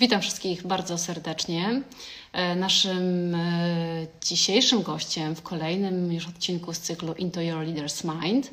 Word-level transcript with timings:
Witam 0.00 0.20
wszystkich 0.20 0.66
bardzo 0.66 0.98
serdecznie. 0.98 1.82
E, 2.32 2.56
naszym 2.56 3.34
e, 3.34 4.06
dzisiejszym 4.24 4.82
gościem 4.82 5.36
w 5.36 5.42
kolejnym 5.42 6.12
już 6.12 6.28
odcinku 6.28 6.74
z 6.74 6.78
cyklu 6.78 7.14
Into 7.14 7.40
Your 7.40 7.66
Leader's 7.66 8.22
Mind 8.22 8.50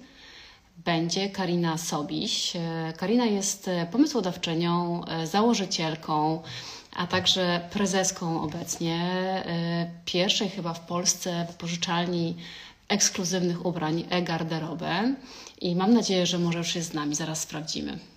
będzie 0.78 1.30
Karina 1.30 1.78
Sobiś. 1.78 2.56
E, 2.56 2.94
Karina 2.98 3.26
jest 3.26 3.70
pomysłodawczynią, 3.92 5.02
założycielką, 5.24 6.42
a 6.96 7.08
także 7.08 7.70
prezeską 7.74 8.42
obecnie 8.42 9.00
pierwszej 10.06 10.50
chyba 10.50 10.74
w 10.74 10.80
Polsce 10.80 11.46
wypożyczalni 11.52 12.36
ekskluzywnych 12.88 13.66
ubrań 13.66 14.04
e-garderobe 14.10 15.16
i 15.62 15.76
mam 15.76 15.94
nadzieję, 15.94 16.26
że 16.26 16.40
może 16.40 16.58
już 16.58 16.76
jest 16.76 16.92
z 16.92 16.94
nami, 16.94 17.16
zaraz 17.16 17.42
sprawdzimy. 17.42 18.13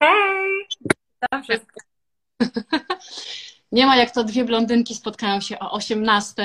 Hej! 0.00 0.66
Witam 0.80 1.42
wszystkich. 1.42 1.82
Nie 3.72 3.86
ma 3.86 3.96
jak 3.96 4.10
to 4.10 4.24
dwie 4.24 4.44
blondynki 4.44 4.94
spotkają 4.94 5.40
się 5.40 5.58
o 5.58 5.72
18 5.72 6.42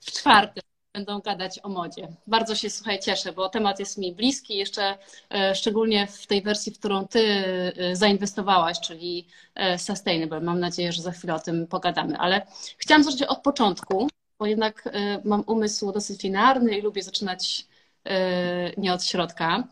w 0.00 0.12
czwartek. 0.12 0.64
Będą 0.94 1.20
gadać 1.20 1.60
o 1.62 1.68
modzie. 1.68 2.08
Bardzo 2.26 2.54
się 2.54 2.70
słuchaj 2.70 3.00
cieszę, 3.00 3.32
bo 3.32 3.48
temat 3.48 3.78
jest 3.78 3.98
mi 3.98 4.14
bliski, 4.14 4.56
jeszcze 4.56 4.98
e, 5.30 5.54
szczególnie 5.54 6.06
w 6.06 6.26
tej 6.26 6.42
wersji, 6.42 6.72
w 6.72 6.78
którą 6.78 7.06
ty 7.06 7.20
e, 7.76 7.96
zainwestowałaś, 7.96 8.80
czyli 8.80 9.26
e, 9.54 9.78
sustainable. 9.78 10.40
Mam 10.40 10.60
nadzieję, 10.60 10.92
że 10.92 11.02
za 11.02 11.10
chwilę 11.12 11.34
o 11.34 11.38
tym 11.38 11.66
pogadamy, 11.66 12.18
ale 12.18 12.46
chciałam 12.78 13.04
zacząć 13.04 13.22
od 13.22 13.42
początku, 13.42 14.08
bo 14.38 14.46
jednak 14.46 14.88
mam 15.24 15.44
umysł 15.46 15.92
dosyć 15.92 16.22
linearny 16.22 16.78
i 16.78 16.82
lubię 16.82 17.02
zaczynać 17.02 17.66
nie 18.76 18.94
od 18.94 19.04
środka. 19.04 19.64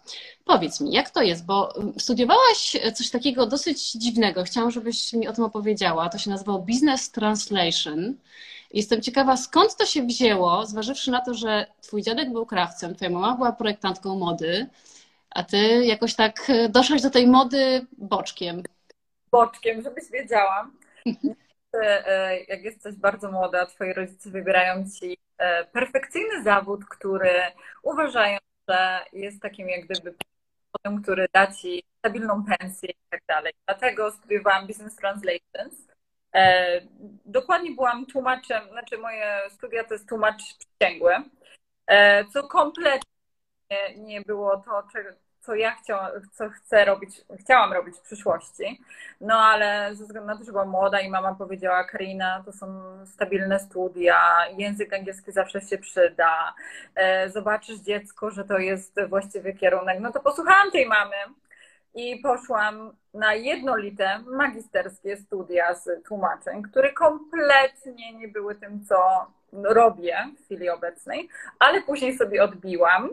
Powiedz 0.45 0.81
mi, 0.81 0.93
jak 0.93 1.11
to 1.11 1.23
jest, 1.23 1.47
bo 1.47 1.75
studiowałaś 1.99 2.77
coś 2.95 3.11
takiego 3.11 3.47
dosyć 3.47 3.93
dziwnego. 3.93 4.45
Chciałam, 4.45 4.71
żebyś 4.71 5.13
mi 5.13 5.29
o 5.29 5.33
tym 5.33 5.45
opowiedziała. 5.45 6.09
To 6.09 6.19
się 6.19 6.31
nazywało 6.31 6.59
Business 6.59 7.11
Translation. 7.11 8.15
Jestem 8.73 9.03
ciekawa, 9.03 9.37
skąd 9.37 9.77
to 9.77 9.87
się 9.87 10.03
wzięło, 10.03 10.67
zważywszy 10.67 11.11
na 11.11 11.21
to, 11.21 11.35
że 11.35 11.67
twój 11.81 12.03
dziadek 12.03 12.33
był 12.33 12.47
krawcem, 12.47 12.95
twoja 12.95 13.11
mama 13.11 13.37
była 13.37 13.53
projektantką 13.53 14.19
mody, 14.19 14.67
a 15.31 15.43
ty 15.43 15.85
jakoś 15.85 16.15
tak 16.15 16.53
doszłaś 16.69 17.03
do 17.03 17.11
tej 17.11 17.27
mody 17.27 17.87
boczkiem. 17.99 18.63
Boczkiem, 19.31 19.83
żebyś 19.83 20.11
wiedziała. 20.11 20.71
E, 21.75 22.41
jak 22.45 22.63
jesteś 22.63 22.95
bardzo 22.95 23.33
młoda, 23.33 23.67
twoi 23.67 23.93
rodzice 23.93 24.31
wybierają 24.31 24.85
ci 25.01 25.19
perfekcyjny 25.73 26.43
zawód, 26.43 26.85
który 26.85 27.43
uważają, 27.83 28.39
że 28.69 29.05
jest 29.13 29.43
takim 29.43 29.69
jak 29.69 29.85
gdyby 29.85 30.15
który 31.03 31.27
da 31.33 31.53
ci 31.53 31.83
stabilną 31.99 32.45
pensję 32.45 32.91
i 32.91 32.97
tak 33.11 33.21
dalej. 33.29 33.53
Dlatego 33.67 34.11
studiowałam 34.11 34.67
Business 34.67 34.97
Translations. 34.97 35.89
E, 36.35 36.81
dokładnie 37.25 37.71
byłam 37.71 38.07
tłumaczem, 38.07 38.69
znaczy 38.71 38.99
moje 38.99 39.41
studia 39.51 39.85
to 39.85 39.95
jest 39.95 40.09
tłumacz 40.09 40.43
przysięgły, 40.59 41.15
co 42.33 42.49
kompletnie 42.49 43.01
nie 43.97 44.21
było 44.21 44.57
to, 44.57 44.83
co 45.41 45.55
ja 45.55 45.71
chciałam, 45.71 46.11
co 46.33 46.49
chcę 46.51 46.85
robić, 46.85 47.25
chciałam 47.41 47.73
robić 47.73 47.97
w 47.97 48.03
przyszłości. 48.03 48.81
No 49.21 49.35
ale 49.35 49.95
ze 49.95 50.05
względu 50.05 50.27
na 50.27 50.39
to, 50.39 50.45
że 50.45 50.53
byłam 50.53 50.69
młoda 50.69 51.01
i 51.01 51.11
mama 51.11 51.35
powiedziała, 51.35 51.85
Karina, 51.85 52.43
to 52.45 52.53
są 52.53 52.67
stabilne 53.07 53.59
studia, 53.59 54.19
język 54.59 54.93
angielski 54.93 55.33
zawsze 55.33 55.61
się 55.61 55.79
przyda, 55.79 56.55
e, 56.95 57.31
zobaczysz 57.31 57.79
dziecko, 57.79 58.31
że 58.31 58.45
to 58.45 58.59
jest 58.59 59.01
właściwy 59.09 59.53
kierunek, 59.53 60.01
no 60.01 60.13
to 60.13 60.21
posłuchałam 60.21 60.71
tej 60.71 60.87
mamy 60.87 61.17
i 61.95 62.21
poszłam 62.23 62.93
na 63.15 63.35
jednolite 63.35 64.19
magisterskie 64.19 65.17
studia 65.17 65.75
z 65.75 66.05
tłumaczeń, 66.05 66.63
które 66.63 66.93
kompletnie 66.93 68.13
nie 68.13 68.29
były 68.29 68.55
tym, 68.55 68.85
co 68.85 69.27
robię 69.53 70.29
w 70.41 70.45
chwili 70.45 70.71
obecnej, 70.71 71.29
ale 71.59 71.83
później 71.83 72.17
sobie 72.17 72.45
odbiłam 72.45 73.11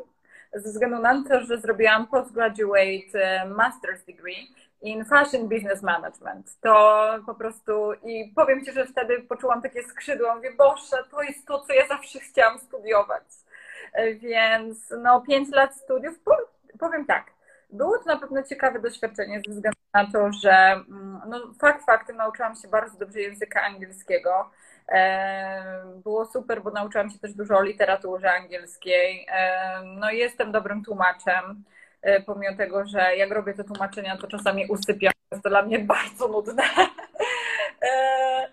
ze 0.53 0.69
względu 0.69 0.99
na 0.99 1.23
to, 1.29 1.41
że 1.41 1.57
zrobiłam 1.57 2.07
postgraduate 2.07 3.13
e, 3.13 3.45
master's 3.49 4.05
degree 4.07 4.47
in 4.81 5.05
fashion 5.05 5.47
business 5.47 5.81
management. 5.81 6.59
To 6.61 7.09
po 7.25 7.35
prostu 7.35 7.93
i 7.93 8.33
powiem 8.35 8.65
Ci, 8.65 8.71
że 8.71 8.85
wtedy 8.85 9.21
poczułam 9.21 9.61
takie 9.61 9.83
skrzydła, 9.83 10.35
mówię, 10.35 10.51
Boże, 10.57 10.97
to 11.11 11.21
jest 11.21 11.47
to, 11.47 11.59
co 11.59 11.73
ja 11.73 11.87
zawsze 11.87 12.19
chciałam 12.19 12.59
studiować. 12.59 13.23
E, 13.93 14.13
więc 14.13 14.93
no 15.03 15.21
pięć 15.21 15.49
lat 15.49 15.75
studiów, 15.75 16.19
powiem 16.79 17.05
tak, 17.05 17.31
było 17.69 17.97
to 17.97 18.05
na 18.05 18.17
pewno 18.17 18.43
ciekawe 18.43 18.79
doświadczenie 18.79 19.41
ze 19.47 19.53
względu 19.53 19.79
na 19.93 20.11
to, 20.11 20.31
że 20.31 20.51
mm, 20.51 21.21
no, 21.27 21.53
fakt 21.61 21.85
faktem 21.85 22.17
nauczyłam 22.17 22.55
się 22.55 22.67
bardzo 22.67 22.97
dobrze 22.97 23.21
języka 23.21 23.61
angielskiego. 23.61 24.51
Było 26.03 26.25
super, 26.25 26.63
bo 26.63 26.71
nauczyłam 26.71 27.09
się 27.09 27.19
też 27.19 27.33
dużo 27.33 27.57
o 27.57 27.63
literaturze 27.63 28.33
angielskiej. 28.33 29.27
No 29.83 30.11
jestem 30.11 30.51
dobrym 30.51 30.83
tłumaczem, 30.83 31.63
e, 32.01 32.21
pomimo 32.21 32.57
tego, 32.57 32.85
że 32.85 33.15
jak 33.15 33.31
robię 33.31 33.53
te 33.53 33.63
tłumaczenia, 33.63 34.17
to 34.17 34.27
czasami 34.27 34.67
usypiam. 34.67 35.13
Jest 35.31 35.43
to 35.43 35.49
dla 35.49 35.61
mnie 35.61 35.79
bardzo 35.95 36.27
nudne. 36.27 36.63
E, 37.81 38.49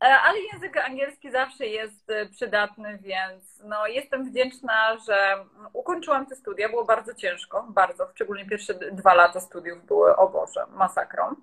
e, 0.00 0.20
ale 0.20 0.38
język 0.52 0.76
angielski 0.76 1.30
zawsze 1.30 1.66
jest 1.66 2.12
przydatny, 2.30 2.98
więc 2.98 3.62
no, 3.64 3.86
jestem 3.86 4.30
wdzięczna, 4.30 4.96
że 5.06 5.44
ukończyłam 5.72 6.26
te 6.26 6.36
studia. 6.36 6.68
Było 6.68 6.84
bardzo 6.84 7.14
ciężko, 7.14 7.66
bardzo. 7.68 8.08
Szczególnie 8.14 8.46
pierwsze 8.46 8.74
dwa 8.74 9.14
lata 9.14 9.40
studiów 9.40 9.86
były, 9.86 10.16
o 10.16 10.28
Boże, 10.28 10.66
masakrą. 10.70 11.34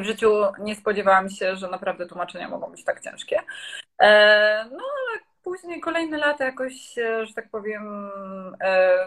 W 0.00 0.04
życiu 0.04 0.32
nie 0.58 0.76
spodziewałam 0.76 1.30
się, 1.30 1.56
że 1.56 1.68
naprawdę 1.68 2.06
tłumaczenia 2.06 2.48
mogą 2.48 2.70
być 2.70 2.84
tak 2.84 3.00
ciężkie. 3.00 3.40
E, 3.98 4.64
no 4.70 4.78
ale 4.78 5.20
później 5.42 5.80
kolejne 5.80 6.18
lata 6.18 6.44
jakoś, 6.44 6.98
e, 6.98 7.26
że 7.26 7.34
tak 7.34 7.50
powiem, 7.50 8.10
e, 8.60 8.98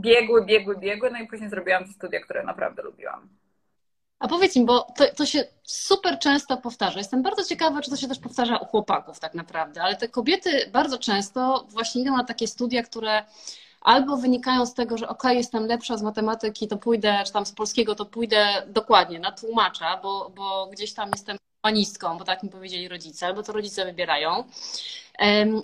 biegły, 0.00 0.44
biegły, 0.44 0.78
biegły, 0.78 1.10
no 1.10 1.18
i 1.18 1.26
później 1.26 1.50
zrobiłam 1.50 1.84
te 1.84 1.92
studia, 1.92 2.20
które 2.20 2.42
naprawdę 2.42 2.82
lubiłam. 2.82 3.28
A 4.18 4.28
powiedz 4.28 4.56
mi, 4.56 4.64
bo 4.64 4.86
to, 4.96 5.04
to 5.16 5.26
się 5.26 5.44
super 5.62 6.18
często 6.18 6.56
powtarza. 6.56 6.98
Jestem 6.98 7.22
bardzo 7.22 7.44
ciekawa, 7.44 7.80
czy 7.80 7.90
to 7.90 7.96
się 7.96 8.08
też 8.08 8.18
powtarza 8.18 8.56
u 8.56 8.64
chłopaków 8.64 9.20
tak 9.20 9.34
naprawdę, 9.34 9.82
ale 9.82 9.96
te 9.96 10.08
kobiety 10.08 10.70
bardzo 10.72 10.98
często 10.98 11.66
właśnie 11.68 12.02
idą 12.02 12.16
na 12.16 12.24
takie 12.24 12.46
studia, 12.46 12.82
które 12.82 13.24
albo 13.86 14.16
wynikają 14.16 14.66
z 14.66 14.74
tego, 14.74 14.98
że 14.98 15.08
ok, 15.08 15.22
jestem 15.24 15.66
lepsza 15.66 15.96
z 15.96 16.02
matematyki, 16.02 16.68
to 16.68 16.76
pójdę, 16.76 17.22
czy 17.26 17.32
tam 17.32 17.46
z 17.46 17.52
polskiego, 17.52 17.94
to 17.94 18.06
pójdę 18.06 18.62
dokładnie 18.66 19.20
na 19.20 19.32
tłumacza, 19.32 19.96
bo, 19.96 20.30
bo 20.36 20.66
gdzieś 20.66 20.94
tam 20.94 21.10
jestem 21.12 21.36
humanistką, 21.62 22.18
bo 22.18 22.24
tak 22.24 22.42
mi 22.42 22.48
powiedzieli 22.48 22.88
rodzice, 22.88 23.26
albo 23.26 23.42
to 23.42 23.52
rodzice 23.52 23.84
wybierają. 23.84 24.44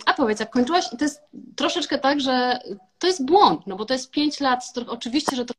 A 0.05 0.13
powiedz, 0.13 0.39
jak 0.39 0.49
kończyłaś, 0.49 0.89
to 0.89 1.05
jest 1.05 1.21
troszeczkę 1.55 1.99
tak, 1.99 2.21
że 2.21 2.59
to 2.99 3.07
jest 3.07 3.25
błąd, 3.25 3.67
no 3.67 3.75
bo 3.75 3.85
to 3.85 3.93
jest 3.93 4.11
pięć 4.11 4.39
lat, 4.39 4.63
oczywiście, 4.87 5.35
że 5.35 5.45
to 5.45 5.53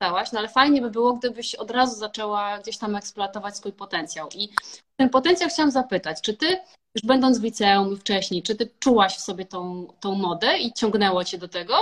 no 0.00 0.38
ale 0.38 0.48
fajnie 0.48 0.82
by 0.82 0.90
było, 0.90 1.12
gdybyś 1.12 1.54
od 1.54 1.70
razu 1.70 1.96
zaczęła 1.96 2.58
gdzieś 2.58 2.78
tam 2.78 2.96
eksploatować 2.96 3.56
swój 3.56 3.72
potencjał. 3.72 4.28
I 4.34 4.48
ten 4.96 5.10
potencjał 5.10 5.50
chciałam 5.50 5.70
zapytać, 5.70 6.20
czy 6.20 6.36
ty 6.36 6.46
już 6.94 7.04
będąc 7.06 7.38
w 7.38 7.42
liceum 7.42 7.96
wcześniej, 7.96 8.42
czy 8.42 8.56
ty 8.56 8.70
czułaś 8.78 9.16
w 9.16 9.20
sobie 9.20 9.44
tą, 9.44 9.86
tą 10.00 10.14
modę 10.14 10.58
i 10.58 10.72
ciągnęło 10.72 11.24
cię 11.24 11.38
do 11.38 11.48
tego? 11.48 11.74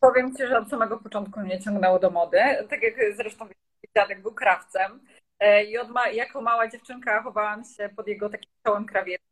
Powiem 0.00 0.36
ci, 0.36 0.46
że 0.46 0.58
od 0.58 0.68
samego 0.68 0.96
początku 0.96 1.40
mnie 1.40 1.60
ciągnęło 1.60 1.98
do 1.98 2.10
mody. 2.10 2.38
Tak 2.70 2.82
jak 2.82 2.94
zresztą 3.16 3.48
dziadek 3.96 4.22
był 4.22 4.34
krawcem. 4.34 5.00
E, 5.40 5.64
I 5.64 5.78
od 5.78 5.88
ma- 5.88 6.08
jako 6.08 6.40
mała 6.40 6.68
dziewczynka 6.68 7.22
chowałam 7.22 7.64
się 7.64 7.90
pod 7.96 8.06
jego 8.06 8.30
takim 8.30 8.50
stołem 8.60 8.86
krawieckim. 8.86 9.25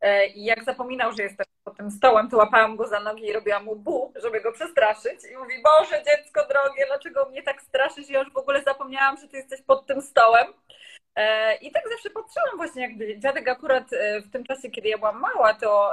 E, 0.00 0.26
I 0.26 0.44
jak 0.44 0.64
zapominał, 0.64 1.12
że 1.12 1.22
jestem 1.22 1.46
pod 1.64 1.76
tym 1.76 1.90
stołem, 1.90 2.30
to 2.30 2.36
łapałam 2.36 2.76
go 2.76 2.86
za 2.86 3.00
nogi 3.00 3.26
i 3.26 3.32
robiłam 3.32 3.64
mu 3.64 3.76
bu, 3.76 4.12
żeby 4.22 4.40
go 4.40 4.52
przestraszyć. 4.52 5.24
I 5.32 5.36
mówi, 5.36 5.54
Boże, 5.62 6.02
dziecko 6.04 6.46
drogie, 6.46 6.86
dlaczego 6.86 7.28
mnie 7.28 7.42
tak 7.42 7.62
straszysz? 7.62 8.08
Ja 8.08 8.18
już 8.18 8.32
w 8.32 8.36
ogóle 8.36 8.62
zapomniałam, 8.62 9.16
że 9.16 9.28
ty 9.28 9.36
jesteś 9.36 9.62
pod 9.62 9.86
tym 9.86 10.02
stołem. 10.02 10.46
E, 11.16 11.54
I 11.54 11.72
tak 11.72 11.88
zawsze 11.88 12.10
patrzyłam 12.10 12.56
właśnie, 12.56 12.82
jak 12.82 13.20
dziadek 13.20 13.48
akurat 13.48 13.92
e, 13.92 14.20
w 14.20 14.30
tym 14.30 14.44
czasie, 14.44 14.70
kiedy 14.70 14.88
ja 14.88 14.98
byłam 14.98 15.20
mała, 15.20 15.54
to 15.54 15.92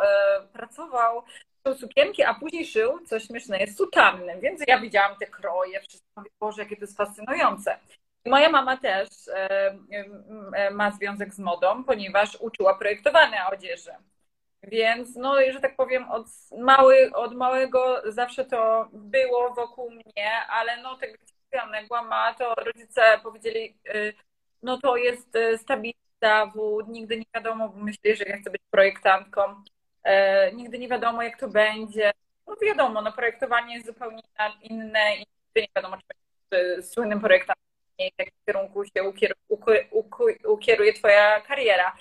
pracował, 0.54 1.24
szył 1.68 1.76
sukienki, 1.76 2.24
a 2.24 2.34
później 2.34 2.66
szył, 2.66 3.00
co 3.06 3.20
śmieszne 3.20 3.58
jest, 3.58 3.78
sutanny, 3.78 4.40
więc 4.42 4.62
ja 4.68 4.80
widziałam 4.80 5.18
te 5.18 5.26
kroje, 5.28 5.80
wszystko, 5.80 6.24
Boże, 6.40 6.62
jakie 6.62 6.76
to 6.76 6.82
jest 6.82 6.98
fascynujące. 6.98 7.80
Moja 8.26 8.50
mama 8.50 8.78
też 8.78 9.10
ma 10.72 10.92
związek 10.92 11.34
z 11.34 11.40
modą, 11.40 11.84
ponieważ 11.84 12.38
uczyła 12.40 12.78
projektowania 12.78 13.50
odzieży. 13.50 13.92
Więc, 14.64 15.16
no, 15.16 15.36
że 15.52 15.60
tak 15.60 15.76
powiem, 15.76 16.12
od, 16.12 16.28
mały, 16.58 17.12
od 17.14 17.36
małego 17.36 18.02
zawsze 18.06 18.46
to 18.46 18.90
było 18.94 19.54
wokół 19.54 19.92
mnie, 19.92 20.32
ale 20.50 20.82
no, 20.82 20.98
tak 20.98 21.10
jak 21.10 21.20
mówiłam, 21.82 22.36
to 22.38 22.56
rodzice 22.56 23.02
powiedzieli, 23.24 23.78
no 24.64 24.78
to 24.78 24.98
jest 24.98 25.36
e, 25.36 25.58
stabilny 25.58 25.94
zawód, 26.22 26.88
nigdy 26.88 27.18
nie 27.18 27.26
wiadomo, 27.36 27.70
bo 27.70 27.80
myślę, 27.80 28.16
że 28.16 28.24
ja 28.24 28.38
chcę 28.38 28.50
być 28.50 28.62
projektantką. 28.72 29.42
e, 30.04 30.52
nigdy 30.52 30.80
nie 30.80 30.88
wiadomo, 30.88 31.24
jak 31.24 31.40
to 31.40 31.48
będzie. 31.48 32.12
No 32.48 32.56
wiadomo, 32.62 33.02
no 33.02 33.12
projektowanie 33.12 33.74
jest 33.76 33.88
zupełnie 33.88 34.22
inne 34.62 35.16
i 35.16 35.20
nigdy 35.20 35.62
nie 35.62 35.68
wiadomo, 35.76 35.98
czy 35.98 36.04
będzie 36.52 36.84
słynnym 36.84 37.20
projektem, 37.20 37.56
w 37.98 38.20
jakim 38.20 38.34
kierunku 38.46 38.86
się 38.86 39.04
ukieruje, 39.04 39.90
ukieruje 40.44 40.94
twoja 40.94 41.42
kariera 41.42 41.94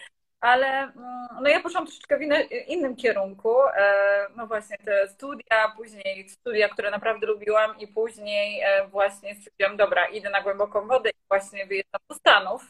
ale 0.42 0.66
mm, 0.66 1.28
no 1.42 1.48
ja 1.48 1.60
poszłam 1.60 1.86
troszeczkę 1.86 2.18
w 2.18 2.22
inny, 2.22 2.42
innym 2.44 2.96
kierunku. 2.96 3.62
E, 3.62 4.26
no 4.36 4.46
właśnie 4.46 4.76
te 4.78 5.08
studia, 5.08 5.72
później 5.76 6.28
studia, 6.28 6.68
które 6.68 6.90
naprawdę 6.90 7.26
lubiłam 7.26 7.78
i 7.78 7.88
później 7.88 8.60
e, 8.60 8.88
właśnie 8.88 9.34
stwierdziłam, 9.34 9.76
dobra, 9.76 10.06
idę 10.06 10.30
na 10.30 10.42
głęboką 10.42 10.86
wodę 10.86 11.10
i 11.10 11.28
właśnie 11.28 11.66
wyjeżdżam 11.66 12.00
do 12.08 12.14
Stanów, 12.14 12.62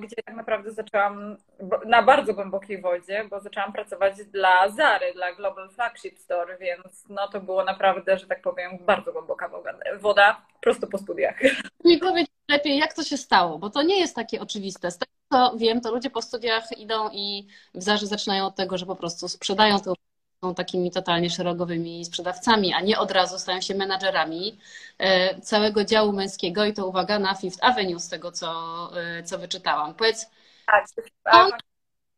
gdzie 0.00 0.16
tak 0.24 0.34
naprawdę 0.36 0.72
zaczęłam 0.72 1.36
na 1.86 2.02
bardzo 2.02 2.34
głębokiej 2.34 2.80
wodzie, 2.80 3.24
bo 3.30 3.40
zaczęłam 3.40 3.72
pracować 3.72 4.24
dla 4.24 4.68
Zary, 4.68 5.12
dla 5.14 5.34
Global 5.34 5.70
Flagship 5.70 6.18
Store, 6.18 6.58
więc 6.58 7.08
no 7.08 7.28
to 7.28 7.40
było 7.40 7.64
naprawdę, 7.64 8.18
że 8.18 8.26
tak 8.26 8.42
powiem, 8.42 8.78
bardzo 8.80 9.12
głęboka 9.12 9.50
woda, 10.00 10.42
prosto 10.60 10.86
po 10.86 10.98
studiach. 10.98 11.40
Mi 11.84 11.98
powiedz 11.98 12.28
lepiej, 12.48 12.78
jak 12.78 12.94
to 12.94 13.02
się 13.02 13.16
stało, 13.16 13.58
bo 13.58 13.70
to 13.70 13.82
nie 13.82 14.00
jest 14.00 14.16
takie 14.16 14.40
oczywiste. 14.40 14.90
Z 14.90 14.98
tego 14.98 15.12
co 15.32 15.56
wiem, 15.56 15.80
to 15.80 15.94
ludzie 15.94 16.10
po 16.10 16.22
studiach 16.22 16.78
idą 16.78 17.10
i 17.12 17.46
w 17.74 17.82
zarze 17.82 18.06
zaczynają 18.06 18.46
od 18.46 18.56
tego, 18.56 18.78
że 18.78 18.86
po 18.86 18.96
prostu 18.96 19.28
sprzedają 19.28 19.80
to 19.80 19.94
są 20.44 20.54
takimi 20.54 20.90
totalnie 20.90 21.30
szerogowymi 21.30 22.04
sprzedawcami, 22.04 22.74
a 22.74 22.80
nie 22.80 22.98
od 22.98 23.10
razu 23.10 23.38
stają 23.38 23.60
się 23.60 23.74
menadżerami 23.74 24.58
e, 24.98 25.40
całego 25.40 25.84
działu 25.84 26.12
męskiego 26.12 26.64
i 26.64 26.72
to 26.72 26.86
uwaga 26.86 27.18
na 27.18 27.34
Fifth 27.34 27.58
Avenue 27.62 28.00
z 28.00 28.08
tego, 28.08 28.32
co, 28.32 28.50
e, 28.96 29.22
co 29.22 29.38
wyczytałam. 29.38 29.94
Powiedz, 29.94 30.30
tak, 30.66 30.86
tak. 31.24 31.58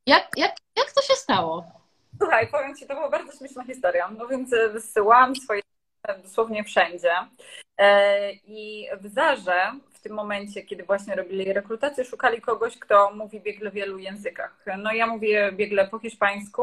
jak, 0.07 0.29
jak, 0.37 0.57
jak 0.77 0.93
to 0.93 1.03
się 1.03 1.15
stało? 1.15 1.65
Słuchaj, 2.19 2.49
powiem 2.51 2.77
Ci, 2.77 2.87
to 2.87 2.95
była 2.95 3.11
bardzo 3.11 3.33
śmieszna 3.33 3.65
historia. 3.65 4.11
No 4.19 4.29
więc 4.29 4.51
wysyłałam 4.73 5.37
swoje 5.37 5.63
dosłownie 6.23 6.65
wszędzie. 6.65 7.13
E, 7.79 8.33
I 8.33 8.89
w 9.01 9.15
Zarze 9.15 9.73
w 9.93 10.01
tym 10.01 10.13
momencie, 10.13 10.63
kiedy 10.63 10.83
właśnie 10.85 11.15
robili 11.15 11.53
rekrutację, 11.53 12.05
szukali 12.05 12.41
kogoś, 12.41 12.79
kto 12.79 13.11
mówi 13.15 13.41
biegle 13.41 13.71
w 13.71 13.75
wielu 13.75 13.99
językach. 13.99 14.65
No 14.79 14.93
ja 14.93 15.07
mówię 15.07 15.53
biegle 15.53 15.89
po 15.89 15.99
hiszpańsku, 15.99 16.63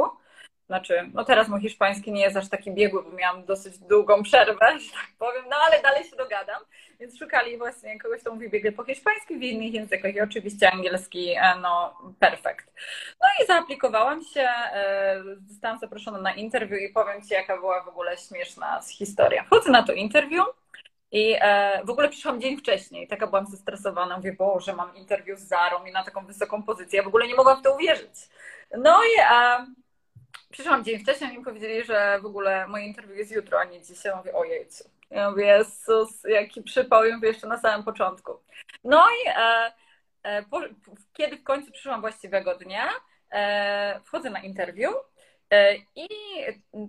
znaczy, 0.68 1.10
no 1.14 1.26
teraz 1.26 1.48
mój 1.48 1.62
hiszpański 1.62 2.12
nie 2.12 2.22
jest 2.22 2.38
aż 2.38 2.50
taki 2.50 2.72
biegły, 2.72 3.04
bo 3.04 3.12
miałam 3.12 3.46
dosyć 3.46 3.78
długą 3.80 4.24
przerwę, 4.24 4.80
że 4.80 4.92
tak 4.92 5.10
powiem, 5.20 5.46
no 5.50 5.56
ale 5.56 5.82
dalej 5.82 6.04
się 6.04 6.16
dogadam. 6.16 6.62
Więc 7.00 7.20
szukali 7.20 7.58
właśnie 7.58 8.00
kogoś, 8.00 8.22
kto 8.22 8.34
mówi 8.34 8.50
biegle 8.50 8.72
po 8.72 8.84
hiszpańsku 8.84 9.34
w 9.34 9.42
innych 9.42 9.74
językach 9.74 10.16
i 10.16 10.22
oczywiście 10.22 10.72
angielski, 10.72 11.30
e, 11.32 11.56
no 11.62 11.98
perfekt. 12.20 12.74
No 13.22 13.28
i 13.44 13.48
zaaplikowałam 13.48 14.24
się, 14.24 14.50
e, 14.74 15.24
zostałam 15.48 15.80
zaproszona 15.80 16.22
na 16.22 16.34
interwiu 16.34 16.76
i 16.76 16.90
powiem 16.90 17.22
Ci, 17.22 17.34
jaka 17.34 17.58
była 17.58 17.84
w 17.84 17.88
ogóle 17.88 18.18
śmieszna 18.18 18.82
historia. 18.92 19.44
Wchodzę 19.44 19.72
na 19.72 19.84
to 19.84 19.94
interwiu, 19.94 20.44
i 21.12 21.36
e, 21.42 21.82
w 21.86 21.90
ogóle 21.90 22.10
przyszłam 22.10 22.42
dzień 22.42 22.58
wcześniej, 22.58 23.08
taka 23.08 23.28
byłam 23.28 23.48
zestresowana, 23.48 24.18
mówię, 24.18 24.34
Boże, 24.34 24.74
mam 24.74 24.96
interwiu 24.96 25.36
z 25.36 25.40
Zarą 25.40 25.86
i 25.86 25.92
na 25.92 26.04
taką 26.04 26.26
wysoką 26.26 26.64
pozycję, 26.64 26.98
ja 26.98 27.04
w 27.04 27.08
ogóle 27.08 27.28
nie 27.28 27.36
mogłam 27.36 27.60
w 27.60 27.62
to 27.62 27.76
uwierzyć. 27.76 28.30
No 28.78 28.98
i 29.04 29.22
e, 29.32 29.66
przyszłam 30.52 30.84
dzień 30.84 31.00
wcześniej, 31.00 31.30
oni 31.30 31.44
powiedzieli, 31.44 31.84
że 31.84 32.20
w 32.22 32.26
ogóle 32.26 32.68
moje 32.68 32.86
interwiu 32.86 33.14
jest 33.14 33.32
jutro, 33.32 33.60
a 33.60 33.64
nie 33.64 33.82
dzisiaj. 33.82 34.12
Ja 34.12 34.18
mówię, 34.18 34.34
ojej, 34.34 34.68
ja 35.10 35.32
mówię, 35.32 35.46
Jezus, 35.46 36.24
jaki 36.24 36.62
przypał, 36.62 37.04
mówię 37.16 37.28
jeszcze 37.28 37.48
na 37.48 37.58
samym 37.58 37.86
początku. 37.86 38.40
No 38.84 39.04
i 39.10 39.30
e, 39.30 39.72
e, 40.24 40.44
po, 40.44 40.62
kiedy 41.14 41.38
w 41.38 41.44
końcu 41.44 41.72
przyszłam 41.72 42.02
właściwego 42.02 42.56
dnia, 42.56 42.90
e, 43.32 44.02
wchodzę 44.06 44.30
na 44.30 44.40
interwiu 44.40 44.90
E, 45.50 45.76
I 45.96 46.08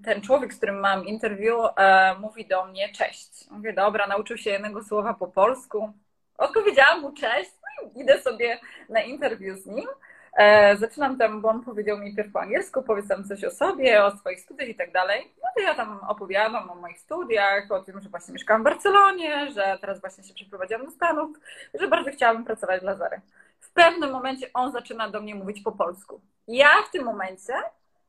ten 0.05 0.23
człowiek, 0.23 0.55
z 0.55 0.57
którym 0.57 0.81
mam 0.81 1.07
interwiu, 1.07 1.67
e, 1.77 2.15
mówi 2.21 2.47
do 2.47 2.65
mnie 2.65 2.93
cześć. 2.93 3.51
Mówię, 3.51 3.73
dobra, 3.73 4.07
nauczył 4.07 4.37
się 4.37 4.51
jednego 4.51 4.85
słowa 4.85 5.15
po 5.15 5.29
polsku. 5.29 5.93
Odpowiedziałam 6.39 7.01
mu 7.01 7.13
cześć, 7.13 7.51
no 7.63 7.91
i 7.91 8.01
idę 8.01 8.21
sobie 8.23 8.61
na 8.89 9.01
interwiu 9.01 9.57
z 9.57 9.67
nim. 9.67 9.89
E, 10.37 10.77
zaczynam 10.77 11.19
tam, 11.19 11.41
bo 11.41 11.49
on 11.49 11.65
powiedział 11.65 11.99
mi 11.99 12.17
pierw 12.17 12.33
po 12.33 12.41
angielsku, 12.41 12.83
powiedz 12.83 13.09
tam 13.09 13.25
coś 13.25 13.45
o 13.45 13.51
sobie, 13.51 14.05
o 14.05 14.17
swoich 14.17 14.41
studiach 14.41 14.69
i 14.69 14.75
tak 14.75 14.93
dalej. 14.93 15.35
No 15.43 15.49
to 15.57 15.63
ja 15.63 15.75
tam 15.75 16.01
opowiadam 16.09 16.71
o 16.71 16.75
moich 16.75 17.01
studiach, 17.01 17.71
o 17.71 17.83
tym, 17.83 18.01
że 18.01 18.09
właśnie 18.09 18.33
mieszkałam 18.35 18.63
w 18.63 18.65
Barcelonie, 18.65 19.51
że 19.51 19.79
teraz 19.81 20.01
właśnie 20.01 20.25
się 20.25 20.35
przeprowadziłam 20.35 20.85
do 20.85 20.91
Stanów, 20.91 21.37
że 21.75 21.89
bardzo 21.89 22.11
chciałabym 22.11 22.45
pracować 22.45 22.81
dla 22.81 22.95
Zary. 22.95 23.21
W 23.61 23.71
pewnym 23.71 24.11
momencie 24.11 24.47
on 24.55 24.73
zaczyna 24.73 25.11
do 25.11 25.21
mnie 25.21 25.35
mówić 25.35 25.61
po 25.63 25.73
polsku. 25.73 26.21
Ja 26.49 26.71
w 26.89 26.91
tym 26.91 27.05
momencie 27.05 27.55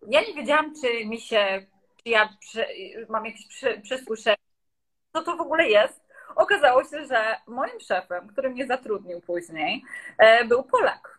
ja 0.08 0.22
nie 0.22 0.34
wiedziałam, 0.34 0.74
czy 0.82 1.06
mi 1.06 1.22
się, 1.22 1.66
czy 2.04 2.10
ja 2.10 2.30
mam 3.10 3.26
jakieś 3.26 3.48
przesłyszenie, 3.84 4.38
co 5.14 5.24
to 5.24 5.38
w 5.38 5.42
ogóle 5.42 5.70
jest. 5.70 6.10
Okazało 6.36 6.84
się, 6.84 7.06
że 7.06 7.36
moim 7.48 7.80
szefem, 7.80 8.28
który 8.28 8.50
mnie 8.50 8.68
zatrudnił 8.68 9.22
później, 9.22 9.84
e, 10.18 10.46
był 10.46 10.64
Polak. 10.64 11.19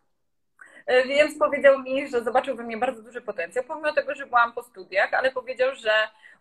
E, 0.86 1.04
więc 1.04 1.38
powiedział 1.38 1.78
mi, 1.82 2.08
że 2.08 2.24
zobaczył 2.24 2.56
we 2.56 2.62
mnie 2.62 2.76
bardzo 2.76 3.02
duży 3.02 3.20
potencjał, 3.20 3.64
pomimo 3.64 3.92
tego, 3.92 4.14
że 4.14 4.26
byłam 4.26 4.52
po 4.52 4.62
studiach, 4.62 5.14
ale 5.14 5.32
powiedział, 5.32 5.74
że 5.74 5.92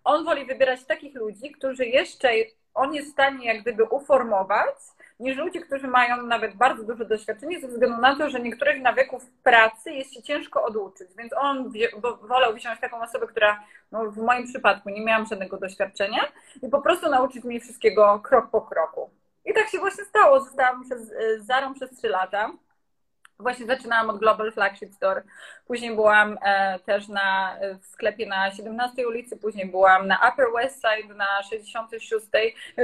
on 0.04 0.26
woli 0.26 0.46
wybierać 0.46 0.86
takich 0.86 1.16
ludzi, 1.16 1.52
którzy 1.52 1.86
jeszcze 1.86 2.30
on 2.74 2.94
jest 2.94 3.10
w 3.10 3.14
stanie 3.14 3.46
jak 3.46 3.62
gdyby 3.62 3.84
uformować 3.84 4.76
niż 5.20 5.38
ludzie, 5.38 5.62
którzy 5.62 5.88
mają 5.88 6.22
nawet 6.24 6.56
bardzo 6.56 6.84
duże 6.84 7.06
doświadczenie, 7.06 7.60
ze 7.60 7.68
względu 7.68 7.98
na 7.98 8.16
to, 8.16 8.30
że 8.30 8.40
niektórych 8.40 8.82
nawyków 8.82 9.26
pracy 9.44 9.92
jest 9.92 10.14
się 10.14 10.22
ciężko 10.22 10.64
oduczyć. 10.64 11.08
Więc 11.18 11.34
on 11.38 11.74
wolał 12.22 12.54
wziąć 12.54 12.80
taką 12.80 13.02
osobę, 13.02 13.28
która 13.28 13.64
no, 13.92 14.12
w 14.12 14.18
moim 14.18 14.48
przypadku 14.48 14.90
nie 14.90 15.06
miałam 15.06 15.26
żadnego 15.26 15.58
doświadczenia 15.58 16.22
i 16.62 16.70
po 16.70 16.82
prostu 16.82 17.10
nauczyć 17.10 17.44
mnie 17.44 17.60
wszystkiego 17.60 18.20
krok 18.20 18.50
po 18.52 18.62
kroku. 18.62 19.10
I 19.46 19.54
tak 19.54 19.70
się 19.70 19.80
właśnie 19.80 20.06
stało. 20.06 20.40
Zostałam 20.40 20.84
przez 20.84 21.14
Zarą 21.38 21.74
przez 21.74 21.98
trzy 21.98 22.08
lata. 22.08 22.52
Właśnie 23.40 23.66
zaczynałam 23.66 24.10
od 24.10 24.20
Global 24.20 24.52
Flagship 24.52 24.94
Store. 24.94 25.24
Później 25.68 25.96
byłam 25.96 26.38
e, 26.42 26.80
też 26.80 27.08
na, 27.08 27.58
w 27.82 27.86
sklepie 27.86 28.26
na 28.26 28.52
17 28.52 29.08
ulicy, 29.08 29.38
później 29.38 29.66
byłam 29.66 30.08
na 30.08 30.16
Upper 30.16 30.46
West 30.56 30.82
Side 30.82 31.14
na 31.14 31.44
66. 31.44 32.26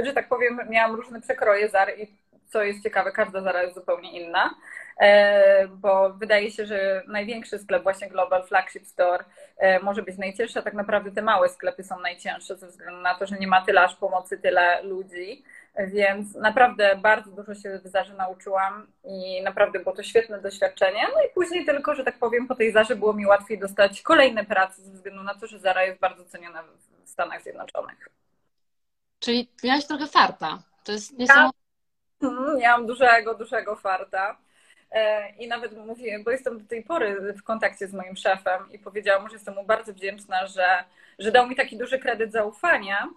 Że 0.04 0.12
tak 0.12 0.28
powiem, 0.28 0.60
miałam 0.68 0.94
różne 0.94 1.20
przekroje 1.20 1.68
Zary 1.68 1.92
i 1.92 2.06
co 2.46 2.62
jest 2.62 2.82
ciekawe, 2.82 3.12
każda 3.12 3.40
zara 3.40 3.62
jest 3.62 3.74
zupełnie 3.74 4.20
inna, 4.20 4.54
e, 5.00 5.68
bo 5.68 6.10
wydaje 6.10 6.50
się, 6.50 6.66
że 6.66 7.02
największy 7.06 7.58
sklep, 7.58 7.82
właśnie 7.82 8.08
Global 8.08 8.46
Flagship 8.46 8.86
Store, 8.86 9.24
e, 9.58 9.80
może 9.80 10.02
być 10.02 10.18
najcięższy, 10.18 10.58
a 10.58 10.62
tak 10.62 10.74
naprawdę 10.74 11.10
te 11.10 11.22
małe 11.22 11.48
sklepy 11.48 11.84
są 11.84 12.00
najcięższe 12.00 12.56
ze 12.56 12.66
względu 12.66 13.00
na 13.00 13.14
to, 13.14 13.26
że 13.26 13.36
nie 13.36 13.46
ma 13.46 13.64
tyle 13.64 13.82
aż 13.82 13.96
pomocy, 13.96 14.38
tyle 14.38 14.82
ludzi. 14.82 15.44
Więc 15.78 16.34
naprawdę 16.34 16.98
bardzo 17.02 17.30
dużo 17.30 17.54
się 17.54 17.80
w 17.84 17.88
Zarze 17.88 18.14
nauczyłam 18.14 18.86
i 19.04 19.42
naprawdę 19.42 19.78
było 19.78 19.96
to 19.96 20.02
świetne 20.02 20.40
doświadczenie. 20.40 21.00
No 21.14 21.22
i 21.22 21.34
później 21.34 21.64
tylko, 21.64 21.94
że 21.94 22.04
tak 22.04 22.18
powiem, 22.18 22.48
po 22.48 22.54
tej 22.54 22.72
Zarze 22.72 22.96
było 22.96 23.12
mi 23.12 23.26
łatwiej 23.26 23.58
dostać 23.58 24.02
kolejne 24.02 24.44
prace 24.44 24.82
ze 24.82 24.92
względu 24.92 25.22
na 25.22 25.34
to, 25.34 25.46
że 25.46 25.58
Zara 25.58 25.84
jest 25.84 26.00
bardzo 26.00 26.24
ceniona 26.24 26.62
w 27.04 27.10
Stanach 27.10 27.42
Zjednoczonych. 27.42 28.08
Czyli 29.18 29.50
miałaś 29.64 29.86
trochę 29.86 30.06
farta. 30.06 30.58
To 30.84 30.92
jest 30.92 31.18
niesamowite. 31.18 31.58
Mhm, 32.22 32.58
miałam 32.58 32.86
dużego, 32.86 33.34
dużego 33.34 33.76
farta. 33.76 34.36
E, 34.90 35.30
I 35.30 35.48
nawet 35.48 35.86
mówię, 35.86 36.18
bo 36.24 36.30
jestem 36.30 36.58
do 36.58 36.68
tej 36.68 36.82
pory 36.82 37.32
w 37.32 37.42
kontakcie 37.42 37.88
z 37.88 37.92
moim 37.92 38.16
szefem 38.16 38.72
i 38.72 38.78
powiedziałam 38.78 39.22
mu, 39.22 39.28
że 39.28 39.34
jestem 39.34 39.54
mu 39.54 39.64
bardzo 39.64 39.92
wdzięczna, 39.92 40.46
że, 40.46 40.84
że 41.18 41.32
dał 41.32 41.48
mi 41.48 41.56
taki 41.56 41.78
duży 41.78 41.98
kredyt 41.98 42.32
zaufania, 42.32 43.08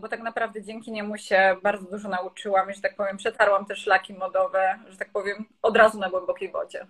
bo 0.00 0.08
tak 0.08 0.22
naprawdę 0.22 0.62
dzięki 0.62 0.92
niemu 0.92 1.18
się 1.18 1.56
bardzo 1.62 1.90
dużo 1.90 2.08
nauczyłam 2.08 2.70
i, 2.70 2.74
że 2.74 2.80
tak 2.80 2.96
powiem, 2.96 3.16
przetarłam 3.16 3.66
te 3.66 3.76
szlaki 3.76 4.14
modowe, 4.14 4.78
że 4.88 4.96
tak 4.96 5.12
powiem, 5.12 5.44
od 5.62 5.76
razu 5.76 5.98
na 5.98 6.10
głębokiej 6.10 6.52
wodzie. 6.52 6.86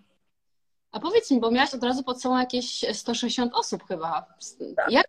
A 0.92 1.00
powiedz 1.00 1.30
mi, 1.30 1.40
bo 1.40 1.50
miałaś 1.50 1.74
od 1.74 1.84
razu 1.84 2.02
pod 2.02 2.22
sobą 2.22 2.38
jakieś 2.38 2.84
160 2.92 3.54
osób 3.54 3.88
chyba. 3.88 4.26
Tak. 4.76 4.90
Jak, 4.90 5.06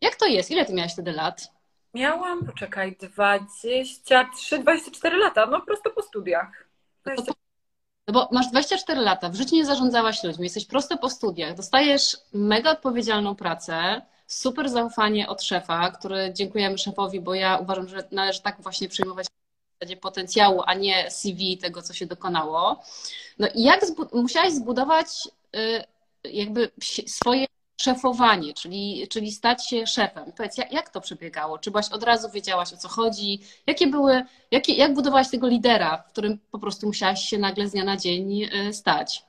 jak 0.00 0.16
to 0.16 0.26
jest? 0.26 0.50
Ile 0.50 0.64
ty 0.64 0.74
miałaś 0.74 0.92
wtedy 0.92 1.12
lat? 1.12 1.48
Miałam, 1.94 2.46
poczekaj, 2.46 2.96
23, 3.00 4.58
24 4.58 5.16
lata, 5.16 5.46
no 5.46 5.60
prosto 5.60 5.90
po 5.90 6.02
studiach. 6.02 6.68
No, 7.06 7.14
no 8.08 8.14
bo 8.14 8.28
masz 8.32 8.46
24 8.46 9.00
lata, 9.00 9.28
w 9.28 9.34
życiu 9.34 9.56
nie 9.56 9.64
zarządzałaś 9.64 10.24
ludźmi, 10.24 10.44
jesteś 10.44 10.66
prosto 10.66 10.98
po 10.98 11.10
studiach, 11.10 11.54
dostajesz 11.54 12.16
mega 12.32 12.70
odpowiedzialną 12.70 13.36
pracę, 13.36 14.02
super 14.26 14.68
zaufanie 14.68 15.28
od 15.28 15.42
szefa, 15.42 15.90
który 15.90 16.32
dziękujemy 16.34 16.78
szefowi, 16.78 17.20
bo 17.20 17.34
ja 17.34 17.56
uważam, 17.56 17.88
że 17.88 18.08
należy 18.10 18.42
tak 18.42 18.62
właśnie 18.62 18.88
przyjmować 18.88 19.26
zasadzie 19.80 19.96
potencjału, 19.96 20.62
a 20.66 20.74
nie 20.74 21.10
CV 21.10 21.58
tego, 21.58 21.82
co 21.82 21.94
się 21.94 22.06
dokonało. 22.06 22.82
No 23.38 23.48
i 23.54 23.62
jak 23.62 23.86
zbu 23.86 24.06
musiałaś 24.12 24.52
zbudować 24.52 25.08
y, 25.56 25.84
jakby 26.24 26.70
swoje 27.06 27.46
szefowanie, 27.80 28.54
czyli, 28.54 29.08
czyli 29.08 29.32
stać 29.32 29.68
się 29.68 29.86
szefem. 29.86 30.32
Powiedz, 30.36 30.58
jak, 30.58 30.72
jak 30.72 30.90
to 30.90 31.00
przebiegało? 31.00 31.58
Czy 31.58 31.70
byłaś 31.70 31.88
od 31.88 32.02
razu 32.02 32.30
wiedziałaś 32.30 32.72
o 32.72 32.76
co 32.76 32.88
chodzi? 32.88 33.40
Jakie 33.66 33.86
były, 33.86 34.22
jakie, 34.50 34.74
jak 34.74 34.94
budowałaś 34.94 35.30
tego 35.30 35.48
lidera, 35.48 36.04
w 36.08 36.12
którym 36.12 36.38
po 36.50 36.58
prostu 36.58 36.86
musiałaś 36.86 37.28
się 37.28 37.38
nagle 37.38 37.68
z 37.68 37.72
dnia 37.72 37.84
na 37.84 37.96
dzień 37.96 38.42
y, 38.42 38.72
stać? 38.72 39.25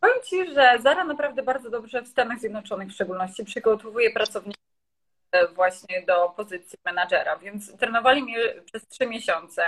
Powiem 0.00 0.16
Ci, 0.24 0.54
że 0.54 0.78
Zara 0.82 1.04
naprawdę 1.04 1.42
bardzo 1.42 1.70
dobrze 1.70 2.02
w 2.02 2.08
Stanach 2.08 2.40
Zjednoczonych 2.40 2.88
w 2.88 2.92
szczególności 2.92 3.44
przygotowuje 3.44 4.10
pracowników 4.10 4.68
właśnie 5.54 6.02
do 6.02 6.28
pozycji 6.28 6.78
menadżera, 6.84 7.36
więc 7.36 7.76
trenowali 7.76 8.22
mnie 8.22 8.36
przez 8.64 8.88
trzy 8.88 9.06
miesiące. 9.06 9.62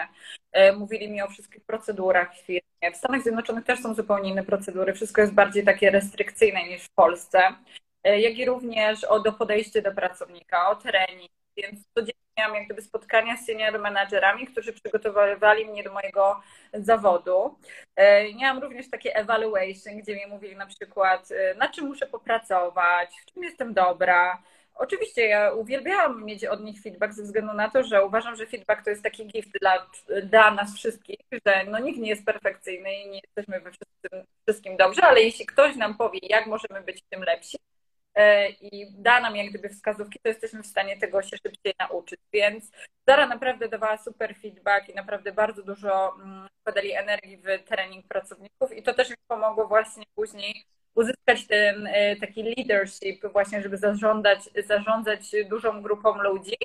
E, 0.52 0.72
mówili 0.72 1.10
mi 1.10 1.22
o 1.22 1.28
wszystkich 1.28 1.64
procedurach 1.64 2.34
w 2.34 2.40
firmie. 2.40 2.92
W 2.92 2.96
Stanach 2.96 3.22
Zjednoczonych 3.22 3.64
też 3.64 3.80
są 3.82 3.94
zupełnie 3.94 4.30
inne 4.30 4.44
procedury. 4.44 4.92
Wszystko 4.92 5.20
jest 5.20 5.32
bardziej 5.32 5.64
takie 5.64 5.90
restrykcyjne 5.90 6.64
niż 6.64 6.82
w 6.82 6.90
Polsce. 6.90 7.42
E, 8.04 8.20
jak 8.20 8.38
i 8.38 8.44
również 8.44 9.04
o 9.04 9.20
do 9.20 9.32
podejście 9.32 9.82
do 9.82 9.92
pracownika, 9.92 10.70
o 10.70 10.76
trening. 10.76 11.30
Więc 11.56 11.78
codziennie 11.94 12.29
miałam 12.40 12.54
jak 12.54 12.64
gdyby 12.64 12.82
spotkania 12.82 13.36
z 13.36 13.46
senior 13.46 13.78
menadżerami, 13.78 14.46
którzy 14.46 14.72
przygotowywali 14.72 15.66
mnie 15.66 15.82
do 15.82 15.92
mojego 15.92 16.40
zawodu. 16.74 17.58
E, 17.96 18.34
miałam 18.34 18.58
również 18.58 18.90
takie 18.90 19.16
evaluation, 19.16 19.98
gdzie 19.98 20.16
mi 20.16 20.26
mówili 20.26 20.56
na 20.56 20.66
przykład, 20.66 21.28
na 21.58 21.68
czym 21.68 21.86
muszę 21.86 22.06
popracować, 22.06 23.10
w 23.22 23.32
czym 23.32 23.42
jestem 23.42 23.74
dobra, 23.74 24.42
Oczywiście 24.80 25.26
ja 25.26 25.52
uwielbiałam 25.52 26.24
mieć 26.24 26.44
od 26.44 26.64
nich 26.64 26.82
feedback 26.82 27.14
ze 27.14 27.22
względu 27.22 27.52
na 27.52 27.70
to, 27.70 27.84
że 27.84 28.04
uważam, 28.04 28.36
że 28.36 28.46
feedback 28.46 28.84
to 28.84 28.90
jest 28.90 29.02
taki 29.02 29.26
gift 29.26 29.50
dla, 29.60 29.86
dla 30.22 30.50
nas 30.50 30.74
wszystkich, 30.74 31.20
że 31.46 31.64
no 31.64 31.78
nikt 31.78 31.98
nie 31.98 32.08
jest 32.08 32.24
perfekcyjny 32.24 32.94
i 32.94 33.08
nie 33.08 33.20
jesteśmy 33.24 33.60
we 33.60 33.70
wszystkim, 33.70 34.24
wszystkim 34.42 34.76
dobrze, 34.76 35.02
ale 35.02 35.20
jeśli 35.20 35.46
ktoś 35.46 35.76
nam 35.76 35.96
powie, 35.96 36.18
jak 36.22 36.46
możemy 36.46 36.82
być 36.86 37.02
tym 37.10 37.22
lepsi 37.22 37.56
e, 37.56 37.79
i 38.60 38.86
da 38.90 39.20
nam 39.20 39.36
jak 39.36 39.48
gdyby 39.50 39.68
wskazówki, 39.68 40.18
to 40.22 40.28
jesteśmy 40.28 40.62
w 40.62 40.66
stanie 40.66 40.96
tego 40.96 41.22
się 41.22 41.36
szybciej 41.36 41.74
nauczyć. 41.78 42.20
Więc 42.32 42.70
Zara 43.08 43.26
naprawdę 43.26 43.68
dawała 43.68 43.96
super 43.96 44.34
feedback 44.42 44.88
i 44.88 44.94
naprawdę 44.94 45.32
bardzo 45.32 45.62
dużo 45.62 46.14
mm, 46.14 46.48
wkładali 46.60 46.92
energii 46.92 47.36
w 47.36 47.68
trening 47.68 48.06
pracowników 48.08 48.72
i 48.76 48.82
to 48.82 48.94
też 48.94 49.10
mi 49.10 49.16
pomogło 49.28 49.68
właśnie 49.68 50.04
później 50.14 50.64
uzyskać 50.94 51.46
ten 51.46 51.86
e, 51.86 52.16
taki 52.16 52.42
leadership 52.42 53.26
właśnie, 53.32 53.62
żeby 53.62 53.76
zarządzać, 53.76 54.38
zarządzać 54.66 55.20
dużą 55.50 55.82
grupą 55.82 56.22
ludzi, 56.22 56.56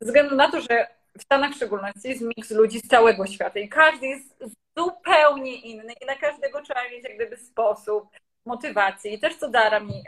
ze 0.00 0.06
względu 0.06 0.36
na 0.36 0.50
to, 0.50 0.60
że 0.60 0.86
w 1.18 1.22
Stanach 1.22 1.52
w 1.52 1.56
szczególności 1.56 2.08
jest 2.08 2.22
miks 2.22 2.50
ludzi 2.50 2.78
z 2.78 2.88
całego 2.88 3.26
świata 3.26 3.58
i 3.58 3.68
każdy 3.68 4.06
jest 4.06 4.44
zupełnie 4.76 5.54
inny 5.56 5.92
i 6.00 6.06
na 6.06 6.16
każdego 6.16 6.62
trzeba 6.62 6.88
mieć 6.90 7.04
jak 7.04 7.16
gdyby 7.16 7.36
sposób, 7.36 8.08
motywacji. 8.46 9.14
I 9.14 9.18
też 9.18 9.36
co 9.36 9.48
Dara 9.48 9.80
mi, 9.80 10.02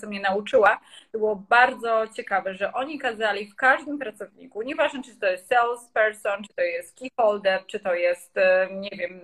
co 0.00 0.06
mnie 0.06 0.20
nauczyła, 0.20 0.80
było 1.12 1.36
bardzo 1.36 2.04
ciekawe, 2.16 2.54
że 2.54 2.72
oni 2.72 2.98
kazali 2.98 3.50
w 3.50 3.56
każdym 3.56 3.98
pracowniku, 3.98 4.62
nieważne 4.62 5.02
czy 5.02 5.16
to 5.16 5.26
jest 5.26 5.48
salesperson, 5.48 6.42
czy 6.42 6.54
to 6.54 6.62
jest 6.62 6.98
keyholder, 6.98 7.66
czy 7.66 7.80
to 7.80 7.94
jest, 7.94 8.34
nie 8.70 8.90
wiem, 8.90 9.20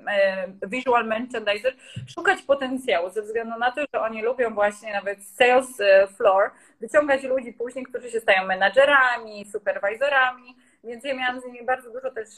visual 0.66 1.06
merchandiser, 1.06 1.74
szukać 2.14 2.42
potencjału 2.42 3.10
ze 3.10 3.22
względu 3.22 3.58
na 3.58 3.72
to, 3.72 3.80
że 3.94 4.00
oni 4.00 4.22
lubią 4.22 4.54
właśnie 4.54 4.92
nawet 4.92 5.24
sales 5.24 5.80
e, 5.80 6.06
floor, 6.06 6.50
wyciągać 6.80 7.22
ludzi 7.22 7.52
później, 7.52 7.84
którzy 7.84 8.10
się 8.10 8.20
stają 8.20 8.46
menadżerami, 8.46 9.44
superwizorami, 9.44 10.56
więc 10.84 11.04
ja 11.04 11.14
miałam 11.14 11.40
z 11.40 11.44
nimi 11.44 11.64
bardzo 11.64 11.92
dużo 11.92 12.10
też 12.10 12.28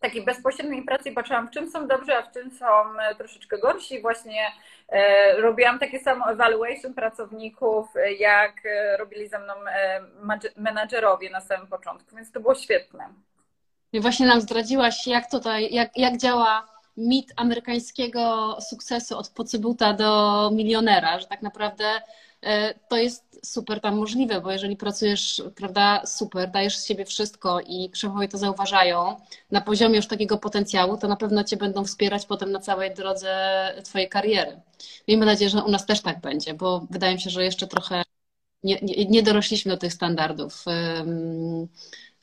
takiej 0.00 0.24
bezpośredniej 0.24 0.82
pracy 0.82 1.12
patrzyłam, 1.12 1.48
w 1.48 1.50
czym 1.50 1.70
są 1.70 1.86
dobrzy, 1.86 2.14
a 2.16 2.22
w 2.22 2.32
czym 2.32 2.50
są 2.50 2.66
e, 3.00 3.14
troszeczkę 3.14 3.58
gorsi. 3.58 4.00
Właśnie 4.00 4.46
e, 4.88 5.40
robiłam 5.40 5.78
takie 5.78 6.00
samo 6.00 6.30
evaluation 6.30 6.94
pracowników, 6.94 7.96
e, 7.96 8.12
jak 8.12 8.52
robili 8.98 9.28
ze 9.28 9.38
mną 9.38 9.54
menadżerowie 10.56 11.30
na 11.30 11.40
samym 11.40 11.66
początku, 11.66 12.16
więc 12.16 12.32
to 12.32 12.40
było 12.40 12.54
świetne. 12.54 13.08
I 13.92 14.00
właśnie 14.00 14.26
nam 14.26 14.40
zdradziłaś, 14.40 15.06
jak 15.06 15.30
tutaj, 15.30 15.74
jak, 15.74 15.96
jak 15.96 16.16
działa 16.16 16.68
mit 16.96 17.32
amerykańskiego 17.36 18.56
sukcesu 18.60 19.18
od 19.18 19.28
pocybuta 19.28 19.92
do 19.92 20.50
milionera, 20.54 21.18
że 21.18 21.26
tak 21.26 21.42
naprawdę 21.42 21.84
to 22.88 22.96
jest 22.96 23.40
super 23.42 23.80
tam 23.80 23.96
możliwe, 23.96 24.40
bo 24.40 24.52
jeżeli 24.52 24.76
pracujesz, 24.76 25.42
prawda, 25.56 26.06
super, 26.06 26.50
dajesz 26.50 26.76
z 26.76 26.86
siebie 26.86 27.04
wszystko 27.04 27.60
i 27.60 27.90
szefowie 27.94 28.28
to 28.28 28.38
zauważają 28.38 29.16
na 29.50 29.60
poziomie 29.60 29.96
już 29.96 30.06
takiego 30.06 30.38
potencjału, 30.38 30.96
to 30.96 31.08
na 31.08 31.16
pewno 31.16 31.44
cię 31.44 31.56
będą 31.56 31.84
wspierać 31.84 32.26
potem 32.26 32.52
na 32.52 32.60
całej 32.60 32.94
drodze 32.94 33.34
twojej 33.84 34.08
kariery. 34.08 34.60
Miejmy 35.08 35.26
nadzieję, 35.26 35.50
że 35.50 35.64
u 35.64 35.70
nas 35.70 35.86
też 35.86 36.00
tak 36.00 36.20
będzie, 36.20 36.54
bo 36.54 36.86
wydaje 36.90 37.14
mi 37.14 37.20
się, 37.20 37.30
że 37.30 37.44
jeszcze 37.44 37.66
trochę 37.66 38.02
nie, 38.64 38.78
nie, 38.82 39.04
nie 39.04 39.22
dorośliśmy 39.22 39.72
do 39.72 39.78
tych 39.78 39.92
standardów. 39.92 40.64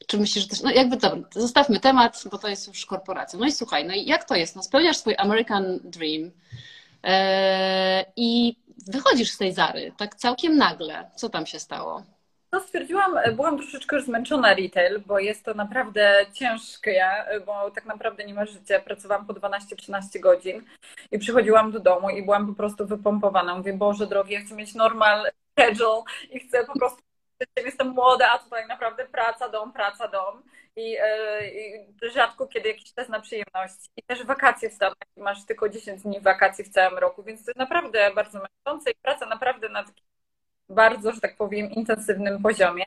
Czy 0.07 0.17
myślisz, 0.17 0.43
że 0.43 0.49
też, 0.49 0.61
no 0.61 0.71
jakby 0.71 0.97
dobra, 0.97 1.29
zostawmy 1.35 1.79
temat, 1.79 2.23
bo 2.31 2.37
to 2.37 2.47
jest 2.47 2.67
już 2.67 2.85
korporacja. 2.85 3.39
No 3.39 3.45
i 3.45 3.51
słuchaj, 3.51 3.85
no 3.85 3.93
i 3.93 4.05
jak 4.05 4.23
to 4.23 4.35
jest? 4.35 4.55
No 4.55 4.63
spełniasz 4.63 4.97
swój 4.97 5.15
American 5.17 5.79
Dream 5.83 6.31
e, 7.03 8.05
i 8.15 8.55
wychodzisz 8.87 9.31
z 9.31 9.37
tej 9.37 9.53
Zary, 9.53 9.91
tak 9.97 10.15
całkiem 10.15 10.57
nagle. 10.57 11.09
Co 11.15 11.29
tam 11.29 11.45
się 11.45 11.59
stało? 11.59 12.03
No 12.51 12.61
stwierdziłam, 12.61 13.17
byłam 13.35 13.57
troszeczkę 13.57 14.01
zmęczona 14.01 14.53
retail, 14.53 15.03
bo 15.05 15.19
jest 15.19 15.45
to 15.45 15.53
naprawdę 15.53 16.25
ciężkie, 16.33 17.05
bo 17.45 17.71
tak 17.71 17.85
naprawdę 17.85 18.25
nie 18.25 18.33
ma 18.33 18.45
życia. 18.45 18.79
Pracowałam 18.79 19.25
po 19.25 19.33
12-13 19.33 20.19
godzin 20.19 20.63
i 21.11 21.19
przychodziłam 21.19 21.71
do 21.71 21.79
domu 21.79 22.09
i 22.09 22.23
byłam 22.23 22.47
po 22.47 22.53
prostu 22.53 22.87
wypompowana. 22.87 23.57
Mówię, 23.57 23.73
Boże 23.73 24.07
drogi, 24.07 24.33
ja 24.33 24.41
chcę 24.41 24.55
mieć 24.55 24.75
normal 24.75 25.31
schedule 25.59 26.01
i 26.31 26.39
chcę 26.39 26.65
po 26.65 26.79
prostu, 26.79 27.01
jestem 27.57 27.87
młoda, 27.87 28.31
a 28.31 28.39
tutaj 28.39 28.67
naprawdę 28.67 29.05
praca, 29.05 29.49
dom, 29.49 29.73
praca, 29.73 30.07
dom. 30.07 30.43
I, 30.75 30.97
e, 30.99 31.49
i 31.49 31.87
rzadko 32.13 32.47
kiedy 32.47 32.69
jakiś 32.69 32.93
czas 32.93 33.09
na 33.09 33.19
przyjemność. 33.19 33.75
I 33.97 34.03
też 34.03 34.23
wakacje 34.23 34.69
w 34.69 34.73
Stanach, 34.73 34.97
masz 35.17 35.45
tylko 35.45 35.69
10 35.69 36.01
dni 36.01 36.19
wakacji 36.21 36.63
w 36.63 36.69
całym 36.69 36.97
roku, 36.97 37.23
więc 37.23 37.45
to 37.45 37.51
jest 37.51 37.59
naprawdę 37.59 38.11
bardzo 38.15 38.39
męczące 38.39 38.91
i 38.91 38.95
praca 38.95 39.25
naprawdę 39.25 39.69
na 39.69 39.83
takim 39.83 40.05
bardzo, 40.69 41.11
że 41.11 41.21
tak 41.21 41.37
powiem, 41.37 41.71
intensywnym 41.71 42.41
poziomie. 42.41 42.83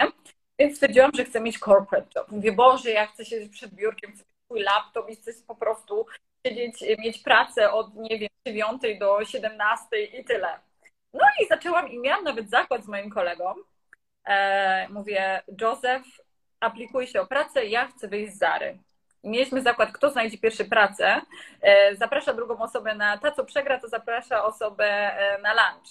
Więc 0.59 0.75
stwierdziłam, 0.75 1.11
że 1.15 1.25
chcę 1.25 1.41
mieć 1.41 1.59
corporate 1.59 2.09
job. 2.17 2.31
Mówię, 2.31 2.53
Boże, 2.53 2.91
ja 2.91 3.07
chcę 3.07 3.25
siedzieć 3.25 3.53
przed 3.53 3.75
biurkiem, 3.75 4.13
chcę 4.13 4.25
mieć 4.25 4.45
swój 4.45 4.63
laptop 4.63 5.11
i 5.11 5.17
chcę 5.17 5.33
po 5.47 5.55
prostu 5.55 6.07
siedzieć, 6.47 6.85
mieć 6.99 7.19
pracę 7.19 7.73
od, 7.73 7.95
nie 7.95 8.19
wiem, 8.19 8.29
9 8.47 8.83
do 9.01 9.25
17 9.25 10.05
i 10.05 10.25
tyle. 10.25 10.61
No 11.13 11.25
i 11.43 11.47
zaczęłam 11.49 11.89
i 11.89 11.99
miałam 11.99 12.25
nawet 12.25 12.51
zakład 12.51 12.85
z 12.85 12.89
moim 12.89 13.11
kolegą. 13.11 13.55
E, 14.29 14.89
mówię, 14.89 15.43
Joseph, 15.61 16.07
aplikuj 16.61 17.07
się 17.07 17.21
o 17.21 17.27
pracę, 17.27 17.67
ja 17.67 17.89
chcę 17.89 18.09
wyjść 18.09 18.33
z 18.33 18.39
Zary. 18.39 18.79
Mieliśmy 19.25 19.63
zakład, 19.63 19.93
kto 19.93 20.11
znajdzie 20.11 20.39
pierwszy 20.39 20.65
pracę, 20.65 21.21
e, 21.63 21.97
zaprasza 21.97 22.35
drugą 22.35 22.59
osobę 22.59 22.95
na, 22.95 23.19
ta 23.19 23.31
co 23.31 23.45
przegra, 23.45 23.81
to 23.81 23.89
zaprasza 23.89 24.45
osobę 24.45 24.85
e, 24.85 25.39
na 25.43 25.53
lunch. 25.53 25.89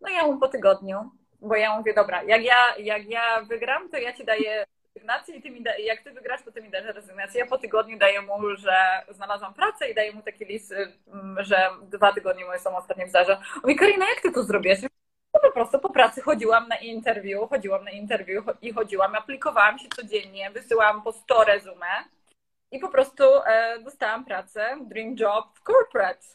No 0.00 0.08
ja 0.08 0.26
mu 0.26 0.38
po 0.38 0.48
tygodniu, 0.48 1.10
bo 1.40 1.56
ja 1.56 1.78
mówię, 1.78 1.94
dobra, 1.94 2.22
jak 2.22 2.42
ja, 2.42 2.76
jak 2.78 3.06
ja 3.06 3.42
wygram, 3.42 3.88
to 3.90 3.96
ja 3.96 4.12
ci 4.12 4.24
daję 4.24 4.64
rezygnację 4.94 5.36
i 5.36 5.42
ty 5.42 5.50
mi 5.50 5.62
da, 5.62 5.78
jak 5.78 6.02
ty 6.02 6.12
wygrasz, 6.12 6.42
to 6.42 6.52
ty 6.52 6.62
mi 6.62 6.70
dasz 6.70 6.84
rezygnację. 6.84 7.40
Ja 7.40 7.46
po 7.46 7.58
tygodniu 7.58 7.98
daję 7.98 8.22
mu, 8.22 8.56
że 8.56 9.02
znalazłam 9.10 9.54
pracę 9.54 9.90
i 9.90 9.94
daję 9.94 10.12
mu 10.12 10.22
taki 10.22 10.44
list, 10.44 10.74
że 11.36 11.70
dwa 11.82 12.12
tygodnie 12.12 12.44
moje 12.44 12.58
są 12.58 12.76
ostatnie 12.76 13.06
w 13.06 13.10
Zarze. 13.10 13.32
On 13.32 13.60
mówi, 13.62 13.76
Karina, 13.76 14.06
jak 14.08 14.20
ty 14.20 14.32
to 14.32 14.42
zrobisz? 14.42 14.78
No 15.34 15.40
po 15.40 15.50
prostu 15.52 15.78
po 15.78 15.90
pracy 15.90 16.22
chodziłam 16.22 16.68
na 16.68 16.76
interview, 16.76 17.48
chodziłam 17.48 17.84
na 17.84 17.90
interview 17.90 18.44
i 18.62 18.72
chodziłam, 18.72 19.14
aplikowałam 19.14 19.78
się 19.78 19.88
codziennie, 19.96 20.50
wysyłałam 20.50 21.02
po 21.02 21.12
100 21.12 21.44
resume 21.44 21.86
i 22.70 22.78
po 22.78 22.88
prostu 22.88 23.24
e, 23.46 23.78
dostałam 23.78 24.24
pracę, 24.24 24.76
dream 24.80 25.14
job 25.18 25.46
w 25.54 25.62
corporate. 25.62 26.26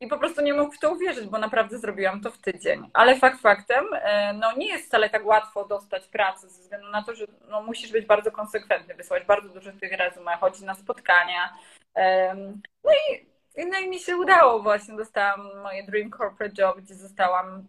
I 0.00 0.06
po 0.06 0.18
prostu 0.18 0.42
nie 0.42 0.54
mógł 0.54 0.72
w 0.72 0.78
to 0.78 0.92
uwierzyć, 0.92 1.26
bo 1.26 1.38
naprawdę 1.38 1.78
zrobiłam 1.78 2.20
to 2.20 2.30
w 2.30 2.38
tydzień. 2.38 2.90
Ale 2.92 3.16
fakt 3.16 3.40
faktem, 3.40 3.84
e, 3.92 4.32
no 4.32 4.52
nie 4.56 4.68
jest 4.68 4.86
wcale 4.86 5.10
tak 5.10 5.26
łatwo 5.26 5.64
dostać 5.64 6.06
pracę 6.08 6.48
ze 6.48 6.62
względu 6.62 6.90
na 6.90 7.02
to, 7.02 7.14
że 7.14 7.26
no, 7.48 7.62
musisz 7.62 7.92
być 7.92 8.06
bardzo 8.06 8.30
konsekwentny, 8.30 8.94
wysłać 8.94 9.24
bardzo 9.24 9.48
dużo 9.48 9.72
tych 9.72 9.92
resume, 9.92 10.36
chodzić 10.36 10.62
na 10.62 10.74
spotkania. 10.74 11.52
No 12.84 12.90
i, 12.92 13.26
no 13.66 13.78
i 13.78 13.88
mi 13.88 13.98
się 13.98 14.16
udało 14.16 14.62
właśnie, 14.62 14.96
dostałam 14.96 15.62
moje 15.62 15.82
dream 15.86 16.10
corporate 16.10 16.62
job, 16.62 16.78
gdzie 16.78 16.94
zostałam 16.94 17.66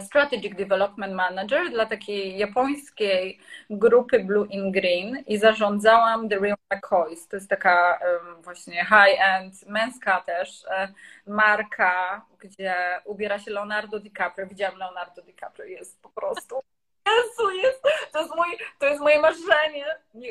Strategic 0.00 0.56
Development 0.56 1.14
Manager 1.14 1.70
dla 1.70 1.86
takiej 1.86 2.38
japońskiej 2.38 3.38
grupy 3.70 4.24
Blue 4.24 4.46
in 4.46 4.72
Green 4.72 5.24
i 5.26 5.38
zarządzałam 5.38 6.28
The 6.28 6.38
Real 6.38 6.56
McCoys. 6.74 7.28
To 7.28 7.36
jest 7.36 7.50
taka 7.50 7.98
właśnie 8.42 8.84
high-end, 8.84 9.66
męska 9.66 10.20
też 10.20 10.64
e, 10.70 10.88
marka, 11.26 12.26
gdzie 12.38 12.74
ubiera 13.04 13.38
się 13.38 13.50
Leonardo 13.50 14.00
DiCaprio. 14.00 14.46
Widziałam 14.46 14.78
Leonardo 14.78 15.22
DiCaprio, 15.22 15.64
jest 15.64 16.02
po 16.02 16.08
prostu 16.08 16.60
Jezu, 17.06 17.50
jest, 17.50 17.82
to, 18.12 18.18
jest 18.20 18.34
mój, 18.36 18.58
to 18.78 18.86
jest 18.86 19.00
moje 19.00 19.20
marzenie. 19.20 19.86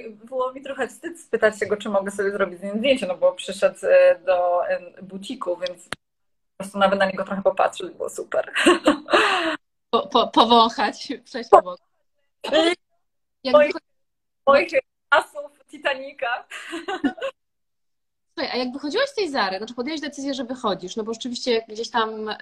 Było 0.09 0.53
mi 0.53 0.61
trochę 0.61 0.87
wstyd 0.87 1.21
spytać 1.21 1.59
się 1.59 1.65
go, 1.65 1.77
czy 1.77 1.89
mogę 1.89 2.11
sobie 2.11 2.31
zrobić 2.31 2.59
z 2.59 2.63
nim 2.63 2.77
zdjęcie, 2.77 3.07
no 3.07 3.17
bo 3.17 3.31
przyszedł 3.31 3.77
e, 3.83 4.19
do 4.19 4.61
butiku, 5.01 5.57
więc 5.57 5.89
prostu 6.61 6.79
nawet 6.79 6.99
na 6.99 7.05
niego 7.05 7.23
trochę 7.23 7.41
popatrzeć, 7.41 7.91
było 7.91 8.09
super. 8.09 8.51
Po, 9.89 10.07
po, 10.07 10.27
powąchać, 10.27 11.13
przejść. 11.23 11.49
Jak 13.43 13.53
moich, 13.53 13.73
moich 14.47 14.69
czasów 15.13 15.51
Titanica. 15.67 16.45
Słuchaj, 18.33 18.51
a 18.53 18.63
jak 18.63 18.73
wychodziłaś 18.73 19.09
z 19.09 19.15
tej 19.15 19.29
Zary, 19.29 19.57
znaczy 19.57 19.73
podjęłaś 19.73 20.01
decyzję, 20.01 20.33
że 20.33 20.43
wychodzisz, 20.43 20.95
no 20.95 21.03
bo 21.03 21.13
rzeczywiście 21.13 21.65
gdzieś 21.69 21.89
tam 21.89 22.29
y, 22.29 22.35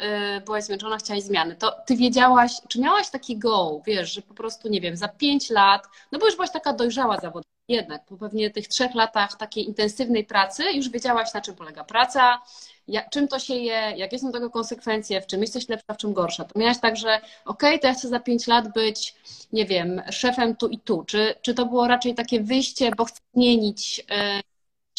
byłaś 0.46 0.64
zmęczona, 0.64 0.98
chciałaś 0.98 1.24
zmiany, 1.24 1.56
to 1.56 1.72
ty 1.86 1.96
wiedziałaś, 1.96 2.52
czy 2.70 2.80
miałaś 2.80 3.10
taki 3.10 3.38
goal, 3.38 3.82
wiesz, 3.86 4.14
że 4.14 4.22
po 4.22 4.34
prostu, 4.34 4.70
nie 4.70 4.82
wiem, 4.82 4.98
za 4.98 5.08
pięć 5.08 5.50
lat, 5.50 5.88
no 6.12 6.20
bo 6.20 6.26
już 6.26 6.36
byłaś 6.36 6.52
taka 6.52 6.74
dojrzała 6.74 7.18
zawodowo, 7.18 7.59
jednak 7.70 8.06
po 8.06 8.18
pewnie 8.18 8.50
tych 8.50 8.68
trzech 8.68 8.96
latach 8.96 9.38
takiej 9.38 9.68
intensywnej 9.68 10.26
pracy 10.26 10.64
już 10.74 10.90
wiedziałaś, 10.90 11.34
na 11.34 11.42
czym 11.42 11.56
polega 11.56 11.84
praca, 11.84 12.42
jak, 12.88 13.10
czym 13.10 13.28
to 13.28 13.40
się 13.40 13.54
je, 13.54 13.94
jakie 13.96 14.20
są 14.20 14.32
tego 14.32 14.50
konsekwencje, 14.50 15.22
w 15.22 15.28
czym 15.28 15.42
jesteś 15.42 15.70
lepsza, 15.70 15.94
w 15.94 15.98
czym 15.98 16.14
gorsza. 16.14 16.46
To 16.46 16.60
miałaś 16.60 16.80
tak, 16.80 16.98
że 16.98 17.18
okej, 17.18 17.70
okay, 17.70 17.80
to 17.80 17.88
ja 17.88 17.94
chcę 17.94 18.08
za 18.08 18.20
pięć 18.20 18.48
lat 18.48 18.74
być, 18.74 19.16
nie 19.54 19.66
wiem, 19.66 20.02
szefem 20.12 20.56
tu 20.56 20.68
i 20.68 20.80
tu. 20.80 21.04
Czy, 21.04 21.36
czy 21.42 21.54
to 21.54 21.66
było 21.66 21.88
raczej 21.88 22.16
takie 22.16 22.42
wyjście, 22.42 22.92
bo 22.98 23.06
chcę 23.06 23.22
zmienić 23.34 24.00
y, 24.00 24.04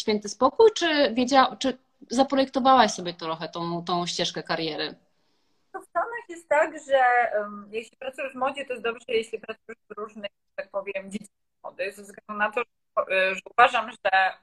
święty 0.01 0.29
spokój, 0.29 0.69
czy, 0.75 1.13
wiedział, 1.13 1.57
czy 1.59 1.77
zaprojektowałaś 2.09 2.91
sobie 2.91 3.13
trochę 3.13 3.49
tą, 3.49 3.83
tą 3.83 4.05
ścieżkę 4.05 4.43
kariery? 4.43 4.95
w 5.81 5.85
Stanach 5.85 6.29
jest 6.29 6.49
tak, 6.49 6.73
że 6.87 7.01
um, 7.39 7.69
jeśli 7.71 7.97
pracujesz 7.97 8.33
w 8.33 8.35
modzie, 8.35 8.65
to 8.65 8.73
jest 8.73 8.83
dobrze, 8.83 9.05
jeśli 9.07 9.39
pracujesz 9.39 9.79
w 9.89 9.97
różnych, 9.97 10.31
tak 10.55 10.69
powiem, 10.69 11.11
dziedzinach 11.11 11.40
mody, 11.63 11.91
ze 11.91 12.03
względu 12.03 12.39
na 12.39 12.51
to, 12.51 12.61
że, 13.09 13.35
że 13.35 13.41
uważam, 13.57 13.91
że 13.91 14.33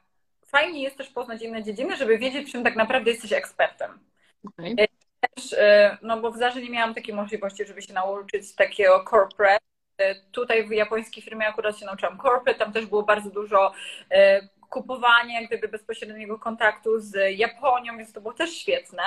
fajnie 0.47 0.83
jest 0.83 0.97
też 0.97 1.09
poznać 1.09 1.43
inne 1.43 1.63
dziedziny, 1.63 1.97
żeby 1.97 2.19
wiedzieć, 2.19 2.53
czym 2.53 2.65
tak 2.65 2.77
naprawdę 2.77 3.11
jesteś 3.11 3.33
ekspertem. 3.33 3.99
Okay. 4.45 4.89
Też, 5.21 5.53
e, 5.53 5.99
no 6.03 6.21
bo 6.21 6.31
w 6.31 6.37
Zarze 6.37 6.63
nie 6.63 6.71
miałam 6.71 6.95
takiej 6.95 7.15
możliwości, 7.15 7.67
żeby 7.67 7.83
się 7.83 7.93
nauczyć 7.93 8.55
takiego 8.55 9.05
corporate. 9.11 9.65
E, 9.99 10.15
tutaj 10.15 10.69
w 10.69 10.71
japońskiej 10.71 11.23
firmie 11.23 11.47
akurat 11.47 11.79
się 11.79 11.87
nauczyłam 11.87 12.19
corporate, 12.19 12.59
tam 12.59 12.73
też 12.73 12.87
było 12.87 13.03
bardzo 13.03 13.31
dużo 13.31 13.73
e, 14.11 14.49
kupowania, 14.71 15.47
gdyby 15.47 15.69
bezpośredniego 15.69 16.39
kontaktu 16.39 17.01
z 17.01 17.39
Japonią, 17.39 17.99
więc 17.99 18.13
to 18.13 18.21
było 18.21 18.35
też 18.35 18.51
świetne. 18.51 19.03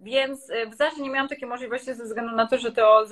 Więc 0.00 0.52
w 0.70 0.74
Zarze 0.74 0.96
nie 0.96 1.10
miałam 1.10 1.28
takiej 1.28 1.48
możliwości 1.48 1.94
ze 1.94 2.04
względu 2.04 2.36
na 2.36 2.46
to, 2.46 2.58
że 2.58 2.72
to 2.72 3.06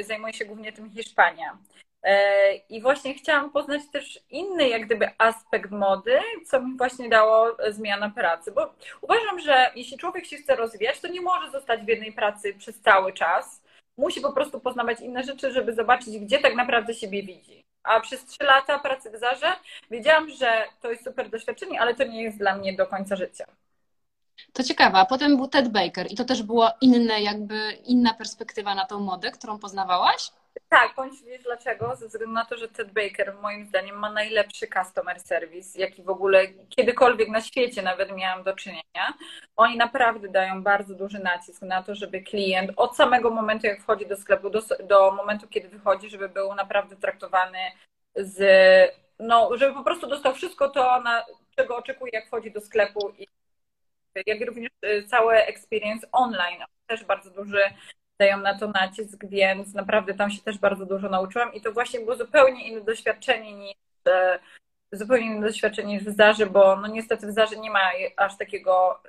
zajmuje 0.00 0.32
się 0.32 0.44
głównie 0.44 0.72
tym 0.72 0.90
Hiszpania. 0.90 1.58
E, 2.02 2.54
I 2.54 2.82
właśnie 2.82 3.14
chciałam 3.14 3.50
poznać 3.50 3.82
też 3.92 4.20
inny, 4.30 4.68
jak 4.68 4.86
gdyby, 4.86 5.10
aspekt 5.18 5.70
mody, 5.70 6.20
co 6.46 6.60
mi 6.60 6.76
właśnie 6.76 7.08
dało 7.08 7.56
zmiana 7.68 8.10
pracy. 8.10 8.52
Bo 8.52 8.74
uważam, 9.00 9.40
że 9.40 9.70
jeśli 9.74 9.98
człowiek 9.98 10.26
się 10.26 10.36
chce 10.36 10.56
rozwijać, 10.56 11.00
to 11.00 11.08
nie 11.08 11.20
może 11.20 11.50
zostać 11.50 11.80
w 11.80 11.88
jednej 11.88 12.12
pracy 12.12 12.54
przez 12.58 12.80
cały 12.80 13.12
czas. 13.12 13.62
Musi 13.96 14.20
po 14.20 14.32
prostu 14.32 14.60
poznawać 14.60 15.00
inne 15.00 15.24
rzeczy, 15.24 15.52
żeby 15.52 15.74
zobaczyć, 15.74 16.18
gdzie 16.18 16.38
tak 16.38 16.54
naprawdę 16.54 16.94
siebie 16.94 17.22
widzi. 17.22 17.64
A 17.82 18.00
przez 18.00 18.24
trzy 18.24 18.44
lata 18.44 18.78
pracy 18.78 19.10
w 19.10 19.16
Zarze 19.16 19.52
wiedziałam, 19.90 20.30
że 20.30 20.64
to 20.80 20.90
jest 20.90 21.04
super 21.04 21.30
doświadczenie, 21.30 21.80
ale 21.80 21.94
to 21.94 22.04
nie 22.04 22.22
jest 22.22 22.38
dla 22.38 22.56
mnie 22.56 22.76
do 22.76 22.86
końca 22.86 23.16
życia. 23.16 23.44
To 24.52 24.62
ciekawe, 24.62 25.06
potem 25.08 25.36
był 25.36 25.48
Ted 25.48 25.68
Baker 25.68 26.12
i 26.12 26.16
to 26.16 26.24
też 26.24 26.42
była 26.42 26.72
inne, 26.80 27.22
jakby 27.22 27.72
inna 27.72 28.14
perspektywa 28.14 28.74
na 28.74 28.86
tą 28.86 29.00
modę, 29.00 29.30
którą 29.30 29.58
poznawałaś? 29.58 30.30
Tak, 30.68 30.94
bądź 30.96 31.22
wiesz 31.22 31.42
dlaczego? 31.42 31.96
Ze 31.96 32.06
względu 32.06 32.34
na 32.34 32.44
to, 32.44 32.56
że 32.56 32.68
Ted 32.68 32.92
Baker 32.92 33.34
moim 33.42 33.66
zdaniem 33.66 33.98
ma 33.98 34.10
najlepszy 34.10 34.66
customer 34.66 35.20
service, 35.20 35.78
jaki 35.78 36.02
w 36.02 36.08
ogóle 36.08 36.48
kiedykolwiek 36.48 37.28
na 37.28 37.40
świecie 37.40 37.82
nawet 37.82 38.16
miałam 38.16 38.42
do 38.42 38.54
czynienia. 38.54 39.14
Oni 39.56 39.76
naprawdę 39.76 40.28
dają 40.28 40.62
bardzo 40.62 40.94
duży 40.94 41.18
nacisk 41.18 41.62
na 41.62 41.82
to, 41.82 41.94
żeby 41.94 42.22
klient 42.22 42.70
od 42.76 42.96
samego 42.96 43.30
momentu, 43.30 43.66
jak 43.66 43.80
wchodzi 43.80 44.06
do 44.06 44.16
sklepu, 44.16 44.50
do, 44.50 44.60
do 44.88 45.10
momentu, 45.10 45.48
kiedy 45.48 45.68
wychodzi, 45.68 46.10
żeby 46.10 46.28
był 46.28 46.54
naprawdę 46.54 46.96
traktowany 46.96 47.58
z, 48.16 48.40
no, 49.18 49.56
żeby 49.56 49.74
po 49.74 49.84
prostu 49.84 50.06
dostał 50.06 50.34
wszystko 50.34 50.68
to, 50.68 51.00
na, 51.00 51.24
czego 51.56 51.76
oczekuje, 51.76 52.10
jak 52.14 52.26
wchodzi 52.26 52.50
do 52.50 52.60
sklepu 52.60 53.12
i 53.18 53.26
jak 54.26 54.40
również 54.40 54.70
y, 54.84 55.04
cały 55.04 55.34
experience 55.34 56.06
online, 56.12 56.64
też 56.86 57.04
bardzo 57.04 57.30
duży 57.30 57.62
dają 58.18 58.38
na 58.38 58.58
to 58.58 58.68
nacisk, 58.68 59.24
więc 59.26 59.74
naprawdę 59.74 60.14
tam 60.14 60.30
się 60.30 60.42
też 60.42 60.58
bardzo 60.58 60.86
dużo 60.86 61.08
nauczyłam 61.08 61.54
i 61.54 61.60
to 61.60 61.72
właśnie 61.72 62.00
było 62.00 62.16
zupełnie 62.16 62.68
inne 62.68 62.80
doświadczenie 62.80 63.54
niż 63.54 63.74
e, 64.08 64.38
zupełnie 64.92 65.26
inne 65.26 65.46
doświadczenie 65.46 65.94
niż 65.94 66.04
w 66.04 66.16
Zarze, 66.16 66.46
bo 66.46 66.76
no 66.76 66.86
niestety 66.86 67.26
w 67.26 67.30
Zarze 67.30 67.56
nie 67.56 67.70
ma 67.70 67.80
aż 68.16 68.36
takiego 68.36 69.02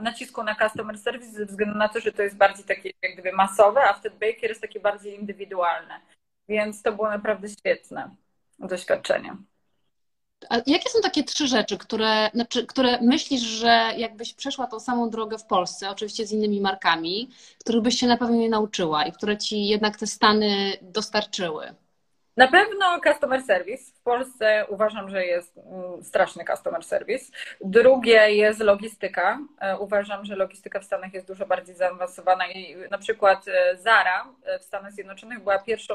nacisku 0.00 0.42
na 0.42 0.54
customer 0.54 0.98
service 0.98 1.32
ze 1.32 1.46
względu 1.46 1.78
na 1.78 1.88
to, 1.88 2.00
że 2.00 2.12
to 2.12 2.22
jest 2.22 2.36
bardziej 2.36 2.64
takie 2.64 2.90
jak 3.02 3.12
gdyby 3.12 3.32
masowe, 3.32 3.80
a 3.84 3.92
wtedy 3.92 4.16
Baker 4.16 4.48
jest 4.48 4.60
takie 4.60 4.80
bardziej 4.80 5.20
indywidualne. 5.20 6.00
Więc 6.48 6.82
to 6.82 6.92
było 6.92 7.10
naprawdę 7.10 7.48
świetne 7.48 8.10
doświadczenie. 8.58 9.36
A 10.48 10.56
jakie 10.66 10.90
są 10.90 11.00
takie 11.00 11.24
trzy 11.24 11.48
rzeczy, 11.48 11.78
które, 11.78 12.30
znaczy, 12.34 12.66
które 12.66 13.00
myślisz, 13.02 13.42
że 13.42 13.92
jakbyś 13.96 14.34
przeszła 14.34 14.66
tą 14.66 14.80
samą 14.80 15.10
drogę 15.10 15.38
w 15.38 15.44
Polsce, 15.44 15.90
oczywiście 15.90 16.26
z 16.26 16.32
innymi 16.32 16.60
markami, 16.60 17.30
których 17.58 17.82
byś 17.82 18.00
się 18.00 18.06
na 18.06 18.16
pewno 18.16 18.36
nie 18.36 18.48
nauczyła 18.48 19.04
i 19.06 19.12
które 19.12 19.38
ci 19.38 19.66
jednak 19.66 19.96
te 19.96 20.06
Stany 20.06 20.72
dostarczyły? 20.82 21.74
Na 22.36 22.48
pewno 22.48 23.00
customer 23.00 23.42
service. 23.42 23.92
W 23.94 24.02
Polsce 24.02 24.66
uważam, 24.68 25.10
że 25.10 25.26
jest 25.26 25.58
mm, 25.58 26.04
straszny 26.04 26.44
customer 26.44 26.84
service. 26.84 27.32
Drugie 27.60 28.34
jest 28.34 28.60
logistyka. 28.60 29.38
E, 29.60 29.78
uważam, 29.78 30.24
że 30.24 30.36
logistyka 30.36 30.80
w 30.80 30.84
Stanach 30.84 31.14
jest 31.14 31.26
dużo 31.26 31.46
bardziej 31.46 31.74
zaawansowana 31.74 32.46
i 32.46 32.76
na 32.90 32.98
przykład 32.98 33.48
e, 33.48 33.76
Zara 33.76 34.26
e, 34.44 34.58
w 34.58 34.62
Stanach 34.62 34.92
Zjednoczonych 34.92 35.40
była 35.40 35.58
pierwszą, 35.58 35.94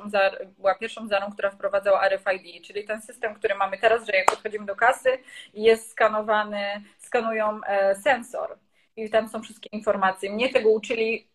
była 0.58 0.76
pierwszą 0.76 1.08
Zarą, 1.08 1.32
która 1.32 1.52
wprowadzała 1.52 2.10
RFID, 2.10 2.66
czyli 2.66 2.84
ten 2.84 3.02
system, 3.02 3.36
który 3.36 3.56
mamy 3.56 3.78
teraz, 3.78 4.06
że 4.06 4.12
jak 4.14 4.26
podchodzimy 4.26 4.66
do 4.66 4.76
kasy 4.76 5.10
jest 5.54 5.92
skanowany, 5.92 6.84
skanują 6.98 7.62
sensor 8.04 8.58
i 8.96 9.10
tam 9.10 9.30
są 9.30 9.42
wszystkie 9.42 9.70
informacje. 9.70 10.32
Mnie 10.32 10.50
tego 10.54 10.70
uczyli 10.70 11.28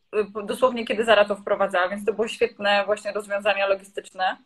dosłownie, 0.45 0.85
kiedy 0.85 1.05
Zara 1.05 1.25
to 1.25 1.37
wprowadzała, 1.37 1.89
więc 1.89 2.05
to 2.05 2.13
było 2.13 2.29
świetne 2.29 2.83
właśnie 2.87 3.13
rozwiązania 3.13 3.67
logistyczne. 3.67 4.37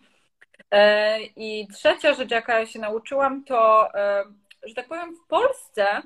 E, 0.71 1.21
I 1.23 1.69
trzecia 1.75 2.15
rzecz, 2.15 2.31
jaka 2.31 2.59
ja 2.59 2.67
się 2.67 2.79
nauczyłam, 2.79 3.45
to, 3.45 3.89
e, 3.95 4.25
że 4.63 4.75
tak 4.75 4.89
powiem, 4.89 5.17
w 5.17 5.27
Polsce 5.27 6.03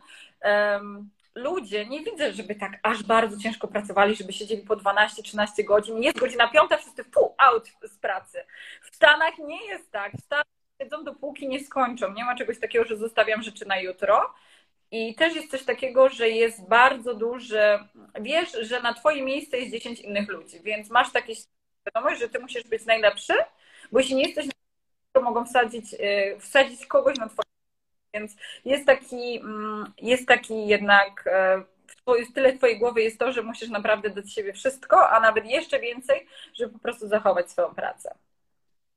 ludzie 1.35 1.87
nie 1.87 2.05
widzę, 2.05 2.33
żeby 2.33 2.55
tak 2.55 2.73
aż 2.83 3.03
bardzo 3.03 3.39
ciężko 3.39 3.69
pracowali, 3.69 4.17
żeby 4.17 4.33
siedzieli 4.33 4.63
po 4.63 4.77
12-13 4.77 5.65
godzin. 5.65 6.03
Jest 6.03 6.19
godzina 6.19 6.49
piąta, 6.49 6.77
wszyscy 6.77 7.05
pół 7.05 7.35
out 7.39 7.69
z 7.83 7.99
pracy. 7.99 8.45
W 8.83 8.97
Stanach 8.97 9.39
nie 9.39 9.67
jest 9.67 9.91
tak. 9.93 10.13
W 10.13 10.21
Stanach 10.25 10.47
siedzą 10.83 11.05
dopóki 11.05 11.49
nie 11.49 11.65
skończą. 11.65 12.13
Nie 12.13 12.25
ma 12.25 12.35
czegoś 12.35 12.61
takiego, 12.61 12.85
że 12.85 12.97
zostawiam 12.97 13.43
rzeczy 13.43 13.67
na 13.67 13.81
jutro. 13.81 14.35
I 14.91 15.15
też 15.15 15.35
jest 15.35 15.51
coś 15.51 15.65
takiego, 15.65 16.09
że 16.09 16.29
jest 16.29 16.69
bardzo 16.69 17.15
duży, 17.15 17.79
wiesz, 18.21 18.53
że 18.61 18.83
na 18.83 18.95
twoje 18.95 19.23
miejsce 19.23 19.59
jest 19.59 19.73
10 19.73 20.01
innych 20.01 20.29
ludzi, 20.29 20.61
więc 20.61 20.91
masz 20.91 21.13
takie 21.13 21.35
świadomość, 21.35 22.21
że 22.21 22.29
ty 22.29 22.39
musisz 22.39 22.65
być 22.65 22.87
najlepszy, 22.87 23.35
bo 23.93 23.99
jeśli 23.99 24.17
nie 24.17 24.27
jesteś, 24.27 24.47
to 25.13 25.23
mogą 25.23 25.45
wsadzić, 25.45 25.95
y, 25.95 26.41
wsadzić 26.41 26.87
kogoś 26.87 27.19
na 27.19 27.29
twoje 27.29 27.49
więc 28.15 28.37
jest 28.65 28.87
taki, 28.87 29.41
mm, 29.41 29.93
jest 29.99 30.29
taki 30.29 30.67
jednak 30.67 31.25
e, 31.27 31.63
w 32.07 32.33
tyle 32.35 32.53
twojej 32.53 32.79
głowy 32.79 33.03
jest 33.03 33.19
to, 33.19 33.33
że 33.33 33.43
musisz 33.43 33.69
naprawdę 33.69 34.11
dać 34.11 34.33
siebie 34.33 34.53
wszystko, 34.53 35.11
a 35.11 35.21
nawet 35.21 35.45
jeszcze 35.45 35.81
więcej, 35.81 36.27
żeby 36.55 36.73
po 36.73 36.79
prostu 36.79 37.09
zachować 37.09 37.51
swoją 37.51 37.75
pracę. 37.75 38.15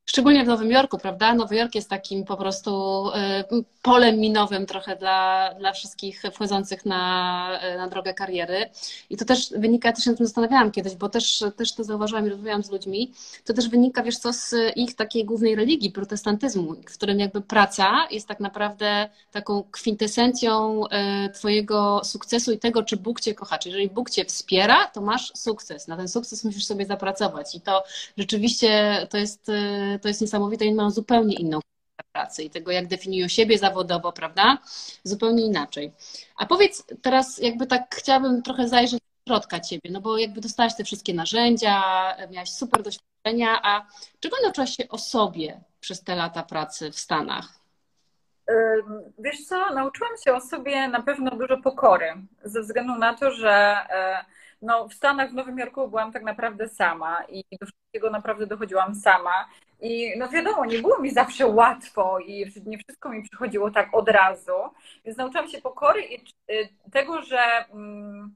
Szczególnie 0.06 0.44
w 0.44 0.48
Nowym 0.48 0.72
Jorku, 0.72 0.98
prawda? 0.98 1.34
Nowy 1.34 1.56
Jork 1.56 1.76
jest 1.76 1.90
takim 1.90 2.26
po 2.26 2.38
prostu 2.38 3.06
y, 3.10 3.64
polem 3.82 4.20
minowym 4.20 4.66
trochę 4.66 4.96
dla, 4.96 5.50
dla 5.60 5.74
wszystkich 5.74 6.24
wchodzących 6.34 6.86
na, 6.86 7.60
y, 7.74 7.78
na 7.78 7.88
drogę 7.88 8.14
kariery. 8.14 8.70
I 9.10 9.18
to 9.18 9.26
też 9.26 9.50
wynika, 9.50 9.90
ja 9.90 9.94
też 9.94 10.04
się 10.04 10.10
nad 10.10 10.18
tym 10.18 10.28
zastanawiałam 10.28 10.72
kiedyś, 10.72 10.96
bo 10.96 11.10
też, 11.10 11.44
też 11.56 11.76
to 11.76 11.84
zauważyłam 11.84 12.28
i 12.28 12.30
rozmawiałam 12.30 12.64
z 12.64 12.72
ludźmi, 12.72 13.12
to 13.46 13.54
też 13.54 13.70
wynika, 13.70 14.04
wiesz 14.04 14.18
co, 14.18 14.34
z 14.34 14.56
ich 14.76 14.96
takiej 14.96 15.26
głównej 15.26 15.56
religii, 15.56 15.92
protestantyzmu, 15.92 16.74
w 16.74 16.94
którym 16.94 17.20
jakby 17.20 17.42
praca 17.42 18.08
jest 18.12 18.28
tak 18.28 18.40
naprawdę 18.40 19.10
taką 19.32 19.64
kwintesencją 19.72 20.84
y, 20.86 21.30
twojego 21.30 22.02
sukcesu 22.04 22.52
i 22.52 22.60
tego, 22.60 22.84
czy 22.84 22.98
Bóg 22.98 23.22
cię 23.22 23.36
kocha. 23.36 23.58
Czyli 23.58 23.74
jeżeli 23.74 23.90
Bóg 23.90 24.10
cię 24.10 24.26
wspiera, 24.26 24.88
to 24.88 25.02
masz 25.02 25.32
sukces. 25.36 25.88
Na 25.88 25.98
ten 25.98 26.08
sukces 26.08 26.44
musisz 26.44 26.66
sobie 26.66 26.86
zapracować. 26.86 27.56
I 27.56 27.62
to 27.62 27.84
rzeczywiście 28.18 28.98
to 29.10 29.18
jest 29.18 29.52
to 30.00 30.08
jest 30.08 30.22
niesamowite, 30.22 30.66
oni 30.66 30.74
mają 30.74 30.90
zupełnie 30.90 31.36
inną 31.36 31.60
pracy 32.14 32.44
i 32.44 32.50
tego, 32.50 32.72
jak 32.72 32.88
definiują 32.88 33.28
siebie 33.28 33.58
zawodowo, 33.58 34.14
prawda? 34.14 34.58
Zupełnie 35.04 35.46
inaczej. 35.46 35.92
A 36.38 36.46
powiedz 36.46 36.86
teraz, 37.02 37.38
jakby 37.38 37.68
tak 37.68 37.96
chciałabym 37.96 38.42
trochę 38.42 38.68
zajrzeć 38.68 39.00
do 39.00 39.34
środka 39.34 39.60
ciebie, 39.60 39.90
no 39.92 40.02
bo 40.02 40.18
jakby 40.18 40.42
dostałaś 40.42 40.76
te 40.76 40.84
wszystkie 40.84 41.14
narzędzia, 41.14 41.82
miałaś 42.32 42.50
super 42.50 42.84
doświadczenia, 42.84 43.60
a 43.64 43.86
czego 44.20 44.38
nauczyłaś 44.44 44.76
się 44.76 44.90
o 44.90 44.98
sobie 44.98 45.62
przez 45.80 46.04
te 46.04 46.16
lata 46.16 46.44
pracy 46.44 46.92
w 46.92 47.00
Stanach? 47.00 47.62
Wiesz 49.20 49.46
co, 49.46 49.74
nauczyłam 49.74 50.12
się 50.26 50.34
o 50.34 50.42
sobie 50.42 50.88
na 50.88 51.02
pewno 51.02 51.32
dużo 51.32 51.58
pokory, 51.58 52.14
ze 52.44 52.62
względu 52.62 52.96
na 52.96 53.14
to, 53.14 53.32
że 53.32 53.78
e, 53.90 54.26
no, 54.62 54.88
w 54.88 54.94
Stanach, 54.94 55.32
w 55.32 55.34
Nowym 55.34 55.58
Jorku 55.58 55.88
byłam 55.88 56.12
tak 56.12 56.24
naprawdę 56.24 56.70
sama 56.70 57.24
i 57.30 57.44
do 57.62 57.66
wszystkiego 57.66 58.10
naprawdę 58.10 58.48
dochodziłam 58.48 58.96
sama 58.96 59.46
I 59.82 60.14
no 60.18 60.30
wiadomo, 60.30 60.66
nie 60.66 60.80
było 60.80 61.00
mi 61.00 61.12
zawsze 61.12 61.48
łatwo 61.48 62.20
i 62.20 62.52
nie 62.66 62.78
wszystko 62.78 63.10
mi 63.10 63.24
przychodziło 63.24 63.72
tak 63.72 63.90
od 63.94 64.10
razu, 64.10 64.52
więc 65.06 65.18
nauczyłam 65.18 65.50
się 65.50 65.62
pokory 65.62 66.04
i 66.04 66.16
y, 66.52 66.70
tego, 66.92 67.22
że 67.22 67.40
mm, 67.74 68.36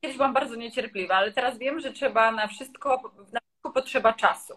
kiedyś 0.00 0.16
byłam 0.16 0.32
bardzo 0.32 0.56
niecierpliwa, 0.56 1.14
ale 1.14 1.32
teraz 1.32 1.58
wiem, 1.58 1.80
że 1.80 1.92
trzeba 1.92 2.32
na 2.32 2.46
wszystko, 2.46 3.00
na 3.32 3.40
wszystko 3.40 3.70
potrzeba 3.74 4.12
czasu. 4.12 4.54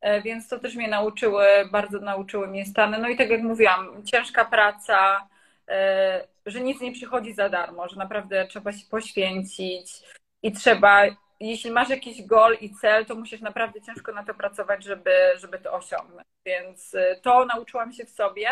E, 0.00 0.22
więc 0.22 0.48
to 0.48 0.58
też 0.58 0.74
mnie 0.74 0.88
nauczyły, 0.88 1.46
bardzo 1.72 1.98
nauczyły 2.00 2.48
mnie 2.48 2.66
Stany. 2.66 2.98
No 2.98 3.08
i 3.08 3.16
tak 3.16 3.30
jak 3.30 3.42
mówiłam, 3.42 4.04
ciężka 4.04 4.44
praca, 4.44 5.28
e, 5.68 6.26
że 6.46 6.60
nic 6.60 6.80
nie 6.80 6.92
przychodzi 6.92 7.34
za 7.34 7.48
darmo, 7.48 7.88
że 7.88 7.96
naprawdę 7.96 8.46
trzeba 8.46 8.72
się 8.72 8.86
poświęcić 8.90 10.02
i 10.42 10.52
trzeba, 10.52 11.02
jeśli 11.40 11.70
masz 11.70 11.88
jakiś 11.88 12.22
gol 12.22 12.56
i 12.60 12.74
cel, 12.74 13.06
to 13.06 13.14
musisz 13.14 13.40
naprawdę 13.40 13.80
ciężko 13.80 14.12
na 14.12 14.24
to 14.24 14.34
pracować, 14.34 14.84
żeby, 14.84 15.10
żeby 15.36 15.58
to 15.58 15.72
osiągnąć. 15.72 16.26
Więc 16.46 16.94
e, 16.94 17.16
to 17.22 17.44
nauczyłam 17.44 17.92
się 17.92 18.04
w 18.04 18.10
sobie 18.10 18.48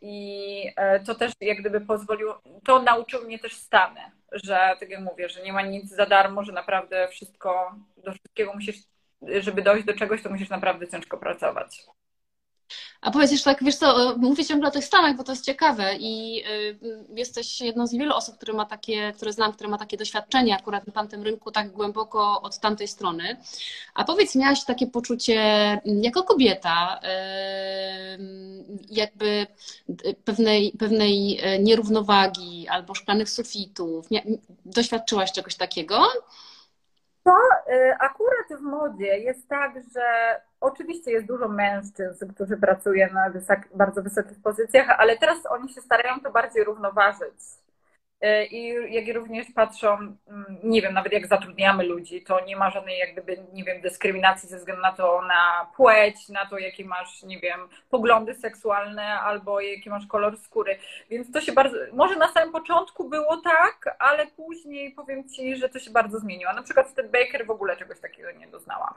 i 0.00 0.74
to 1.06 1.14
też 1.14 1.32
jak 1.40 1.58
gdyby 1.58 1.80
pozwoliło, 1.80 2.42
to 2.64 2.82
nauczył 2.82 3.24
mnie 3.24 3.38
też 3.38 3.54
Stany, 3.54 4.00
że 4.32 4.76
tak 4.80 4.90
jak 4.90 5.00
mówię, 5.00 5.28
że 5.28 5.42
nie 5.42 5.52
ma 5.52 5.62
nic 5.62 5.90
za 5.90 6.06
darmo, 6.06 6.44
że 6.44 6.52
naprawdę 6.52 7.08
wszystko, 7.08 7.74
do 7.96 8.12
wszystkiego 8.12 8.52
musisz 8.54 8.76
żeby 9.40 9.62
dojść 9.62 9.86
do 9.86 9.94
czegoś, 9.94 10.22
to 10.22 10.30
musisz 10.30 10.48
naprawdę 10.48 10.88
ciężko 10.88 11.18
pracować. 11.18 11.86
A 13.02 13.10
powiedz 13.10 13.30
jeszcze 13.30 13.50
tak, 13.50 13.64
wiesz 13.64 13.76
co, 13.76 14.14
mówię 14.18 14.44
ciągle 14.44 14.68
o 14.68 14.70
tych 14.70 14.84
Stanach, 14.84 15.16
bo 15.16 15.24
to 15.24 15.32
jest 15.32 15.44
ciekawe 15.44 15.96
i 15.96 16.44
y, 16.46 16.78
jesteś 17.16 17.60
jedną 17.60 17.86
z 17.86 17.92
niewielu 17.92 18.14
osób, 18.14 18.36
które 18.36 18.52
ma 18.52 18.64
takie, 18.64 19.12
które 19.12 19.32
znam, 19.32 19.52
które 19.52 19.68
ma 19.70 19.78
takie 19.78 19.96
doświadczenie 19.96 20.56
akurat 20.56 20.86
na 20.86 20.92
tamtym 20.92 21.22
rynku 21.22 21.50
tak 21.50 21.72
głęboko 21.72 22.42
od 22.42 22.58
tamtej 22.58 22.88
strony. 22.88 23.36
A 23.94 24.04
powiedz, 24.04 24.34
miałaś 24.34 24.64
takie 24.64 24.86
poczucie 24.86 25.34
jako 25.84 26.22
kobieta, 26.22 27.00
y, 27.04 28.78
jakby 28.90 29.46
pewnej, 30.24 30.72
pewnej 30.78 31.40
nierównowagi 31.60 32.68
albo 32.68 32.94
szklanych 32.94 33.30
sufitów. 33.30 34.06
Doświadczyłaś 34.64 35.32
czegoś 35.32 35.54
takiego? 35.54 36.02
To 37.24 37.36
y, 37.72 37.94
akurat 37.98 38.60
w 38.60 38.60
modzie 38.60 39.18
jest 39.18 39.48
tak, 39.48 39.74
że 39.94 40.40
oczywiście 40.60 41.10
jest 41.10 41.26
dużo 41.26 41.48
mężczyzn, 41.48 42.32
którzy 42.34 42.56
pracują 42.56 43.08
na 43.12 43.32
bardzo 43.74 44.02
wysokich 44.02 44.42
pozycjach, 44.42 44.90
ale 44.98 45.18
teraz 45.18 45.38
oni 45.46 45.72
się 45.72 45.80
starają 45.80 46.20
to 46.20 46.30
bardziej 46.30 46.64
równoważyć. 46.64 47.34
E, 48.22 48.46
I 48.46 48.94
jak 48.94 49.16
również 49.16 49.46
patrzą, 49.54 49.94
mm, 49.94 50.16
nie 50.64 50.82
wiem, 50.82 50.94
nawet 50.94 51.12
jak 51.12 51.26
zatrudniamy 51.26 51.84
ludzi, 51.84 52.22
to 52.22 52.44
nie 52.44 52.56
ma 52.56 52.70
żadnej 52.70 52.98
jak 52.98 53.12
gdyby, 53.12 53.46
nie 53.52 53.64
wiem, 53.64 53.80
dyskryminacji 53.80 54.48
ze 54.48 54.58
względu 54.58 54.82
na 54.82 54.92
to, 54.92 55.22
na 55.22 55.70
płeć, 55.76 56.28
na 56.28 56.46
to, 56.46 56.58
jakie 56.58 56.84
masz, 56.84 57.22
nie 57.22 57.40
wiem, 57.40 57.60
poglądy 57.90 58.34
seksualne 58.34 59.04
albo 59.20 59.60
jaki 59.60 59.90
masz 59.90 60.06
kolor 60.06 60.38
skóry. 60.38 60.78
Więc 61.10 61.32
to 61.32 61.40
się 61.40 61.52
bardzo, 61.52 61.76
może 61.92 62.16
na 62.16 62.32
samym 62.32 62.52
początku 62.52 63.08
było 63.08 63.36
tak, 63.36 63.96
ale 63.98 64.26
później 64.26 64.92
powiem 64.92 65.28
Ci, 65.28 65.56
że 65.56 65.68
to 65.68 65.78
się 65.78 65.90
bardzo 65.90 66.20
zmieniło. 66.20 66.52
Na 66.52 66.62
przykład 66.62 66.88
w 66.88 66.94
Ted 66.94 67.10
Baker 67.10 67.46
w 67.46 67.50
ogóle 67.50 67.76
czegoś 67.76 68.00
takiego 68.00 68.32
nie 68.32 68.48
doznałam. 68.48 68.94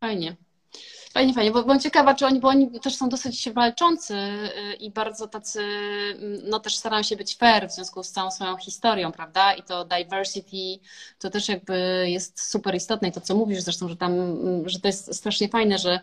Fajnie. 0.00 0.36
Fajnie, 1.16 1.34
fajnie, 1.34 1.50
bo 1.50 1.62
byłam 1.62 1.80
ciekawa, 1.80 2.14
czy 2.14 2.26
oni, 2.26 2.40
bo 2.40 2.48
oni 2.48 2.80
też 2.80 2.96
są 2.96 3.08
dosyć 3.08 3.50
walczący 3.50 4.14
y, 4.14 4.74
i 4.74 4.90
bardzo 4.90 5.28
tacy, 5.28 5.60
mm, 5.60 6.40
no 6.44 6.60
też 6.60 6.76
starają 6.76 7.02
się 7.02 7.16
być 7.16 7.36
fair 7.36 7.68
w 7.68 7.72
związku 7.72 8.02
z 8.02 8.10
całą 8.10 8.30
swoją 8.30 8.56
historią, 8.56 9.12
prawda? 9.12 9.54
I 9.54 9.62
to 9.62 9.84
diversity 9.84 10.84
to 11.18 11.30
też 11.30 11.48
jakby 11.48 12.04
jest 12.08 12.50
super 12.50 12.74
istotne 12.74 13.08
i 13.08 13.12
to, 13.12 13.20
co 13.20 13.34
mówisz 13.34 13.60
zresztą, 13.60 13.88
że 13.88 13.96
tam, 13.96 14.12
mm, 14.12 14.68
że 14.68 14.80
to 14.80 14.88
jest 14.88 15.14
strasznie 15.14 15.48
fajne, 15.48 15.78
że 15.78 16.00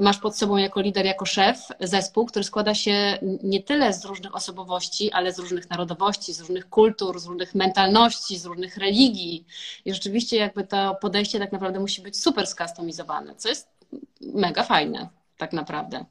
masz 0.00 0.18
pod 0.18 0.38
sobą 0.38 0.56
jako 0.56 0.80
lider, 0.80 1.06
jako 1.06 1.26
szef 1.26 1.58
zespół, 1.80 2.26
który 2.26 2.44
składa 2.44 2.74
się 2.74 3.18
nie 3.42 3.62
tyle 3.62 3.92
z 3.92 4.04
różnych 4.04 4.34
osobowości, 4.34 5.12
ale 5.12 5.32
z 5.32 5.38
różnych 5.38 5.70
narodowości, 5.70 6.32
z 6.32 6.40
różnych 6.40 6.68
kultur, 6.68 7.20
z 7.20 7.26
różnych 7.26 7.54
mentalności, 7.54 8.38
z 8.38 8.46
różnych 8.46 8.76
religii. 8.76 9.46
I 9.84 9.94
rzeczywiście 9.94 10.36
jakby 10.36 10.64
to 10.64 10.96
podejście 11.00 11.38
tak 11.38 11.52
naprawdę 11.52 11.80
musi 11.80 12.02
być 12.02 12.20
super 12.22 12.46
skustomizowane, 12.46 13.34
co 13.34 13.48
jest 13.48 13.75
mega 14.34 14.62
fajne, 14.62 15.08
tak 15.38 15.52
naprawdę. 15.52 16.04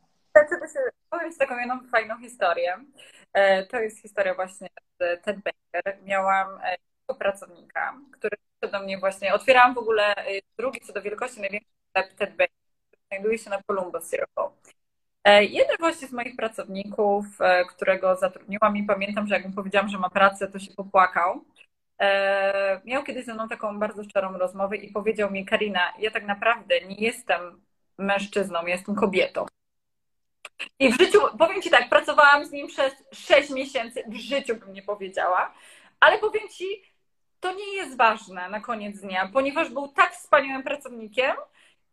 Powiem 1.10 1.32
Ci 1.32 1.38
taką 1.38 1.60
jedną 1.60 1.88
fajną 1.92 2.18
historię. 2.20 2.78
E, 3.34 3.66
to 3.66 3.80
jest 3.80 4.02
historia 4.02 4.36
właśnie 4.36 4.68
z 5.00 5.24
Ted 5.24 5.38
Baker. 5.38 5.98
Miałam 6.04 6.48
e, 6.64 7.16
pracownika, 7.16 7.94
który 8.12 8.38
do 8.72 8.80
mnie 8.80 8.98
właśnie, 8.98 9.34
otwierałam 9.34 9.74
w 9.74 9.78
ogóle 9.78 10.16
e, 10.16 10.42
drugi 10.58 10.80
co 10.80 10.94
do 10.94 11.02
wielkości 11.02 11.42
największy 11.42 11.70
sklep 11.90 12.14
Ted 12.14 12.30
Baker, 12.30 12.56
który 12.88 13.02
znajduje 13.08 13.38
się 13.38 13.50
na 13.50 13.64
Columbus 13.64 14.10
Circle. 14.10 14.50
Jeden 15.42 15.78
właśnie 15.80 16.08
z 16.08 16.12
moich 16.12 16.36
pracowników, 16.36 17.26
którego 17.70 18.16
zatrudniłam 18.16 18.78
i 18.78 18.84
pamiętam, 18.84 19.28
że 19.28 19.36
jak 19.36 19.46
mu 19.46 19.54
powiedziałam, 19.54 19.90
że 19.90 19.98
ma 19.98 20.10
pracę, 20.10 20.48
to 20.48 20.60
się 20.60 20.74
popłakał. 20.74 21.46
Miał 22.86 23.04
kiedyś 23.04 23.26
ze 23.26 23.34
mną 23.34 23.48
taką 23.48 23.80
bardzo 23.80 24.04
szczerą 24.04 24.38
rozmowę 24.38 24.78
i 24.78 24.92
powiedział 24.92 25.32
mi, 25.32 25.46
Karina, 25.46 25.94
ja 26.00 26.12
tak 26.12 26.26
naprawdę 26.26 26.82
nie 26.82 26.96
jestem 26.96 27.62
mężczyzną, 27.98 28.66
jestem 28.66 28.96
kobietą. 28.96 29.46
I 30.80 30.94
w 30.94 30.98
życiu, 30.98 31.20
powiem 31.40 31.62
Ci 31.62 31.70
tak, 31.70 31.90
pracowałam 31.90 32.46
z 32.46 32.52
nim 32.52 32.68
przez 32.68 32.94
6 33.14 33.50
miesięcy, 33.50 34.04
w 34.08 34.16
życiu 34.16 34.56
bym 34.56 34.74
nie 34.74 34.82
powiedziała, 34.82 35.54
ale 36.00 36.20
powiem 36.20 36.50
Ci, 36.50 36.84
to 37.40 37.54
nie 37.54 37.76
jest 37.76 37.98
ważne 37.98 38.50
na 38.50 38.60
koniec 38.60 39.00
dnia, 39.00 39.30
ponieważ 39.34 39.70
był 39.70 39.88
tak 39.88 40.14
wspaniałym 40.14 40.64
pracownikiem 40.64 41.36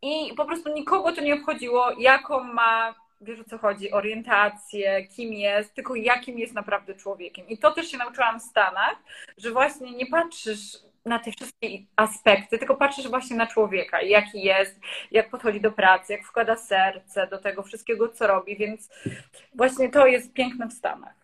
i 0.02 0.34
po 0.36 0.44
prostu 0.44 0.72
nikogo 0.72 1.12
to 1.12 1.20
nie 1.20 1.34
obchodziło, 1.34 1.92
jaką 1.98 2.44
ma, 2.44 2.94
wiesz 3.20 3.40
o 3.40 3.44
co 3.44 3.58
chodzi, 3.58 3.92
orientację, 3.92 5.06
kim 5.06 5.32
jest, 5.32 5.74
tylko 5.74 5.94
jakim 5.94 6.38
jest 6.38 6.54
naprawdę 6.54 6.94
człowiekiem. 6.94 7.48
I 7.48 7.58
to 7.58 7.70
też 7.70 7.90
się 7.90 7.98
nauczyłam 7.98 8.40
w 8.40 8.42
Stanach, 8.42 8.96
że 9.38 9.50
właśnie 9.50 9.92
nie 9.92 10.06
patrzysz 10.06 10.78
na 11.04 11.18
te 11.18 11.32
wszystkie 11.32 11.68
aspekty, 11.96 12.58
tylko 12.58 12.76
patrzysz 12.76 13.08
właśnie 13.08 13.36
na 13.36 13.46
człowieka, 13.46 14.02
jaki 14.02 14.42
jest, 14.42 14.80
jak 15.10 15.30
podchodzi 15.30 15.60
do 15.60 15.72
pracy, 15.72 16.12
jak 16.12 16.24
wkłada 16.24 16.56
serce 16.56 17.26
do 17.26 17.38
tego 17.38 17.62
wszystkiego, 17.62 18.08
co 18.08 18.26
robi, 18.26 18.56
więc 18.56 18.88
właśnie 19.54 19.90
to 19.90 20.06
jest 20.06 20.32
piękne 20.32 20.68
w 20.68 20.72
Stanach, 20.72 21.14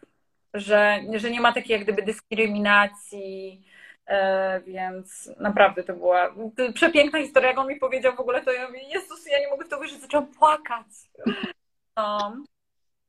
że, 0.54 1.00
że 1.14 1.30
nie 1.30 1.40
ma 1.40 1.52
takiej 1.52 1.72
jak 1.72 1.82
gdyby 1.82 2.02
dyskryminacji, 2.02 3.64
e, 4.06 4.60
więc 4.60 5.30
naprawdę 5.40 5.84
to 5.84 5.94
była 5.94 6.34
przepiękna 6.74 7.18
historia, 7.22 7.48
jak 7.48 7.58
on 7.58 7.68
mi 7.68 7.76
powiedział 7.76 8.16
w 8.16 8.20
ogóle, 8.20 8.42
to 8.42 8.52
ja 8.52 8.66
mówię, 8.66 8.82
Jezus, 8.82 9.26
ja 9.26 9.38
nie 9.40 9.48
mogę 9.48 9.64
w 9.64 9.68
to 9.68 9.80
wierzyć, 9.80 10.00
zaczęłam 10.00 10.26
płakać. 10.26 10.86
No. 11.96 12.36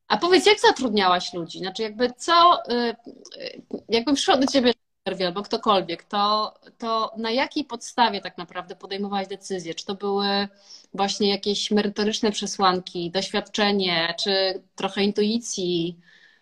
A 0.08 0.16
powiedz, 0.16 0.46
jak 0.46 0.60
zatrudniałaś 0.60 1.34
ludzi? 1.34 1.58
Znaczy 1.58 1.82
jakby 1.82 2.10
co, 2.16 2.58
y, 2.72 2.96
y, 3.40 3.62
jakbym 3.88 4.14
przyszła 4.14 4.36
do 4.36 4.46
ciebie 4.46 4.72
albo 5.04 5.42
ktokolwiek, 5.42 6.04
to, 6.04 6.54
to 6.78 7.12
na 7.16 7.30
jakiej 7.30 7.64
podstawie 7.64 8.20
tak 8.20 8.38
naprawdę 8.38 8.76
podejmowałaś 8.76 9.28
decyzje? 9.28 9.74
Czy 9.74 9.86
to 9.86 9.94
były 9.94 10.48
właśnie 10.94 11.30
jakieś 11.30 11.70
merytoryczne 11.70 12.32
przesłanki, 12.32 13.10
doświadczenie, 13.10 14.14
czy 14.18 14.62
trochę 14.76 15.02
intuicji? 15.02 16.00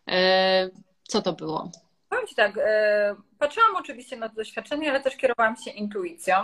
E, 0.09 0.71
co 1.03 1.23
to 1.23 1.33
było? 1.33 1.71
Powiem 2.09 2.27
Ci 2.27 2.35
tak, 2.35 2.59
e, 2.59 3.15
patrzyłam 3.39 3.77
oczywiście 3.77 4.17
na 4.17 4.29
to 4.29 4.35
doświadczenie, 4.35 4.91
ale 4.91 5.01
też 5.01 5.17
kierowałam 5.17 5.57
się 5.57 5.71
intuicją, 5.71 6.35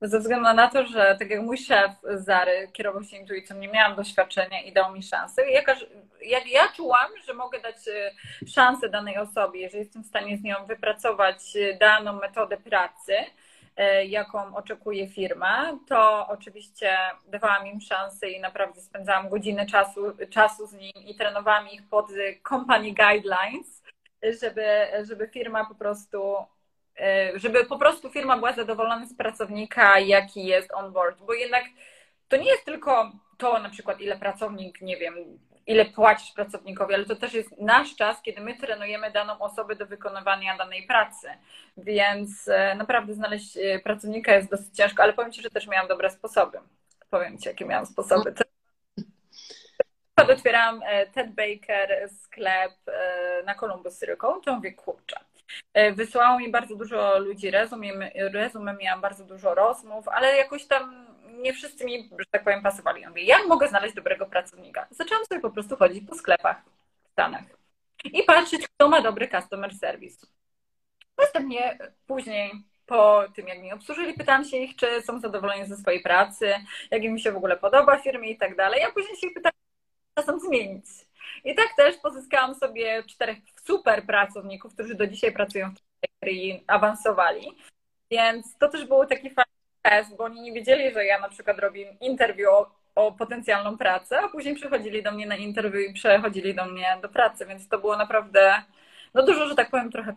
ze 0.00 0.18
względu 0.18 0.52
na 0.52 0.68
to, 0.68 0.86
że 0.86 1.16
tak 1.18 1.30
jak 1.30 1.42
mój 1.42 1.58
szef 1.58 1.90
Zary 2.14 2.68
kierował 2.72 3.04
się 3.04 3.16
intuicją, 3.16 3.56
nie 3.56 3.68
miałam 3.68 3.96
doświadczenia 3.96 4.62
i 4.62 4.72
dał 4.72 4.92
mi 4.92 5.02
szansę. 5.02 5.50
Jak, 5.50 5.76
jak 6.22 6.46
ja 6.46 6.68
czułam, 6.76 7.10
że 7.26 7.34
mogę 7.34 7.60
dać 7.60 7.76
e, 7.88 8.10
szansę 8.46 8.88
danej 8.88 9.18
osobie, 9.18 9.70
że 9.70 9.78
jestem 9.78 10.02
w 10.02 10.06
stanie 10.06 10.36
z 10.36 10.42
nią 10.42 10.66
wypracować 10.66 11.56
e, 11.56 11.78
daną 11.78 12.12
metodę 12.12 12.56
pracy, 12.56 13.14
jaką 14.06 14.56
oczekuje 14.56 15.08
firma, 15.08 15.78
to 15.88 16.26
oczywiście 16.28 16.96
dawałam 17.28 17.66
im 17.66 17.80
szansę 17.80 18.30
i 18.30 18.40
naprawdę 18.40 18.80
spędzałam 18.80 19.28
godziny 19.28 19.66
czasu, 19.66 20.00
czasu 20.30 20.66
z 20.66 20.72
nim 20.72 20.92
i 21.06 21.14
trenowałam 21.14 21.68
ich 21.68 21.88
pod 21.88 22.06
company 22.48 22.92
guidelines, 22.92 23.83
żeby, 24.32 24.86
żeby 25.02 25.28
firma 25.28 25.64
po 25.64 25.74
prostu 25.74 26.36
e, 27.00 27.32
żeby 27.34 27.64
po 27.64 27.78
prostu 27.78 28.10
firma 28.10 28.36
była 28.36 28.52
zadowolona 28.52 29.06
z 29.06 29.14
pracownika, 29.14 29.98
jaki 29.98 30.46
jest 30.46 30.72
on 30.74 30.92
board, 30.92 31.22
bo 31.22 31.34
jednak 31.34 31.64
to 32.28 32.36
nie 32.36 32.50
jest 32.50 32.64
tylko 32.64 33.12
to 33.38 33.58
na 33.58 33.70
przykład 33.70 34.00
ile 34.00 34.16
pracownik, 34.16 34.80
nie 34.80 34.96
wiem, 34.96 35.14
ile 35.66 35.84
płacisz 35.84 36.32
pracownikowi, 36.32 36.94
ale 36.94 37.04
to 37.04 37.16
też 37.16 37.34
jest 37.34 37.58
nasz 37.60 37.96
czas, 37.96 38.22
kiedy 38.22 38.40
my 38.40 38.54
trenujemy 38.54 39.10
daną 39.10 39.38
osobę 39.38 39.76
do 39.76 39.86
wykonywania 39.86 40.56
danej 40.56 40.86
pracy. 40.86 41.28
Więc 41.76 42.48
e, 42.48 42.74
naprawdę 42.74 43.14
znaleźć 43.14 43.56
e, 43.56 43.78
pracownika 43.78 44.34
jest 44.34 44.50
dosyć 44.50 44.76
ciężko, 44.76 45.02
ale 45.02 45.12
powiem 45.12 45.32
Ci, 45.32 45.42
że 45.42 45.50
też 45.50 45.66
miałam 45.66 45.88
dobre 45.88 46.10
sposoby. 46.10 46.58
Powiem 47.10 47.38
Ci, 47.38 47.48
jakie 47.48 47.64
miałam 47.64 47.86
sposoby 47.86 48.34
przykład 50.14 50.38
otwieram 50.38 50.80
e, 50.84 51.06
Ted 51.06 51.34
Baker 51.34 52.08
sklep 52.22 52.72
e, 52.86 53.42
na 53.46 53.54
Columbus 53.54 54.00
Circle, 54.00 54.40
to 54.44 54.54
mówię, 54.54 54.72
kurczę. 54.72 55.16
E, 55.74 55.92
Wysłało 55.92 56.38
mi 56.38 56.50
bardzo 56.50 56.76
dużo 56.76 57.18
ludzi 57.18 57.50
rezum, 57.50 57.82
rezumem 58.14 58.78
miałam 58.78 59.00
bardzo 59.00 59.24
dużo 59.24 59.54
rozmów, 59.54 60.08
ale 60.08 60.36
jakoś 60.36 60.66
tam 60.66 61.06
nie 61.42 61.52
wszyscy 61.52 61.84
mi, 61.84 62.10
że 62.18 62.24
tak 62.30 62.44
powiem, 62.44 62.62
pasowali. 62.62 63.06
Mówię, 63.06 63.22
jak 63.22 63.46
mogę 63.46 63.68
znaleźć 63.68 63.94
dobrego 63.94 64.26
pracownika? 64.26 64.86
Zaczęłam 64.90 65.24
sobie 65.24 65.40
po 65.40 65.50
prostu 65.50 65.76
chodzić 65.76 66.08
po 66.08 66.14
sklepach 66.14 66.56
w 67.04 67.12
Stanach 67.12 67.44
i 68.04 68.22
patrzeć, 68.22 68.68
kto 68.68 68.88
ma 68.88 69.00
dobry 69.00 69.28
customer 69.28 69.74
service. 69.74 70.26
Następnie 71.18 71.78
później 72.06 72.52
po 72.86 73.24
tym, 73.34 73.48
jak 73.48 73.62
mi 73.62 73.72
obsłużyli, 73.72 74.14
pytałam 74.14 74.44
się 74.44 74.56
ich, 74.56 74.76
czy 74.76 75.02
są 75.02 75.20
zadowoleni 75.20 75.66
ze 75.66 75.76
swojej 75.76 76.02
pracy, 76.02 76.52
jak 76.90 77.02
im 77.02 77.18
się 77.18 77.32
w 77.32 77.36
ogóle 77.36 77.56
podoba 77.56 77.98
firmie 77.98 78.30
i 78.30 78.38
tak 78.38 78.56
dalej. 78.56 78.80
Ja 78.80 78.92
później 78.92 79.16
się 79.16 79.26
ich 79.26 79.34
pytałam, 79.34 79.63
czasem 80.14 80.40
zmienić. 80.40 80.86
I 81.44 81.54
tak 81.54 81.68
też 81.76 81.96
pozyskałam 81.96 82.54
sobie 82.54 83.02
czterech 83.02 83.38
super 83.66 84.06
pracowników, 84.06 84.74
którzy 84.74 84.94
do 84.94 85.06
dzisiaj 85.06 85.32
pracują 85.32 85.70
w 85.70 86.26
i 86.26 86.64
awansowali. 86.66 87.56
Więc 88.10 88.58
to 88.58 88.68
też 88.68 88.84
był 88.84 89.06
taki 89.06 89.30
fajny 89.30 89.52
test, 89.82 90.16
bo 90.16 90.24
oni 90.24 90.40
nie 90.40 90.52
wiedzieli, 90.52 90.92
że 90.94 91.04
ja 91.04 91.20
na 91.20 91.28
przykład 91.28 91.58
robię 91.58 91.96
interwiu 92.00 92.50
o, 92.50 92.70
o 92.94 93.12
potencjalną 93.12 93.78
pracę, 93.78 94.20
a 94.20 94.28
później 94.28 94.54
przychodzili 94.54 95.02
do 95.02 95.12
mnie 95.12 95.26
na 95.26 95.36
interwiu 95.36 95.80
i 95.80 95.92
przechodzili 95.92 96.54
do 96.54 96.66
mnie 96.66 96.98
do 97.02 97.08
pracy, 97.08 97.46
więc 97.46 97.68
to 97.68 97.78
było 97.78 97.96
naprawdę, 97.96 98.62
no 99.14 99.22
dużo, 99.22 99.48
że 99.48 99.54
tak 99.54 99.70
powiem, 99.70 99.90
trochę 99.90 100.14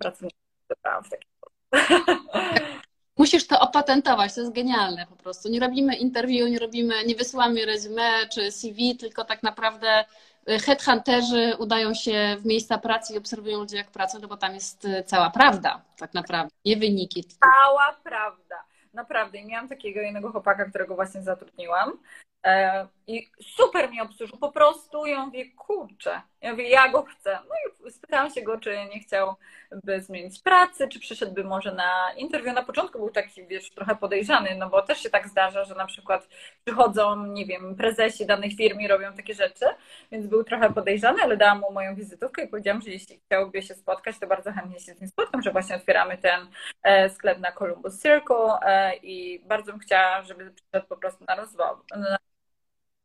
wybrałam 0.69 1.03
w 1.03 1.09
taki 1.09 1.27
Musisz 3.17 3.47
to 3.47 3.59
opatentować, 3.59 4.33
to 4.33 4.41
jest 4.41 4.53
genialne 4.53 5.05
po 5.09 5.15
prostu. 5.15 5.49
Nie 5.49 5.59
robimy 5.59 5.95
interview, 5.95 6.49
nie 6.49 6.59
robimy, 6.59 7.05
nie 7.05 7.15
wysyłamy 7.15 7.65
resume 7.65 8.27
czy 8.33 8.51
CV, 8.51 8.97
tylko 8.97 9.23
tak 9.23 9.43
naprawdę 9.43 10.05
y, 10.49 10.59
headhunterzy 10.59 11.55
udają 11.59 11.93
się 11.93 12.35
w 12.39 12.45
miejsca 12.45 12.77
pracy 12.77 13.13
i 13.13 13.17
obserwują 13.17 13.59
ludzi 13.59 13.75
jak 13.75 13.91
pracują, 13.91 14.21
no 14.21 14.27
bo 14.27 14.37
tam 14.37 14.53
jest 14.53 14.85
y, 14.85 15.03
cała 15.03 15.29
prawda 15.29 15.81
tak 15.97 16.13
naprawdę, 16.13 16.55
nie 16.65 16.77
wyniki. 16.77 17.23
Cała 17.23 17.97
prawda. 18.03 18.63
Naprawdę. 18.93 19.37
I 19.37 19.45
miałam 19.45 19.67
takiego 19.67 19.99
jednego 19.99 20.31
chłopaka, 20.31 20.65
którego 20.65 20.95
właśnie 20.95 21.21
zatrudniłam. 21.21 21.99
E, 22.45 22.87
I 23.07 23.31
super 23.41 23.91
mi 23.91 24.01
obsłużył, 24.01 24.37
po 24.37 24.51
prostu 24.51 25.05
ją 25.05 25.25
mówię, 25.25 25.51
kurczę, 25.51 26.21
ja 26.41 26.51
mówię, 26.51 26.69
ja 26.69 26.89
go 26.89 27.03
chcę. 27.03 27.39
No 27.49 27.87
i 27.87 27.91
spytałam 27.91 28.29
się 28.29 28.41
go, 28.41 28.59
czy 28.59 28.77
nie 28.93 28.99
chciałby 28.99 30.01
zmienić 30.01 30.39
pracy, 30.41 30.87
czy 30.87 30.99
przyszedłby 30.99 31.43
może 31.43 31.73
na 31.73 32.13
interwiu. 32.17 32.53
Na 32.53 32.63
początku 32.63 32.99
był 32.99 33.09
taki, 33.09 33.47
wiesz, 33.47 33.69
trochę 33.71 33.95
podejrzany, 33.95 34.55
no 34.55 34.69
bo 34.69 34.81
też 34.81 34.99
się 34.99 35.09
tak 35.09 35.27
zdarza, 35.27 35.65
że 35.65 35.75
na 35.75 35.85
przykład 35.85 36.27
przychodzą, 36.65 37.25
nie 37.25 37.45
wiem, 37.45 37.75
prezesi 37.75 38.25
danych 38.25 38.53
firm 38.53 38.79
i 38.79 38.87
robią 38.87 39.13
takie 39.13 39.33
rzeczy, 39.33 39.65
więc 40.11 40.27
był 40.27 40.43
trochę 40.43 40.73
podejrzany, 40.73 41.21
ale 41.23 41.37
dałam 41.37 41.59
mu 41.59 41.71
moją 41.71 41.95
wizytówkę 41.95 42.43
i 42.43 42.47
powiedziałam, 42.47 42.81
że 42.81 42.89
jeśli 42.89 43.19
chciałby 43.25 43.61
się 43.61 43.75
spotkać, 43.75 44.19
to 44.19 44.27
bardzo 44.27 44.51
chętnie 44.51 44.79
się 44.79 44.93
z 44.93 45.01
nim 45.01 45.09
spotkam, 45.09 45.41
że 45.41 45.51
właśnie 45.51 45.75
otwieramy 45.75 46.17
ten 46.17 46.47
e, 46.83 47.09
sklep 47.09 47.39
na 47.39 47.51
Columbus 47.51 48.01
Circle 48.01 48.59
e, 48.65 48.95
i 48.95 49.39
bardzo 49.39 49.71
bym 49.71 49.79
chciała, 49.79 50.23
żeby 50.23 50.51
przyszedł 50.51 50.87
po 50.87 50.97
prostu 50.97 51.25
na 51.27 51.35
rozmowę, 51.35 51.81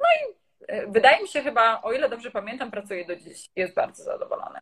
no 0.02 0.08
i 0.20 0.34
e, 0.68 0.86
wydaje 0.86 1.22
mi 1.22 1.28
się 1.28 1.42
chyba, 1.42 1.82
o 1.82 1.92
ile 1.92 2.08
dobrze 2.08 2.30
pamiętam, 2.30 2.70
pracuje 2.70 3.04
do 3.04 3.16
dziś. 3.16 3.50
Jest 3.56 3.74
bardzo 3.74 4.04
zadowolony. 4.04 4.58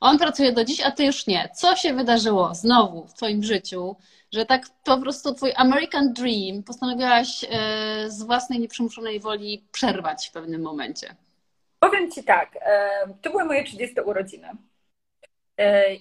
On 0.00 0.18
pracuje 0.18 0.52
do 0.52 0.64
dziś, 0.64 0.80
a 0.80 0.90
ty 0.90 1.04
już 1.04 1.26
nie. 1.26 1.48
Co 1.54 1.76
się 1.76 1.94
wydarzyło 1.94 2.54
znowu 2.54 3.06
w 3.06 3.14
twoim 3.14 3.42
życiu, 3.42 3.96
że 4.32 4.46
tak 4.46 4.62
po 4.84 4.98
prostu 4.98 5.34
twój 5.34 5.52
American 5.56 6.12
Dream 6.12 6.62
postanowiłaś 6.62 7.44
e, 7.44 7.48
z 8.10 8.22
własnej 8.22 8.60
nieprzymuszonej 8.60 9.20
woli 9.20 9.64
przerwać 9.72 10.28
w 10.28 10.32
pewnym 10.32 10.62
momencie? 10.62 11.16
Powiem 11.78 12.10
ci 12.10 12.24
tak, 12.24 12.56
e, 12.60 12.90
to 13.22 13.30
były 13.30 13.44
moje 13.44 13.64
30 13.64 14.00
urodziny. 14.00 14.48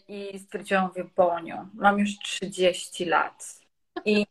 I 0.08 0.39
stwierdziłam, 0.39 0.88
mówię, 0.88 1.03
Boniu, 1.15 1.67
mam 1.73 1.99
już 1.99 2.10
30 2.19 3.05
lat 3.05 3.60
i 4.05 4.25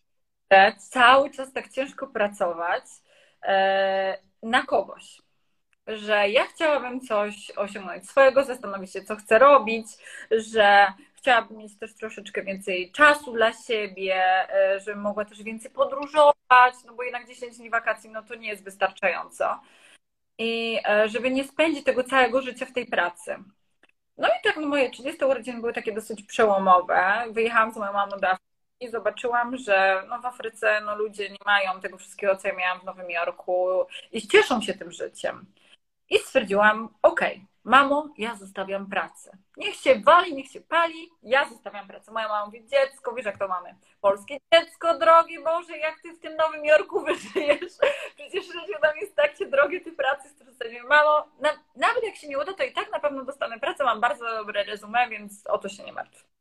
cały 0.79 1.31
czas 1.31 1.53
tak 1.53 1.69
ciężko 1.69 2.07
pracować, 2.07 2.85
na 4.43 4.63
kogoś. 4.67 5.23
Że 5.87 6.29
ja 6.29 6.45
chciałabym 6.45 7.01
coś 7.01 7.51
osiągnąć 7.57 8.11
swojego, 8.11 8.45
zastanowić 8.45 8.93
się, 8.93 9.03
co 9.03 9.17
chcę 9.17 9.39
robić, 9.39 9.87
że 10.31 10.87
chciałabym 11.15 11.59
mieć 11.59 11.79
też 11.79 11.95
troszeczkę 11.95 12.43
więcej 12.43 12.93
czasu 12.93 13.33
dla 13.33 13.53
siebie, 13.53 14.15
e, 14.55 14.81
żebym 14.81 15.01
mogła 15.01 15.25
też 15.25 15.43
więcej 15.43 15.71
podróżować, 15.71 16.75
no 16.87 16.95
bo 16.95 17.03
jednak 17.03 17.29
10 17.29 17.57
dni 17.57 17.71
wakacji, 17.71 18.11
no 18.11 18.23
to 18.23 18.35
nie 18.35 18.49
jest 18.49 18.65
wystarczająco. 18.65 19.61
I 20.39 20.79
e, 20.89 21.09
żeby 21.09 21.31
nie 21.31 21.45
spędzić 21.45 21.85
tego 21.85 22.05
całego 22.05 22.43
życia 22.43 22.67
w 22.67 22.73
tej 22.73 22.87
pracy. 22.87 23.37
No 24.19 24.29
i 24.29 24.43
tak 24.45 24.57
no 24.57 24.67
moje 24.67 24.91
30 24.91 25.25
urodziny 25.25 25.61
były 25.61 25.73
takie 25.73 25.93
dosyć 25.93 26.23
przełomowe. 26.23 27.25
Wyjechałam 27.31 27.73
z 27.73 27.77
moją 27.77 27.93
mamą 27.93 28.11
do 28.11 28.29
i 28.81 28.89
zobaczyłam, 28.91 29.57
że 29.57 30.05
no 30.09 30.21
w 30.21 30.27
Afryce 30.27 30.81
no 30.81 30.97
ludzie 30.97 31.31
nie 31.31 31.39
mają 31.47 31.81
tego 31.81 31.99
wszystkiego, 31.99 32.37
co 32.37 32.49
ja 32.49 32.55
miałam 32.55 32.81
w 32.81 32.85
Nowym 32.85 33.11
Jorku 33.11 33.87
i 34.13 34.29
cieszą 34.29 34.61
się 34.61 34.75
tym 34.75 34.93
życiem. 34.93 35.47
I 36.11 36.19
stwierdziłam, 36.19 36.89
okej, 37.03 37.35
okay, 37.35 37.47
mamo, 37.65 38.09
ja 38.19 38.35
zostawiam 38.35 38.87
pracę. 38.87 39.37
Niech 39.57 39.75
się 39.75 40.01
wali, 40.01 40.35
niech 40.35 40.51
się 40.51 40.61
pali, 40.61 41.11
ja 41.23 41.49
zostawiam 41.49 41.89
pracę. 41.89 42.13
Moja 42.13 42.29
mama 42.29 42.47
mówi, 42.47 42.67
dziecko, 42.67 43.15
wiesz 43.15 43.27
jak 43.27 43.39
to 43.39 43.49
mamy? 43.49 43.75
Polskie 44.01 44.39
dziecko, 44.53 44.99
drogie 44.99 45.41
Boże, 45.41 45.79
jak 45.79 46.01
ty 46.03 46.13
w 46.13 46.21
tym 46.21 46.37
Nowym 46.37 46.65
Jorku 46.65 47.01
wyżyjesz? 47.05 47.73
Przecież 48.15 48.47
życie 48.47 48.79
tam 48.83 48.97
jest 48.97 49.17
takie 49.17 49.47
drogie, 49.47 49.81
ty 49.81 49.93
pracy 49.93 50.29
stresujesz. 50.29 50.85
Mamo, 50.85 51.29
na, 51.41 51.49
nawet 51.77 52.05
jak 52.05 52.17
się 52.17 52.29
nie 52.29 52.39
uda, 52.39 52.53
to 52.53 52.63
i 52.65 52.73
tak 52.73 52.93
na 52.93 53.01
pewno 53.01 53.25
dostanę 53.25 53.61
pracę, 53.61 53.85
mam 53.85 54.01
bardzo 54.01 54.25
dobre 54.25 54.65
resume, 54.65 55.09
więc 55.09 55.47
o 55.47 55.59
to 55.59 55.69
się 55.69 55.85
nie 55.85 55.93
martw. 55.93 56.38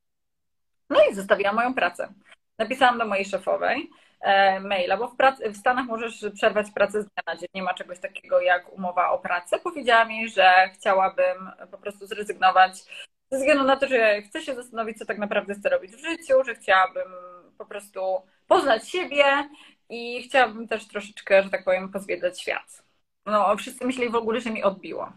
No 0.90 1.00
i 1.12 1.16
zostawiłam 1.16 1.56
moją 1.56 1.74
pracę. 1.74 2.14
Napisałam 2.58 2.98
do 2.98 3.06
mojej 3.06 3.26
szefowej 3.26 3.90
e, 4.22 4.60
maila, 4.60 4.98
bo 4.98 5.08
w, 5.08 5.16
pracy, 5.16 5.50
w 5.50 5.58
Stanach 5.58 5.86
możesz 5.86 6.26
przerwać 6.34 6.72
pracę 6.72 7.02
z 7.02 7.06
dnia 7.06 7.24
na 7.28 7.36
dzień. 7.38 7.50
Nie 7.54 7.64
ma 7.64 7.74
czegoś 7.74 8.00
takiego 8.00 8.42
jak 8.42 8.74
umowa 8.74 9.10
o 9.10 9.20
pracę. 9.20 9.60
Powiedziałam 9.60 10.12
jej, 10.12 10.30
że 10.30 10.70
chciałabym 10.74 11.52
po 11.72 11.78
prostu 11.78 12.08
zrezygnować 12.08 12.84
ze 13.32 13.38
względu 13.38 13.64
na 13.64 13.76
to, 13.76 13.88
że 13.88 14.22
chcę 14.22 14.42
się 14.42 14.56
zastanowić, 14.56 14.98
co 14.98 15.06
tak 15.06 15.18
naprawdę 15.18 15.56
chcę 15.56 15.70
robić 15.70 15.92
w 15.96 16.00
życiu, 16.00 16.44
że 16.46 16.56
chciałabym 16.56 17.12
po 17.58 17.66
prostu 17.66 18.00
poznać 18.48 18.90
siebie 18.90 19.50
i 19.90 20.24
chciałabym 20.24 20.68
też 20.68 20.88
troszeczkę, 20.88 21.44
że 21.44 21.50
tak 21.50 21.64
powiem, 21.64 21.92
pozwiedzać 21.92 22.42
świat. 22.42 22.84
No, 23.26 23.58
wszyscy 23.58 23.86
myśleli 23.86 24.12
w 24.12 24.16
ogóle, 24.16 24.42
że 24.42 24.50
mi 24.50 24.64
odbiło. 24.64 25.12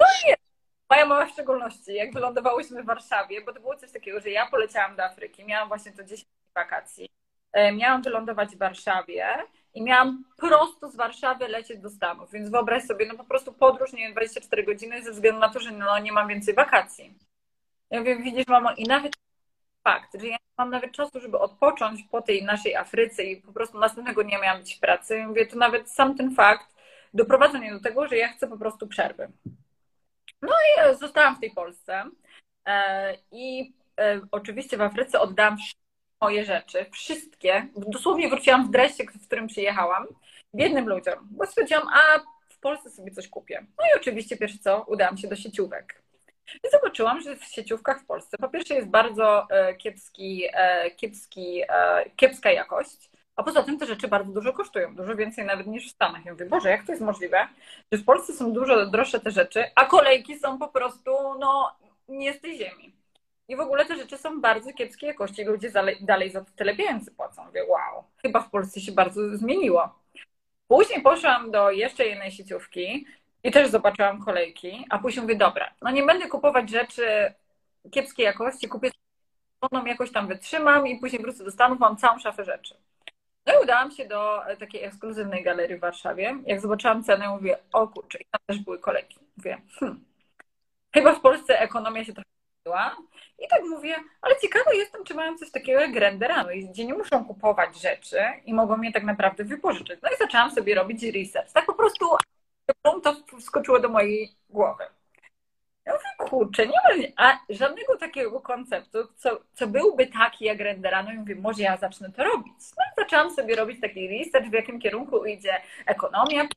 No 0.00 0.06
nie, 0.26 0.36
Moja 0.90 1.06
mama 1.06 1.26
w 1.26 1.30
szczególności, 1.30 1.94
jak 1.94 2.12
wylądowałyśmy 2.12 2.82
w 2.82 2.86
Warszawie, 2.86 3.40
bo 3.44 3.52
to 3.52 3.60
było 3.60 3.76
coś 3.76 3.92
takiego, 3.92 4.20
że 4.20 4.30
ja 4.30 4.46
poleciałam 4.46 4.96
do 4.96 5.04
Afryki, 5.04 5.44
miałam 5.44 5.68
właśnie 5.68 5.92
to 5.92 6.04
10 6.04 6.28
wakacji, 6.54 7.08
e, 7.52 7.72
miałam 7.72 8.02
wylądować 8.02 8.50
w 8.50 8.58
Warszawie 8.58 9.26
i 9.74 9.82
miałam 9.82 10.24
prosto 10.36 10.90
z 10.90 10.96
Warszawy 10.96 11.48
lecieć 11.48 11.80
do 11.80 11.90
Stanów, 11.90 12.32
więc 12.32 12.50
wyobraź 12.50 12.84
sobie, 12.84 13.06
no 13.06 13.14
po 13.14 13.24
prostu 13.24 13.52
podróż, 13.52 13.92
nie 13.92 14.02
wiem, 14.02 14.12
24 14.12 14.64
godziny 14.64 15.02
ze 15.02 15.12
względu 15.12 15.40
na 15.40 15.48
to, 15.48 15.60
że 15.60 15.70
no, 15.70 15.98
nie 15.98 16.12
mam 16.12 16.28
więcej 16.28 16.54
wakacji. 16.54 17.18
Ja 17.90 17.98
mówię, 17.98 18.16
widzisz 18.16 18.46
mamo, 18.46 18.72
i 18.76 18.84
nawet 18.84 19.12
fakt, 19.84 20.20
że 20.20 20.26
ja 20.26 20.32
nie 20.32 20.54
mam 20.58 20.70
nawet 20.70 20.92
czasu, 20.92 21.20
żeby 21.20 21.38
odpocząć 21.38 22.02
po 22.02 22.22
tej 22.22 22.44
naszej 22.44 22.76
Afryce 22.76 23.24
i 23.24 23.42
po 23.42 23.52
prostu 23.52 23.78
następnego 23.78 24.24
dnia 24.24 24.40
miałam 24.40 24.58
być 24.58 24.76
w 24.76 24.80
pracy. 24.80 25.24
mówię, 25.26 25.46
to 25.46 25.56
nawet 25.56 25.90
sam 25.90 26.16
ten 26.16 26.34
fakt 26.34 26.74
doprowadza 27.14 27.58
mnie 27.58 27.72
do 27.72 27.80
tego, 27.80 28.08
że 28.08 28.16
ja 28.16 28.28
chcę 28.28 28.48
po 28.48 28.58
prostu 28.58 28.86
przerwy. 28.88 29.32
No 30.42 30.52
i 30.52 30.80
e, 30.80 30.96
zostałam 30.96 31.36
w 31.36 31.40
tej 31.40 31.50
Polsce. 31.50 32.04
E, 32.66 33.14
I 33.32 33.74
e, 34.00 34.20
oczywiście 34.30 34.76
w 34.76 34.80
Afryce 34.80 35.20
oddałam 35.20 35.56
moje 36.20 36.44
rzeczy, 36.44 36.86
wszystkie. 36.92 37.66
Dosłownie 37.76 38.28
wróciłam 38.28 38.68
w 38.68 38.70
dresie, 38.70 39.04
w 39.04 39.26
którym 39.26 39.46
przyjechałam, 39.46 40.06
biednym 40.54 40.88
ludziom, 40.88 41.28
bo 41.30 41.46
stwierdziłam, 41.46 41.88
a 41.88 42.18
w 42.48 42.58
Polsce 42.60 42.90
sobie 42.90 43.10
coś 43.10 43.28
kupię. 43.28 43.66
No 43.78 43.84
i 43.84 44.00
oczywiście 44.00 44.36
pierwsze 44.36 44.58
co, 44.58 44.84
udałam 44.88 45.16
się 45.16 45.28
do 45.28 45.36
sieciówek. 45.36 46.02
I 46.54 46.70
zobaczyłam, 46.70 47.20
że 47.20 47.36
w 47.36 47.44
sieciówkach 47.44 48.00
w 48.00 48.06
Polsce 48.06 48.36
po 48.38 48.48
pierwsze 48.48 48.74
jest 48.74 48.88
bardzo 48.88 49.46
kiepski, 49.78 50.44
kiepski, 50.96 51.62
kiepska 52.16 52.52
jakość, 52.52 53.09
a 53.36 53.42
poza 53.42 53.62
tym 53.62 53.78
te 53.78 53.86
rzeczy 53.86 54.08
bardzo 54.08 54.32
dużo 54.32 54.52
kosztują, 54.52 54.94
dużo 54.94 55.16
więcej 55.16 55.44
nawet 55.44 55.66
niż 55.66 55.88
w 55.88 55.94
Stanach. 55.94 56.24
Ja 56.24 56.32
mówię, 56.32 56.46
Boże, 56.46 56.70
jak 56.70 56.86
to 56.86 56.92
jest 56.92 57.02
możliwe, 57.02 57.48
że 57.92 57.98
w 57.98 58.04
Polsce 58.04 58.32
są 58.32 58.52
dużo 58.52 58.86
droższe 58.86 59.20
te 59.20 59.30
rzeczy, 59.30 59.64
a 59.74 59.84
kolejki 59.84 60.38
są 60.38 60.58
po 60.58 60.68
prostu, 60.68 61.10
no, 61.38 61.76
nie 62.08 62.32
z 62.34 62.40
tej 62.40 62.58
ziemi. 62.58 63.00
I 63.48 63.56
w 63.56 63.60
ogóle 63.60 63.84
te 63.84 63.96
rzeczy 63.96 64.18
są 64.18 64.40
bardzo 64.40 64.72
kiepskiej 64.72 65.08
jakości. 65.08 65.44
Ludzie 65.44 65.72
dalej 66.00 66.30
za 66.30 66.44
to 66.44 66.50
tyle 66.56 66.76
pieniędzy 66.76 67.10
płacą. 67.10 67.44
Mówię, 67.44 67.64
wow, 67.68 68.04
chyba 68.22 68.40
w 68.40 68.50
Polsce 68.50 68.80
się 68.80 68.92
bardzo 68.92 69.36
zmieniło. 69.36 69.98
Później 70.68 71.02
poszłam 71.02 71.50
do 71.50 71.70
jeszcze 71.70 72.06
jednej 72.06 72.32
sieciówki 72.32 73.06
i 73.44 73.50
też 73.50 73.68
zobaczyłam 73.68 74.24
kolejki, 74.24 74.86
a 74.90 74.98
później 74.98 75.22
mówię, 75.22 75.36
dobra, 75.36 75.70
no 75.82 75.90
nie 75.90 76.02
będę 76.02 76.28
kupować 76.28 76.70
rzeczy 76.70 77.34
kiepskiej 77.90 78.24
jakości, 78.24 78.68
kupię 78.68 78.90
jakoś 79.86 80.12
tam 80.12 80.28
wytrzymam 80.28 80.86
i 80.86 80.98
później 80.98 81.22
wrócę 81.22 81.44
do 81.44 81.50
Stanów, 81.50 81.78
mam 81.78 81.96
całą 81.96 82.18
szafę 82.18 82.44
rzeczy. 82.44 82.74
No 83.50 83.60
i 83.60 83.62
udałam 83.62 83.90
się 83.90 84.06
do 84.08 84.46
e, 84.46 84.56
takiej 84.56 84.84
ekskluzywnej 84.84 85.42
galerii 85.42 85.76
w 85.76 85.80
Warszawie. 85.80 86.38
Jak 86.46 86.60
zobaczyłam 86.60 87.04
cenę, 87.04 87.28
mówię, 87.28 87.58
o 87.72 87.88
kurczę, 87.88 88.18
i 88.18 88.24
tam 88.30 88.40
też 88.46 88.58
były 88.58 88.78
kolejki. 88.78 89.18
Mówię, 89.36 89.60
hmm, 89.80 90.04
chyba 90.94 91.14
w 91.14 91.20
Polsce 91.20 91.60
ekonomia 91.60 92.04
się 92.04 92.12
trochę 92.12 92.30
I 93.38 93.48
tak 93.48 93.62
mówię, 93.70 93.96
ale 94.22 94.36
ciekawa 94.40 94.72
jestem, 94.74 95.04
czy 95.04 95.14
mają 95.14 95.38
coś 95.38 95.50
takiego 95.50 95.80
jak 95.80 95.96
Renderano, 95.96 96.48
gdzie 96.70 96.84
nie 96.84 96.94
muszą 96.94 97.24
kupować 97.24 97.80
rzeczy 97.80 98.20
i 98.44 98.54
mogą 98.54 98.82
je 98.82 98.92
tak 98.92 99.04
naprawdę 99.04 99.44
wypożyczyć. 99.44 100.00
No 100.02 100.08
i 100.10 100.16
zaczęłam 100.16 100.50
sobie 100.50 100.74
robić 100.74 101.02
research. 101.02 101.52
Tak 101.52 101.66
po 101.66 101.74
prostu 101.74 102.06
to 103.02 103.16
wskoczyło 103.40 103.80
do 103.80 103.88
mojej 103.88 104.34
głowy. 104.50 104.84
Ja 105.90 105.96
mówię, 105.96 106.30
kurczę, 106.30 106.66
nie 106.66 107.12
ma 107.18 107.40
żadnego 107.48 107.96
takiego 107.96 108.40
konceptu, 108.40 108.98
co, 109.16 109.40
co 109.54 109.66
byłby 109.66 110.06
taki 110.06 110.44
jak 110.44 110.58
Renderano. 110.58 111.12
I 111.12 111.18
mówię, 111.18 111.34
może 111.34 111.62
ja 111.62 111.76
zacznę 111.76 112.12
to 112.12 112.24
robić. 112.24 112.54
No 112.78 112.84
i 112.84 113.02
zaczęłam 113.04 113.30
sobie 113.30 113.56
robić 113.56 113.80
taki 113.80 114.18
research, 114.18 114.50
w 114.50 114.52
jakim 114.52 114.80
kierunku 114.80 115.24
idzie 115.24 115.62
ekonomia, 115.86 116.48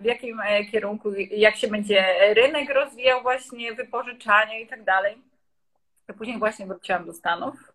w 0.00 0.04
jakim 0.04 0.40
e, 0.40 0.64
kierunku, 0.64 1.12
jak 1.30 1.56
się 1.56 1.68
będzie 1.68 2.04
rynek 2.34 2.70
rozwijał 2.70 3.22
właśnie, 3.22 3.74
wypożyczania 3.74 4.58
i 4.58 4.66
tak 4.66 4.84
dalej. 4.84 5.22
Później 6.18 6.38
właśnie 6.38 6.66
wróciłam 6.66 7.06
do 7.06 7.12
Stanów 7.12 7.72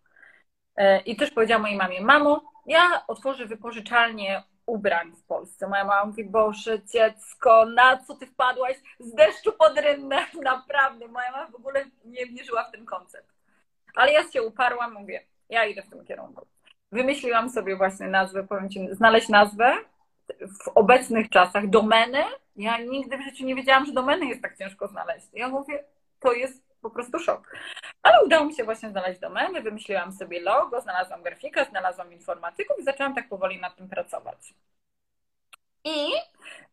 e, 0.76 1.00
i 1.00 1.16
też 1.16 1.30
powiedziałam 1.30 1.62
mojej 1.62 1.76
mamie, 1.76 2.00
mamo, 2.00 2.52
ja 2.66 3.02
otworzę 3.08 3.46
wypożyczalnię 3.46 4.42
ubrań 4.72 5.12
w 5.12 5.22
Polsce. 5.22 5.68
Moja 5.68 5.84
mama 5.84 6.04
mówi, 6.04 6.24
Boże, 6.24 6.82
dziecko, 6.82 7.66
na 7.66 7.96
co 7.96 8.14
ty 8.14 8.26
wpadłaś 8.26 8.76
z 9.00 9.14
deszczu 9.14 9.52
pod 9.52 9.78
rynnę? 9.78 10.26
Naprawdę, 10.42 11.08
moja 11.08 11.32
mama 11.32 11.46
w 11.46 11.54
ogóle 11.54 11.84
nie 12.04 12.26
wierzyła 12.26 12.64
w 12.64 12.72
ten 12.72 12.86
koncept. 12.86 13.32
Ale 13.94 14.12
ja 14.12 14.30
się 14.30 14.42
uparłam, 14.42 14.92
mówię, 14.92 15.20
ja 15.48 15.66
idę 15.66 15.82
w 15.82 15.90
tym 15.90 16.04
kierunku. 16.04 16.46
Wymyśliłam 16.92 17.50
sobie 17.50 17.76
właśnie 17.76 18.08
nazwę, 18.08 18.44
powiem 18.44 18.70
Ci, 18.70 18.88
znaleźć 18.92 19.28
nazwę 19.28 19.76
w 20.64 20.68
obecnych 20.68 21.30
czasach, 21.30 21.68
domeny. 21.68 22.24
Ja 22.56 22.78
nigdy 22.78 23.18
w 23.18 23.22
życiu 23.22 23.44
nie 23.44 23.54
wiedziałam, 23.54 23.86
że 23.86 23.92
domeny 23.92 24.26
jest 24.26 24.42
tak 24.42 24.58
ciężko 24.58 24.88
znaleźć. 24.88 25.26
Ja 25.32 25.48
mówię, 25.48 25.84
to 26.20 26.32
jest 26.32 26.71
po 26.82 26.90
prostu 26.90 27.18
szok. 27.18 27.56
Ale 28.02 28.24
udało 28.24 28.44
mi 28.46 28.54
się 28.54 28.64
właśnie 28.64 28.90
znaleźć 28.90 29.20
domeny, 29.20 29.62
wymyśliłam 29.62 30.12
sobie 30.12 30.40
logo, 30.40 30.80
znalazłam 30.80 31.22
grafika, 31.22 31.64
znalazłam 31.64 32.12
informatyków 32.12 32.78
i 32.78 32.84
zaczęłam 32.84 33.14
tak 33.14 33.28
powoli 33.28 33.60
nad 33.60 33.76
tym 33.76 33.88
pracować. 33.88 34.54
I 35.84 36.12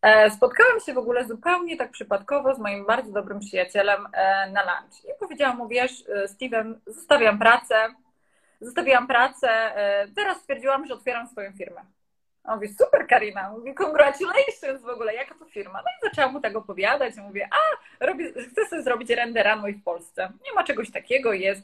e, 0.02 0.32
spotkałam 0.32 0.80
się 0.80 0.94
w 0.94 0.98
ogóle 0.98 1.26
zupełnie 1.26 1.78
tak 1.78 1.92
przypadkowo 1.92 2.56
z 2.56 2.60
moim 2.60 2.86
bardzo 2.86 3.12
dobrym 3.12 3.40
przyjacielem 3.40 4.08
e, 4.14 4.52
na 4.52 4.62
lunch. 4.62 5.06
I 5.06 5.20
powiedziałam 5.20 5.58
mu, 5.58 5.68
wiesz, 5.68 6.04
e, 6.10 6.28
Steven, 6.28 6.80
zostawiam 6.88 7.40
pracę, 7.40 7.76
zostawiłam 8.62 9.08
pracę, 9.08 9.50
teraz 10.16 10.38
stwierdziłam, 10.38 10.86
że 10.86 10.94
otwieram 10.94 11.28
swoją 11.28 11.54
firmę. 11.54 11.82
On 12.44 12.56
mówi, 12.56 12.74
super 12.74 13.08
Karina, 13.08 13.50
mówi, 13.50 13.76
congratulations 13.76 14.82
w 14.82 14.90
ogóle, 14.90 15.14
jaka 15.14 15.36
to 15.36 15.46
firma? 15.46 15.74
No 15.74 15.90
i 15.90 16.10
zaczęłam 16.10 16.34
mu 16.34 16.42
tak 16.42 16.56
opowiadać, 16.56 17.16
mówię, 17.18 17.50
a, 17.52 18.06
robię, 18.06 18.34
chcę 18.52 18.66
sobie 18.66 18.82
zrobić 18.82 19.10
renderano 19.10 19.68
w 19.68 19.84
Polsce. 19.84 20.32
Nie 20.46 20.54
ma 20.54 20.64
czegoś 20.64 20.92
takiego, 20.92 21.34
jest 21.34 21.62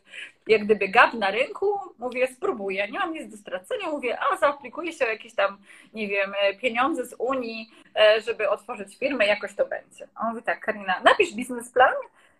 jak 0.47 0.65
gdyby 0.65 0.87
gap 0.87 1.13
na 1.13 1.31
rynku, 1.31 1.79
mówię, 1.99 2.27
spróbuję, 2.27 2.87
nie 2.91 2.99
mam 2.99 3.13
nic 3.13 3.31
do 3.31 3.37
stracenia, 3.37 3.89
mówię, 3.89 4.17
a, 4.19 4.37
zaaplikuję 4.37 4.93
się 4.93 5.05
o 5.05 5.09
jakieś 5.09 5.35
tam, 5.35 5.57
nie 5.93 6.07
wiem, 6.07 6.33
pieniądze 6.61 7.05
z 7.05 7.15
Unii, 7.19 7.71
e, 7.95 8.21
żeby 8.21 8.49
otworzyć 8.49 8.97
firmę, 8.97 9.25
jakoś 9.25 9.55
to 9.55 9.65
będzie. 9.65 10.07
On 10.21 10.29
mówi 10.29 10.43
tak, 10.43 10.59
Karina, 10.59 11.01
napisz 11.03 11.33
biznesplan, 11.33 11.93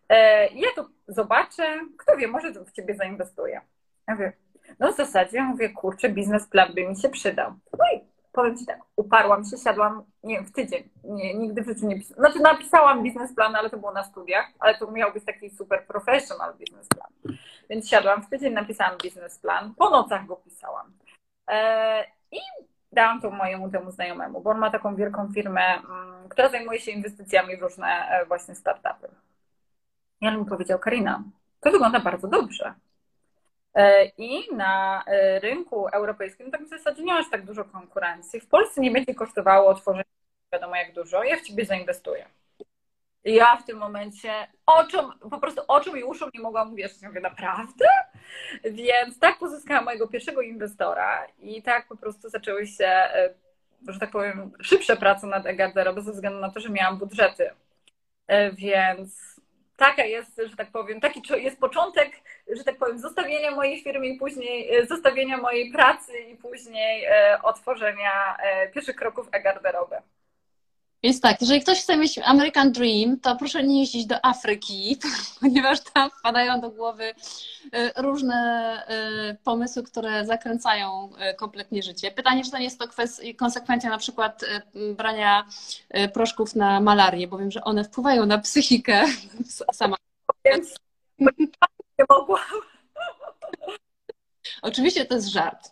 e, 0.10 0.48
ja 0.48 0.68
to 0.76 0.90
zobaczę, 1.08 1.80
kto 1.98 2.18
wie, 2.18 2.28
może 2.28 2.52
w 2.52 2.72
ciebie 2.72 2.96
zainwestuję. 2.96 3.62
Ja 4.08 4.14
mówię, 4.14 4.34
no 4.80 4.94
w 4.94 4.96
zasadzie, 4.96 5.42
mówię, 5.42 5.70
kurczę, 5.70 6.10
biznesplan 6.10 6.74
by 6.74 6.88
mi 6.88 6.98
się 6.98 7.10
przydał. 7.10 7.54
No 7.80 7.86
i 7.96 8.15
powiem 8.36 8.58
Ci 8.58 8.66
tak, 8.66 8.80
uparłam 8.96 9.46
się, 9.46 9.58
siadłam, 9.58 10.04
nie 10.24 10.36
wiem, 10.36 10.46
w 10.46 10.52
tydzień. 10.52 10.90
Nie, 11.04 11.34
nigdy 11.34 11.62
w 11.62 11.66
życiu 11.66 11.88
nie 11.88 11.96
pisałam. 11.96 12.20
Znaczy 12.20 12.40
napisałam 12.40 13.04
biznesplan, 13.04 13.56
ale 13.56 13.70
to 13.70 13.78
było 13.78 13.92
na 13.92 14.04
studiach, 14.04 14.52
ale 14.60 14.78
to 14.78 14.92
miał 14.92 15.14
być 15.14 15.26
taki 15.26 15.50
super 15.50 15.86
professional 15.88 16.54
biznesplan. 16.58 17.12
Więc 17.70 17.90
siadłam 17.90 18.24
w 18.24 18.30
tydzień, 18.30 18.54
napisałam 18.54 18.98
biznesplan, 19.04 19.74
po 19.76 19.90
nocach 19.90 20.26
go 20.26 20.36
pisałam. 20.36 20.94
E, 21.48 22.04
I 22.32 22.40
dałam 22.92 23.22
to 23.22 23.32
mojemu 23.32 23.70
temu 23.70 23.92
znajomemu, 23.92 24.42
bo 24.42 24.50
on 24.50 24.58
ma 24.58 24.72
taką 24.72 24.96
wielką 24.96 25.34
firmę, 25.34 25.62
mm, 25.62 26.30
która 26.30 26.50
zajmuje 26.50 26.80
się 26.80 26.92
inwestycjami 26.92 27.58
w 27.58 27.62
różne 27.62 27.88
e, 27.88 28.26
właśnie 28.26 28.56
startupy. 28.56 29.08
I 30.22 30.28
on 30.28 30.40
mi 30.40 30.46
powiedział, 30.46 30.80
Karina, 30.80 31.24
to 31.60 31.72
wygląda 31.72 32.00
bardzo 32.00 32.28
dobrze. 32.28 32.74
E, 33.76 34.06
I 34.18 34.56
na 34.56 35.04
e, 35.06 35.40
rynku 35.40 35.88
europejskim 35.88 36.52
tak 36.52 36.64
w 36.64 36.70
zasadzie 36.70 37.04
nie 37.04 37.14
masz 37.14 37.30
tak 37.30 37.46
dużo 37.46 37.66
konkurencji. 37.66 38.40
W 38.40 38.48
Polsce 38.48 38.82
nie 38.82 38.92
będzie 38.92 39.16
kosztowało 39.16 39.70
otworzenie 39.70 40.06
wiadomo 40.54 40.76
jak 40.76 40.94
dużo, 40.94 41.24
ja 41.24 41.38
w 41.38 41.42
ciebie 41.42 41.66
zainwestuję. 41.66 42.26
Ja 43.24 43.58
w 43.58 43.66
tym 43.66 43.78
momencie 43.78 44.32
oczom, 44.66 45.20
po 45.20 45.40
prostu 45.40 45.62
oczom 45.68 45.98
i 45.98 46.04
uszom 46.04 46.30
nie 46.34 46.42
mogłam 46.42 46.74
uwierzyć. 46.74 47.02
Mówię, 47.02 47.20
naprawdę? 47.20 47.86
Więc 48.64 49.20
tak 49.20 49.40
pozyskałam 49.40 49.86
mojego 49.86 50.08
pierwszego 50.08 50.42
inwestora 50.42 51.28
i 51.40 51.62
tak 51.62 51.88
po 51.88 51.98
prostu 51.98 52.30
zaczęły 52.30 52.68
się, 52.68 52.86
e, 52.86 53.34
że 53.88 54.00
tak 54.00 54.12
powiem, 54.12 54.52
szybsze 54.62 54.98
prace 54.98 55.28
nad 55.28 55.46
e-garderoby 55.46 56.02
ze 56.02 56.12
względu 56.12 56.40
na 56.40 56.52
to, 56.52 56.60
że 56.60 56.70
miałam 56.70 56.98
budżety. 56.98 57.50
Więc 58.54 59.35
taka 59.78 60.06
jest, 60.06 60.42
że 60.46 60.56
tak 60.56 60.72
powiem, 60.72 61.00
taki 61.00 61.22
jest 61.36 61.60
początek, 61.60 62.12
że 62.58 62.64
tak 62.64 62.78
powiem, 62.78 63.00
zostawienia 63.00 63.52
mojej 63.52 63.84
firmy 63.84 64.08
i 64.08 64.18
później 64.18 64.78
e, 64.78 64.86
zostawienia 64.86 65.38
mojej 65.38 65.72
pracy 65.72 66.20
i 66.20 66.36
później 66.36 67.06
e, 67.06 67.40
otworzenia 67.44 68.38
e, 68.38 68.70
pierwszych 68.70 68.96
kroków 68.96 69.28
e-garderoby. 69.32 69.96
Więc 71.04 71.22
tak, 71.22 71.42
jeżeli 71.42 71.62
ktoś 71.62 71.82
chce 71.82 71.98
mieć 71.98 72.20
American 72.20 72.72
Dream, 72.72 73.20
to 73.20 73.36
proszę 73.36 73.64
nie 73.64 73.80
jeździć 73.80 74.06
do 74.06 74.26
Afryki, 74.26 74.98
ponieważ 75.42 75.80
tam 75.80 76.10
wpadają 76.10 76.62
do 76.62 76.70
głowy 76.70 77.14
e, 77.74 78.02
różne 78.02 78.36
e, 78.88 79.38
pomysły, 79.44 79.84
które 79.84 80.26
zakręcają 80.26 81.10
e, 81.18 81.34
kompletnie 81.34 81.84
życie. 81.84 82.12
Pytanie, 82.12 82.44
czy 82.44 82.52
to 82.52 82.58
nie 82.58 82.64
jest 82.64 82.80
to 82.80 82.88
konsekwencja 83.38 83.90
na 83.90 83.98
przykład 83.98 84.46
brania 84.98 85.48
proszków 86.14 86.56
na 86.56 86.80
malarię, 86.80 87.28
bo 87.28 87.38
wiem, 87.38 87.52
że 87.52 87.64
one 87.64 87.84
wpływają 87.84 88.26
na 88.26 88.38
psychikę 88.38 89.04
sama. 89.74 89.96
Więc 90.46 90.76
nie 92.00 92.06
mogłam. 92.10 92.42
Oczywiście 94.66 95.06
to 95.06 95.16
jest 95.16 95.28
żart. 95.28 95.72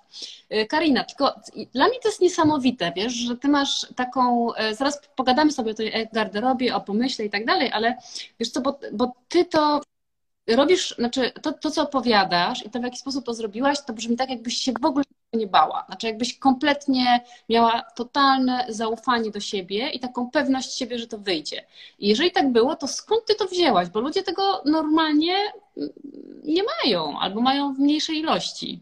Y, 0.54 0.68
Karina, 0.68 1.04
tylko 1.04 1.36
dla 1.74 1.88
mnie 1.88 2.00
to 2.00 2.08
jest 2.08 2.22
niesamowite, 2.22 2.92
wiesz, 2.96 3.14
że 3.14 3.38
ty 3.38 3.48
masz 3.48 3.88
taką, 3.96 4.54
y, 4.56 4.76
zaraz 4.76 5.02
pogadamy 5.16 5.52
sobie 5.52 5.72
o 5.72 5.74
tej 5.74 6.08
garderobie, 6.14 6.76
o 6.76 6.82
pomyśle 6.82 7.26
i 7.26 7.30
tak 7.30 7.46
dalej, 7.46 7.72
ale 7.72 7.98
wiesz 8.40 8.50
co, 8.50 8.62
bo, 8.62 8.80
bo 8.94 9.14
ty 9.28 9.46
to 9.46 9.82
robisz, 10.48 10.96
znaczy 10.96 11.32
to, 11.42 11.54
to, 11.54 11.72
co 11.72 11.82
opowiadasz 11.82 12.66
i 12.66 12.70
to, 12.70 12.80
w 12.80 12.84
jaki 12.84 12.98
sposób 12.98 13.26
to 13.26 13.34
zrobiłaś, 13.34 13.78
to 13.86 13.94
brzmi 13.94 14.18
tak, 14.18 14.30
jakbyś 14.30 14.58
się 14.58 14.74
w 14.82 14.86
ogóle 14.86 15.04
nie 15.34 15.48
bała. 15.48 15.84
Znaczy, 15.88 16.08
jakbyś 16.08 16.40
kompletnie 16.40 17.24
miała 17.50 17.82
totalne 17.96 18.66
zaufanie 18.70 19.32
do 19.32 19.40
siebie 19.40 19.90
i 19.90 20.00
taką 20.00 20.32
pewność 20.32 20.78
siebie, 20.78 21.00
że 21.00 21.08
to 21.08 21.18
wyjdzie. 21.18 21.66
I 22.00 22.10
jeżeli 22.10 22.32
tak 22.32 22.52
było, 22.52 22.76
to 22.76 22.88
skąd 22.88 23.26
ty 23.26 23.36
to 23.36 23.46
wzięłaś? 23.46 23.90
Bo 23.90 24.00
ludzie 24.00 24.24
tego 24.24 24.62
normalnie 24.66 25.36
mm, 25.78 25.90
nie 26.44 26.62
mają 26.64 27.20
albo 27.20 27.42
mają 27.42 27.74
w 27.74 27.80
mniejszej 27.80 28.18
ilości. 28.18 28.82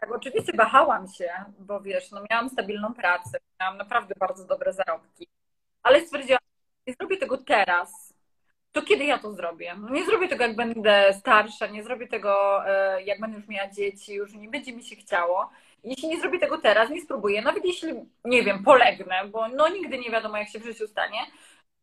Tak, 0.00 0.12
oczywiście 0.12 0.52
wahałam 0.56 1.08
się, 1.08 1.30
bo 1.58 1.80
wiesz, 1.80 2.10
no 2.10 2.20
miałam 2.30 2.48
stabilną 2.48 2.94
pracę, 2.94 3.38
miałam 3.60 3.76
naprawdę 3.76 4.14
bardzo 4.18 4.44
dobre 4.44 4.72
zarobki, 4.72 5.26
ale 5.82 6.00
stwierdziłam, 6.00 6.40
nie 6.86 6.94
zrobię 6.94 7.16
tego 7.16 7.38
teraz, 7.38 8.09
to 8.72 8.82
kiedy 8.82 9.04
ja 9.04 9.18
to 9.18 9.32
zrobię? 9.32 9.74
No 9.80 9.90
nie 9.90 10.04
zrobię 10.04 10.28
tego, 10.28 10.44
jak 10.44 10.56
będę 10.56 11.14
starsza, 11.18 11.66
nie 11.66 11.82
zrobię 11.82 12.08
tego, 12.08 12.62
e, 12.66 13.02
jak 13.02 13.20
będę 13.20 13.36
już 13.36 13.48
miała 13.48 13.70
dzieci, 13.70 14.14
już 14.14 14.34
nie 14.34 14.48
będzie 14.48 14.72
mi 14.72 14.84
się 14.84 14.96
chciało. 14.96 15.50
Jeśli 15.84 16.08
nie 16.08 16.20
zrobię 16.20 16.38
tego 16.38 16.58
teraz, 16.58 16.90
nie 16.90 17.00
spróbuję, 17.00 17.42
nawet 17.42 17.64
jeśli, 17.64 17.92
nie 18.24 18.42
wiem, 18.42 18.64
polegnę, 18.64 19.28
bo 19.28 19.48
no 19.48 19.68
nigdy 19.68 19.98
nie 19.98 20.10
wiadomo, 20.10 20.36
jak 20.36 20.48
się 20.48 20.58
w 20.58 20.64
życiu 20.64 20.86
stanie, 20.86 21.18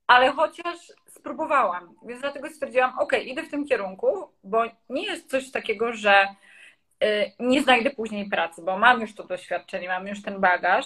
ale 0.08 0.32
chociaż 0.32 0.78
spróbowałam, 1.08 1.96
więc 2.06 2.22
dlatego 2.22 2.50
stwierdziłam, 2.50 3.00
ok, 3.00 3.14
idę 3.26 3.44
w 3.44 3.52
tym 3.52 3.68
kierunku, 3.68 4.30
bo 4.44 4.64
nie 4.90 5.06
jest 5.06 5.30
coś 5.30 5.52
takiego, 5.52 5.94
że 5.94 6.28
Y, 7.04 7.32
nie 7.40 7.64
znajdę 7.64 7.90
później 7.90 8.30
pracy, 8.30 8.62
bo 8.62 8.78
mam 8.78 9.02
już 9.02 9.16
to 9.16 9.24
doświadczenie, 9.24 9.88
mam 9.88 10.08
już 10.08 10.22
ten 10.22 10.42
bagaż, 10.42 10.86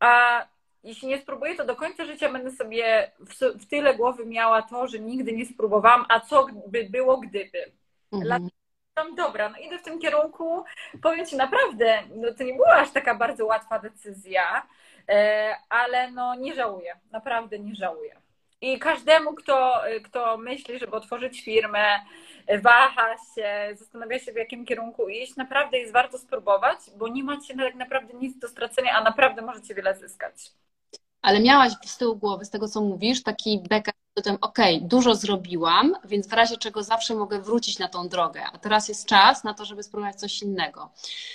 a 0.00 0.46
jeśli 0.84 1.08
nie 1.08 1.20
spróbuję, 1.20 1.54
to 1.54 1.64
do 1.64 1.76
końca 1.76 2.04
życia 2.04 2.32
będę 2.32 2.50
sobie 2.50 3.12
w, 3.20 3.34
w 3.62 3.66
tyle 3.66 3.94
głowy 3.94 4.26
miała 4.26 4.62
to, 4.62 4.88
że 4.88 4.98
nigdy 4.98 5.32
nie 5.32 5.46
spróbowałam, 5.46 6.04
a 6.08 6.20
co 6.20 6.46
by 6.66 6.84
było 6.84 7.16
gdyby. 7.16 7.72
Mhm. 8.12 8.48
dobra, 9.16 9.48
no 9.48 9.58
idę 9.58 9.78
w 9.78 9.82
tym 9.82 9.98
kierunku. 9.98 10.64
Powiem 11.02 11.26
Ci 11.26 11.36
naprawdę, 11.36 12.02
no 12.16 12.34
to 12.38 12.44
nie 12.44 12.54
była 12.54 12.74
aż 12.74 12.90
taka 12.90 13.14
bardzo 13.14 13.46
łatwa 13.46 13.78
decyzja, 13.78 14.66
e, 15.08 15.54
ale 15.68 16.10
no 16.10 16.34
nie 16.34 16.54
żałuję, 16.54 16.96
naprawdę 17.10 17.58
nie 17.58 17.74
żałuję. 17.74 18.16
I 18.60 18.78
każdemu, 18.78 19.34
kto, 19.34 19.82
kto 20.04 20.38
myśli, 20.38 20.78
żeby 20.78 20.92
otworzyć 20.92 21.44
firmę, 21.44 22.00
waha 22.62 23.16
się, 23.34 23.68
zastanawia 23.74 24.18
się 24.18 24.32
w 24.32 24.36
jakim 24.36 24.64
kierunku 24.64 25.08
iść, 25.08 25.36
naprawdę 25.36 25.78
jest 25.78 25.92
warto 25.92 26.18
spróbować, 26.18 26.78
bo 26.96 27.08
nie 27.08 27.24
macie 27.24 27.56
tak 27.56 27.74
naprawdę 27.74 28.14
nic 28.14 28.38
do 28.38 28.48
stracenia, 28.48 28.92
a 28.92 29.02
naprawdę 29.02 29.42
możecie 29.42 29.74
wiele 29.74 29.94
zyskać. 29.94 30.52
Ale 31.22 31.40
miałaś 31.40 31.72
z 31.84 31.96
tyłu 31.96 32.16
głowy, 32.16 32.44
z 32.44 32.50
tego 32.50 32.68
co 32.68 32.80
mówisz, 32.80 33.22
taki 33.22 33.62
backup 33.70 33.94
tym, 34.22 34.38
ok, 34.40 34.58
dużo 34.80 35.14
zrobiłam, 35.14 35.94
więc 36.04 36.26
w 36.26 36.32
razie 36.32 36.56
czego 36.56 36.82
zawsze 36.82 37.14
mogę 37.14 37.42
wrócić 37.42 37.78
na 37.78 37.88
tą 37.88 38.08
drogę, 38.08 38.44
a 38.52 38.58
teraz 38.58 38.88
jest 38.88 39.06
czas 39.06 39.44
na 39.44 39.54
to, 39.54 39.64
żeby 39.64 39.82
spróbować 39.82 40.16
coś 40.16 40.42
innego. 40.42 40.90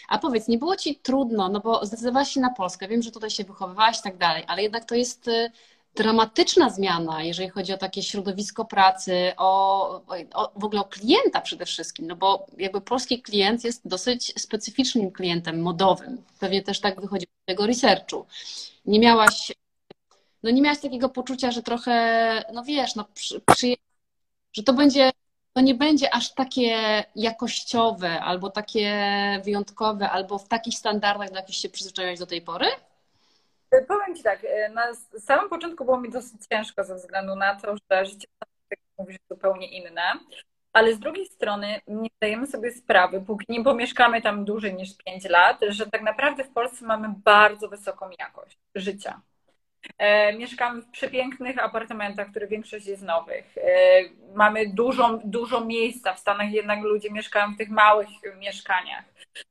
A 0.10 0.18
powiedz, 0.18 0.48
nie 0.48 0.58
było 0.58 0.76
Ci 0.76 0.96
trudno, 0.96 1.50
no 1.50 1.60
bo 1.60 1.86
zdecydowałaś 1.86 2.30
się 2.30 2.40
na 2.40 2.50
Polskę, 2.50 2.88
wiem, 2.88 3.02
że 3.02 3.12
tutaj 3.12 3.30
się 3.30 3.44
wychowywałaś 3.44 4.00
i 4.00 4.04
tak 4.04 4.18
dalej, 4.18 4.44
ale 4.48 4.64
jednak 4.64 4.86
to 4.86 4.96
jest 4.96 5.28
y, 5.28 5.52
dramatyczna 5.96 6.70
zmiana, 6.70 7.24
jeżeli 7.24 7.50
chodzi 7.50 7.74
o 7.74 7.78
takie 7.78 8.04
środowisko 8.04 8.66
pracy, 8.66 9.34
o, 9.38 9.88
o, 10.34 10.52
w 10.56 10.64
ogóle 10.64 10.82
o 10.82 10.86
klienta 10.86 11.42
przede 11.42 11.66
wszystkim, 11.66 12.08
no 12.08 12.16
bo 12.16 12.46
jakby 12.58 12.82
polski 12.82 13.22
klient 13.22 13.64
jest 13.64 13.88
dosyć 13.88 14.42
specyficznym 14.42 15.12
klientem 15.12 15.62
modowym. 15.62 16.24
Pewnie 16.40 16.64
też 16.64 16.80
tak 16.80 17.02
wychodzi 17.02 17.26
z 17.26 17.46
tego 17.46 17.68
researchu. 17.68 18.26
Nie 18.86 19.00
miałaś, 19.00 19.52
no 20.44 20.52
nie 20.52 20.62
miałaś 20.62 20.80
takiego 20.80 21.10
poczucia, 21.10 21.52
że 21.52 21.64
trochę, 21.64 21.94
no 22.54 22.64
wiesz, 22.64 22.96
no 22.96 23.06
przy, 23.14 23.42
przy, 23.42 23.76
że 24.54 24.64
to 24.64 24.74
będzie, 24.74 25.12
to 25.54 25.62
nie 25.62 25.76
będzie 25.76 26.14
aż 26.14 26.34
takie 26.34 27.04
jakościowe, 27.16 28.22
albo 28.22 28.50
takie 28.50 28.92
wyjątkowe, 29.44 30.10
albo 30.10 30.40
w 30.40 30.48
takich 30.48 30.78
standardach, 30.78 31.30
do 31.30 31.36
jakich 31.36 31.56
się 31.56 31.70
przyzwyczaiłaś 31.70 32.20
do 32.20 32.26
tej 32.26 32.42
pory? 32.42 32.68
Powiem 33.88 34.16
Ci 34.16 34.24
tak, 34.24 34.40
e, 34.44 34.70
na 34.70 34.88
samym 35.20 35.50
początku 35.50 35.86
było 35.86 36.00
mi 36.00 36.12
dosyć 36.12 36.42
ciężko 36.52 36.84
ze 36.84 36.96
względu 36.96 37.36
na 37.36 37.56
to, 37.56 37.76
że 37.92 38.06
życie 38.06 38.28
tak 38.70 38.80
mówisz 38.98 39.18
zupełnie 39.32 39.68
inne, 39.68 40.12
ale 40.74 40.94
z 40.94 41.00
drugiej 41.00 41.26
strony 41.26 41.82
nie 41.88 42.10
zdajemy 42.18 42.48
sobie 42.48 42.72
sprawy, 42.72 43.22
póki 43.22 43.46
nie 43.50 43.64
pomieszkamy 43.64 44.22
tam 44.22 44.46
dłużej 44.46 44.74
niż 44.74 44.98
5 44.98 45.30
lat, 45.30 45.58
że 45.68 45.86
tak 45.86 46.02
naprawdę 46.02 46.44
w 46.44 46.54
Polsce 46.54 46.86
mamy 46.86 47.14
bardzo 47.24 47.70
wysoką 47.70 48.10
jakość 48.20 48.58
życia. 48.76 49.22
E, 49.98 50.34
mieszkamy 50.34 50.82
w 50.82 50.92
przepięknych 50.92 51.58
apartamentach, 51.58 52.30
które 52.30 52.48
większość 52.48 52.86
jest 52.86 53.04
nowych. 53.04 53.58
E, 53.58 53.64
mamy 54.36 54.68
dużo, 54.68 55.20
dużo 55.24 55.66
miejsca. 55.66 56.14
W 56.14 56.20
Stanach 56.20 56.52
jednak 56.52 56.84
ludzie 56.84 57.12
mieszkają 57.12 57.54
w 57.54 57.58
tych 57.58 57.70
małych 57.70 58.08
mieszkaniach. 58.40 59.04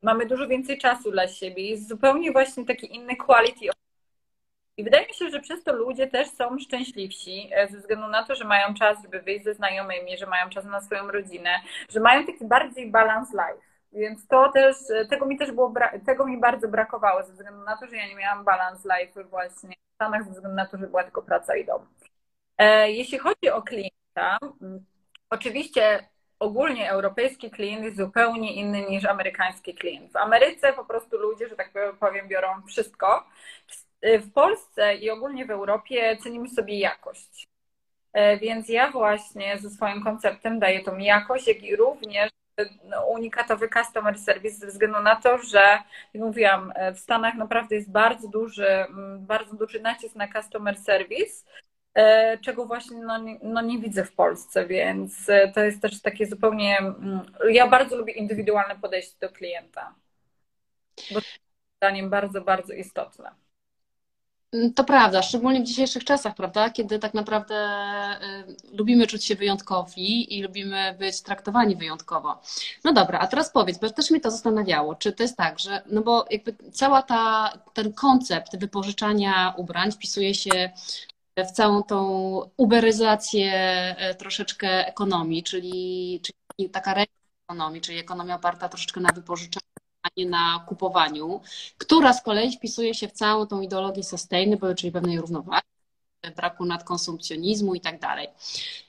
Mamy 0.02 0.26
dużo 0.26 0.48
więcej 0.48 0.78
czasu 0.78 1.10
dla 1.10 1.28
siebie. 1.28 1.70
Jest 1.70 1.88
zupełnie 1.88 2.32
właśnie 2.32 2.64
taki 2.66 2.94
inny 2.94 3.16
quality 3.16 3.66
i 4.76 4.84
wydaje 4.84 5.06
mi 5.06 5.14
się, 5.14 5.30
że 5.30 5.40
przez 5.40 5.64
to 5.64 5.72
ludzie 5.72 6.06
też 6.06 6.28
są 6.28 6.58
szczęśliwsi, 6.58 7.50
e, 7.52 7.68
ze 7.68 7.78
względu 7.78 8.08
na 8.08 8.26
to, 8.26 8.34
że 8.34 8.44
mają 8.44 8.74
czas, 8.74 9.02
żeby 9.02 9.20
wyjść 9.20 9.44
ze 9.44 9.54
znajomymi, 9.54 10.16
że 10.18 10.26
mają 10.26 10.50
czas 10.50 10.64
na 10.64 10.80
swoją 10.80 11.10
rodzinę, 11.10 11.50
że 11.88 12.00
mają 12.00 12.26
taki 12.26 12.44
bardziej 12.44 12.90
balance 12.90 13.32
life. 13.32 13.66
Więc 13.92 14.26
to 14.26 14.52
też, 14.52 14.76
tego 15.10 15.26
mi 15.26 15.38
też 15.38 15.52
było, 15.52 15.74
tego 16.06 16.26
mi 16.26 16.40
bardzo 16.40 16.68
brakowało, 16.68 17.22
ze 17.22 17.32
względu 17.32 17.64
na 17.64 17.76
to, 17.76 17.86
że 17.86 17.96
ja 17.96 18.06
nie 18.06 18.14
miałam 18.14 18.44
balance 18.44 18.88
life 18.98 19.24
właśnie 19.24 19.81
Stanach, 20.02 20.24
ze 20.24 20.30
względu 20.30 20.56
na 20.56 20.66
to, 20.66 20.78
że 20.78 20.86
była 20.86 21.04
tylko 21.04 21.22
praca 21.22 21.56
i 21.56 21.64
dom. 21.64 21.86
E, 22.58 22.90
jeśli 22.92 23.18
chodzi 23.18 23.50
o 23.52 23.62
klienta, 23.62 24.38
oczywiście 25.30 26.08
ogólnie 26.38 26.90
europejski 26.90 27.50
klient 27.50 27.84
jest 27.84 27.96
zupełnie 27.96 28.54
inny 28.54 28.82
niż 28.82 29.04
amerykański 29.04 29.74
klient. 29.74 30.12
W 30.12 30.16
Ameryce 30.16 30.72
po 30.72 30.84
prostu 30.84 31.18
ludzie, 31.18 31.48
że 31.48 31.56
tak 31.56 31.72
powiem, 32.00 32.28
biorą 32.28 32.48
wszystko. 32.68 33.26
W 34.02 34.32
Polsce 34.32 34.94
i 34.94 35.10
ogólnie 35.10 35.46
w 35.46 35.50
Europie 35.50 36.16
cenimy 36.22 36.48
sobie 36.48 36.78
jakość. 36.78 37.48
E, 38.12 38.36
więc 38.36 38.68
ja 38.68 38.90
właśnie 38.90 39.58
ze 39.58 39.70
swoim 39.70 40.04
konceptem 40.04 40.58
daję 40.58 40.84
tą 40.84 40.98
jakość, 40.98 41.48
jak 41.48 41.62
i 41.62 41.76
również 41.76 42.30
unikatowy 43.08 43.68
customer 43.68 44.18
service 44.18 44.56
ze 44.56 44.66
względu 44.66 45.00
na 45.00 45.16
to, 45.16 45.38
że 45.38 45.78
jak 46.14 46.24
mówiłam, 46.24 46.72
e, 46.74 46.94
w 46.94 46.98
Stanach 46.98 47.34
naprawdę 47.34 47.76
jest 47.76 47.90
bardzo 47.90 48.28
duży, 48.28 48.86
bardzo 49.18 49.56
duży 49.56 49.80
nacisk 49.80 50.14
na 50.14 50.32
customer 50.32 50.78
service, 50.78 51.44
e, 51.94 52.38
czego 52.38 52.66
właśnie 52.66 52.96
no, 52.98 53.18
no 53.42 53.60
nie 53.60 53.78
widzę 53.78 54.04
w 54.04 54.14
Polsce, 54.14 54.66
więc 54.66 55.26
to 55.54 55.64
jest 55.64 55.82
też 55.82 56.02
takie 56.02 56.26
zupełnie. 56.26 56.78
Ja 57.50 57.68
bardzo 57.68 57.96
lubię 57.96 58.12
indywidualne 58.12 58.76
podejście 58.76 59.16
do 59.20 59.28
klienta. 59.28 59.94
Bo 60.96 61.20
to 61.20 61.26
jest 61.26 61.40
zdaniem 61.76 62.10
bardzo, 62.10 62.40
bardzo 62.40 62.72
istotne. 62.72 63.30
Mm, 64.52 64.74
to 64.74 64.84
prawda, 64.84 65.22
szczególnie 65.22 65.60
w 65.60 65.64
dzisiejszych 65.64 66.04
czasach, 66.04 66.34
prawda, 66.34 66.70
kiedy 66.70 66.98
tak 66.98 67.14
naprawdę 67.14 67.54
y, 68.72 68.76
lubimy 68.76 69.06
czuć 69.06 69.24
się 69.24 69.34
wyjątkowi 69.34 70.38
i 70.38 70.42
lubimy 70.42 70.96
być 70.98 71.22
traktowani 71.22 71.76
wyjątkowo. 71.76 72.40
No 72.84 72.92
dobra, 72.92 73.18
a 73.18 73.26
teraz 73.26 73.50
powiedz, 73.50 73.78
bo 73.78 73.90
też 73.90 74.10
mnie 74.10 74.20
to 74.20 74.30
zastanawiało, 74.30 74.94
czy 74.94 75.12
to 75.12 75.22
jest 75.22 75.36
tak, 75.36 75.58
że, 75.58 75.82
no 75.86 76.02
bo 76.02 76.24
jakby 76.30 76.54
cała 76.72 77.02
ta, 77.02 77.52
ten 77.72 77.92
koncept 77.92 78.56
wypożyczania 78.58 79.54
ubrań 79.56 79.92
wpisuje 79.92 80.34
się 80.34 80.70
w 81.36 81.50
całą 81.50 81.82
tą 81.82 82.50
uberyzację 82.56 83.52
e, 83.98 84.14
troszeczkę 84.14 84.86
ekonomii, 84.86 85.42
czyli, 85.42 86.20
czyli 86.22 86.70
taka 86.70 86.94
ekonomii, 87.48 87.80
czyli 87.80 87.98
ekonomia 87.98 88.34
oparta 88.34 88.68
troszeczkę 88.68 89.00
na 89.00 89.12
wypożyczaniu 89.12 89.71
a 90.02 90.08
nie 90.16 90.26
na 90.26 90.64
kupowaniu, 90.68 91.40
która 91.78 92.12
z 92.12 92.22
kolei 92.22 92.56
wpisuje 92.56 92.94
się 92.94 93.08
w 93.08 93.12
całą 93.12 93.46
tą 93.46 93.60
ideologię 93.60 94.02
sustainable, 94.02 94.74
czyli 94.74 94.92
pewnej 94.92 95.20
równowagi, 95.20 95.66
braku 96.36 96.64
nadkonsumpcjonizmu 96.64 97.74
i 97.74 97.80
tak 97.80 98.00
dalej. 98.00 98.28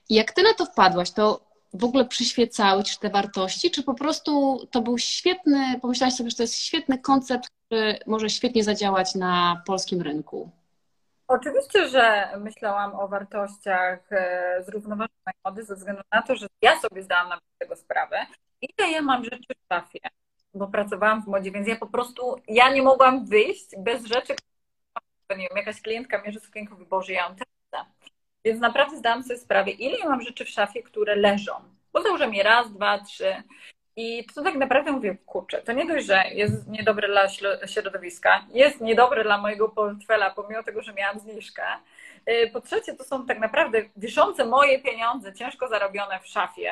Jak 0.09 0.31
ty 0.31 0.43
na 0.43 0.53
to 0.53 0.65
wpadłaś, 0.65 1.11
to 1.11 1.53
w 1.73 1.83
ogóle 1.83 2.05
przyświecały 2.05 2.83
ci 2.83 2.97
te 2.97 3.09
wartości, 3.09 3.71
czy 3.71 3.83
po 3.83 3.93
prostu 3.93 4.59
to 4.71 4.81
był 4.81 4.97
świetny, 4.97 5.79
pomyślałaś 5.81 6.13
sobie, 6.13 6.29
że 6.29 6.35
to 6.35 6.43
jest 6.43 6.57
świetny 6.57 6.97
koncept, 6.97 7.49
który 7.65 7.99
może 8.07 8.29
świetnie 8.29 8.63
zadziałać 8.63 9.15
na 9.15 9.61
polskim 9.65 10.01
rynku? 10.01 10.49
Oczywiście, 11.27 11.87
że 11.89 12.29
myślałam 12.39 12.95
o 12.95 13.07
wartościach 13.07 14.11
e, 14.11 14.63
zrównoważonej 14.65 15.33
mody 15.45 15.63
ze 15.63 15.75
względu 15.75 16.01
na 16.11 16.21
to, 16.21 16.35
że 16.35 16.47
ja 16.61 16.79
sobie 16.79 17.03
zdałam 17.03 17.29
na 17.29 17.39
tego 17.59 17.75
sprawę. 17.75 18.25
Ile 18.61 18.91
ja 18.91 19.01
mam 19.01 19.23
rzeczy 19.23 19.53
w 19.63 19.73
szafie, 19.73 19.99
bo 20.53 20.67
pracowałam 20.67 21.23
w 21.23 21.27
modzie, 21.27 21.51
więc 21.51 21.67
ja 21.67 21.75
po 21.75 21.87
prostu, 21.87 22.35
ja 22.47 22.69
nie 22.69 22.81
mogłam 22.81 23.25
wyjść 23.25 23.67
bez 23.77 24.05
rzeczy, 24.05 24.35
nie 25.29 25.47
wiem, 25.49 25.57
jakaś 25.57 25.81
klientka 25.81 26.21
mierzy 26.21 26.39
sukienkę 26.39 26.75
Boże, 26.89 27.13
ja 27.13 27.27
ją 27.27 27.35
tracę. 27.35 27.89
Więc 28.45 28.59
naprawdę 28.61 28.97
zdałam 28.97 29.23
sobie 29.23 29.39
sprawę, 29.39 29.71
ile 29.71 30.09
mam 30.09 30.21
rzeczy 30.21 30.45
w 30.45 30.49
szafie, 30.49 30.83
które 30.83 31.15
leżą. 31.15 31.53
Bo 31.93 32.01
założę 32.01 32.29
je 32.29 32.43
raz, 32.43 32.73
dwa, 32.73 32.99
trzy. 32.99 33.43
I 33.95 34.25
to 34.35 34.43
tak 34.43 34.55
naprawdę 34.55 34.91
mówię, 34.91 35.17
kurczę, 35.25 35.61
to 35.61 35.73
nie 35.73 35.85
dość, 35.85 36.05
że 36.05 36.23
jest 36.31 36.67
niedobre 36.67 37.07
dla 37.07 37.27
środowiska, 37.67 38.45
jest 38.49 38.81
niedobre 38.81 39.23
dla 39.23 39.37
mojego 39.37 39.69
portfela, 39.69 40.31
pomimo 40.31 40.63
tego, 40.63 40.81
że 40.81 40.93
miałam 40.93 41.19
zniżkę. 41.19 41.63
Y, 42.29 42.49
po 42.53 42.61
trzecie, 42.61 42.93
to 42.93 43.03
są 43.03 43.25
tak 43.25 43.39
naprawdę 43.39 43.81
wiszące 43.95 44.45
moje 44.45 44.79
pieniądze, 44.79 45.33
ciężko 45.33 45.67
zarobione 45.67 46.19
w 46.19 46.27
szafie, 46.27 46.71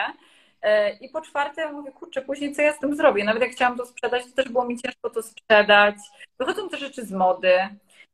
I 1.01 1.09
po 1.09 1.22
czwarte 1.22 1.72
mówię, 1.72 1.91
kurczę, 1.91 2.22
później 2.22 2.55
co 2.55 2.62
ja 2.62 2.74
z 2.74 2.80
tym 2.80 2.95
zrobię? 2.95 3.24
Nawet 3.24 3.41
jak 3.41 3.51
chciałam 3.51 3.78
to 3.78 3.86
sprzedać, 3.86 4.26
to 4.26 4.32
też 4.36 4.49
było 4.49 4.66
mi 4.66 4.78
ciężko 4.78 5.09
to 5.09 5.24
sprzedać. 5.24 5.95
Wychodzą 6.39 6.70
te 6.70 6.78
rzeczy 6.78 7.05
z 7.05 7.12
mody. 7.12 7.59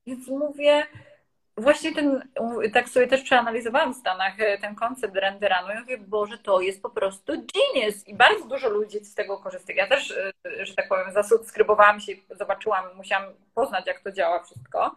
Więc 0.08 0.28
mówię, 0.28 0.88
właśnie 1.58 1.95
ten, 1.95 2.30
tak 2.74 2.89
sobie 2.89 3.08
też 3.08 3.22
przeanalizowałam 3.22 3.93
w 3.93 3.98
Stanach 3.98 4.39
e, 4.39 4.58
ten 4.58 4.76
koncept 4.76 5.16
renderanu 5.16 5.74
i 5.74 5.80
mówię, 5.80 5.98
Boże, 5.98 6.38
to 6.38 6.62
jest 6.62 6.82
po 6.82 6.89
prostu 6.89 7.34
genius 7.34 8.08
i 8.08 8.16
bardzo 8.16 8.45
dużo 8.45 8.70
ludzi 8.70 9.06
z 9.06 9.16
tego 9.16 9.38
korzysta. 9.38 9.74
Ja 9.74 9.88
też, 9.88 10.12
e, 10.12 10.66
że 10.66 10.76
tak 10.76 10.88
powiem, 10.88 11.12
zasubskrybowałam 11.12 12.00
się, 12.00 12.14
zobaczyłam, 12.30 12.86
musiałam 12.95 13.34
poznać, 13.54 13.88
jak 13.88 14.00
to 14.00 14.12
działa 14.12 14.43
wszystko 14.43 14.95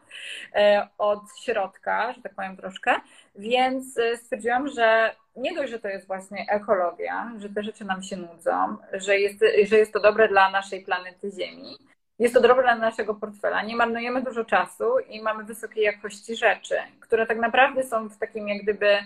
od 0.99 1.21
środka, 1.45 2.13
że 2.13 2.23
tak 2.23 2.35
powiem 2.35 2.57
troszkę, 2.57 3.01
więc 3.35 3.99
stwierdziłam, 4.17 4.69
że 4.69 5.15
nie 5.41 5.55
dość, 5.55 5.71
że 5.71 5.81
to 5.81 5.89
jest 5.89 6.07
właśnie 6.07 6.47
ekologia, 6.49 7.33
że 7.39 7.49
te 7.49 7.63
rzeczy 7.63 7.85
nam 7.85 8.03
się 8.03 8.17
nudzą, 8.17 8.77
że 8.93 9.19
jest, 9.19 9.45
że 9.65 9.79
jest 9.79 9.93
to 9.93 10.01
dobre 10.01 10.29
dla 10.29 10.51
naszej 10.51 10.85
planety 10.85 11.31
Ziemi, 11.31 11.77
jest 12.19 12.35
to 12.35 12.41
dobre 12.41 12.63
dla 12.63 12.75
naszego 12.75 13.15
portfela. 13.15 13.63
Nie 13.63 13.77
marnujemy 13.77 14.23
dużo 14.23 14.45
czasu 14.45 14.99
i 14.99 15.23
mamy 15.23 15.45
wysokiej 15.45 15.85
jakości 15.85 16.37
rzeczy, 16.37 16.77
które 17.01 17.27
tak 17.27 17.39
naprawdę 17.39 17.83
są 17.83 18.09
w 18.09 18.19
takim 18.19 18.49
jak 18.49 18.63
gdyby 18.63 18.99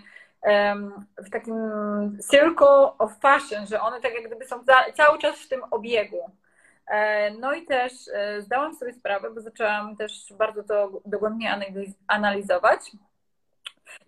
w 1.19 1.31
takim 1.31 1.57
circle 2.31 2.99
of 2.99 3.19
fashion, 3.21 3.67
że 3.67 3.81
one 3.81 4.01
tak 4.01 4.15
jak 4.15 4.27
gdyby 4.27 4.47
są 4.47 4.65
cały 4.95 5.19
czas 5.19 5.39
w 5.39 5.49
tym 5.49 5.61
obiegu. 5.71 6.31
E, 6.87 7.31
no 7.31 7.53
i 7.53 7.67
też 7.67 7.93
e, 8.15 8.43
zdałam 8.43 8.75
sobie 8.75 8.93
sprawę, 8.93 9.31
bo 9.31 9.41
zaczęłam 9.41 9.97
też 9.97 10.33
bardzo 10.39 10.63
to 10.63 11.01
dogłębnie 11.07 11.59
analizować, 12.07 12.81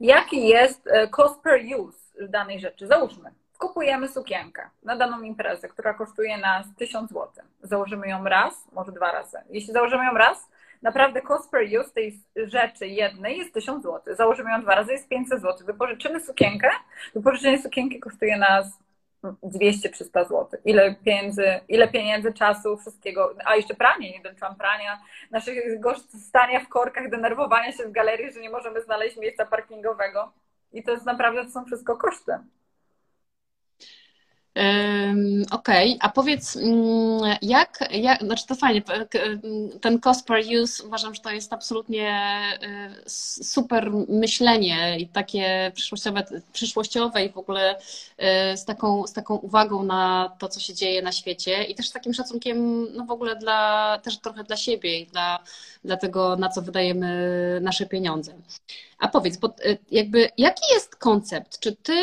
jaki 0.00 0.48
jest 0.48 0.86
e, 0.86 1.08
cost 1.08 1.42
per 1.42 1.60
use 1.78 2.05
danej 2.28 2.60
rzeczy. 2.60 2.86
Załóżmy, 2.86 3.30
kupujemy 3.58 4.08
sukienkę 4.08 4.70
na 4.82 4.96
daną 4.96 5.22
imprezę, 5.22 5.68
która 5.68 5.94
kosztuje 5.94 6.38
nas 6.38 6.66
1000 6.76 7.10
zł. 7.10 7.44
Założymy 7.62 8.08
ją 8.08 8.24
raz, 8.24 8.54
może 8.72 8.92
dwa 8.92 9.12
razy. 9.12 9.38
Jeśli 9.50 9.72
założymy 9.72 10.04
ją 10.04 10.12
raz, 10.12 10.48
naprawdę 10.82 11.22
cost 11.22 11.50
per 11.50 11.62
use 11.80 11.90
tej 11.90 12.20
rzeczy 12.36 12.86
jednej 12.86 13.38
jest 13.38 13.54
1000 13.54 13.82
zł. 13.82 14.14
Założymy 14.14 14.50
ją 14.50 14.62
dwa 14.62 14.74
razy, 14.74 14.92
jest 14.92 15.08
500 15.08 15.42
zł. 15.42 15.66
Wypożyczymy 15.66 16.20
sukienkę, 16.20 16.70
wypożyczenie 17.14 17.62
sukienki 17.62 18.00
kosztuje 18.00 18.36
nas 18.36 18.78
200-300 19.24 20.28
zł. 20.28 20.48
Ile 20.64 20.94
pieniędzy, 20.94 21.60
ile 21.68 21.88
pieniędzy, 21.88 22.32
czasu, 22.32 22.76
wszystkiego, 22.76 23.34
a 23.44 23.56
jeszcze 23.56 23.74
pranie, 23.74 24.12
nie 24.12 24.20
doliczam 24.20 24.56
prania, 24.56 25.00
naszego 25.30 25.94
stania 26.28 26.60
w 26.60 26.68
korkach, 26.68 27.10
denerwowania 27.10 27.72
się 27.72 27.84
w 27.84 27.92
galerii, 27.92 28.32
że 28.32 28.40
nie 28.40 28.50
możemy 28.50 28.82
znaleźć 28.82 29.16
miejsca 29.16 29.46
parkingowego. 29.46 30.32
I 30.72 30.82
to 30.82 30.90
jest 30.90 31.06
naprawdę, 31.06 31.44
to 31.44 31.50
są 31.50 31.64
wszystko 31.64 31.96
koszty. 31.96 32.32
Okej, 35.50 35.94
okay. 35.94 35.96
a 36.00 36.08
powiedz, 36.08 36.56
mm, 36.56 37.36
jak, 37.42 37.88
jak, 37.90 38.20
znaczy 38.22 38.46
to 38.46 38.54
fajnie, 38.54 38.82
ten 39.80 40.00
cost 40.00 40.26
per 40.26 40.42
use 40.62 40.84
uważam, 40.84 41.14
że 41.14 41.20
to 41.20 41.30
jest 41.30 41.52
absolutnie 41.52 42.42
y, 43.06 43.10
super 43.44 43.90
myślenie 44.08 44.98
i 44.98 45.08
takie 45.08 45.72
przyszłościowe, 45.74 46.24
przyszłościowe 46.52 47.24
i 47.24 47.32
w 47.32 47.38
ogóle 47.38 47.78
y, 47.78 48.56
z 48.56 48.64
taką, 48.64 49.06
z 49.06 49.12
taką 49.12 49.34
uwagą 49.36 49.82
na 49.82 50.32
to, 50.38 50.48
co 50.48 50.60
się 50.60 50.74
dzieje 50.74 51.02
na 51.02 51.12
świecie 51.12 51.64
i 51.64 51.74
też 51.74 51.88
z 51.88 51.92
takim 51.92 52.14
szacunkiem, 52.14 52.86
no 52.94 53.04
w 53.04 53.10
ogóle 53.10 53.36
dla, 53.36 53.98
też 54.02 54.18
trochę 54.18 54.44
dla 54.44 54.56
siebie 54.56 55.00
i 55.00 55.06
dla, 55.06 55.38
dla 55.84 55.96
tego, 55.96 56.36
na 56.36 56.48
co 56.48 56.62
wydajemy 56.62 57.58
nasze 57.62 57.86
pieniądze. 57.86 58.34
A 58.98 59.08
powiedz, 59.08 59.36
bo 59.36 59.48
y, 59.48 59.78
jakby, 59.90 60.30
jaki 60.38 60.62
jest 60.74 60.96
koncept? 60.96 61.58
Czy 61.60 61.76
ty 61.76 61.94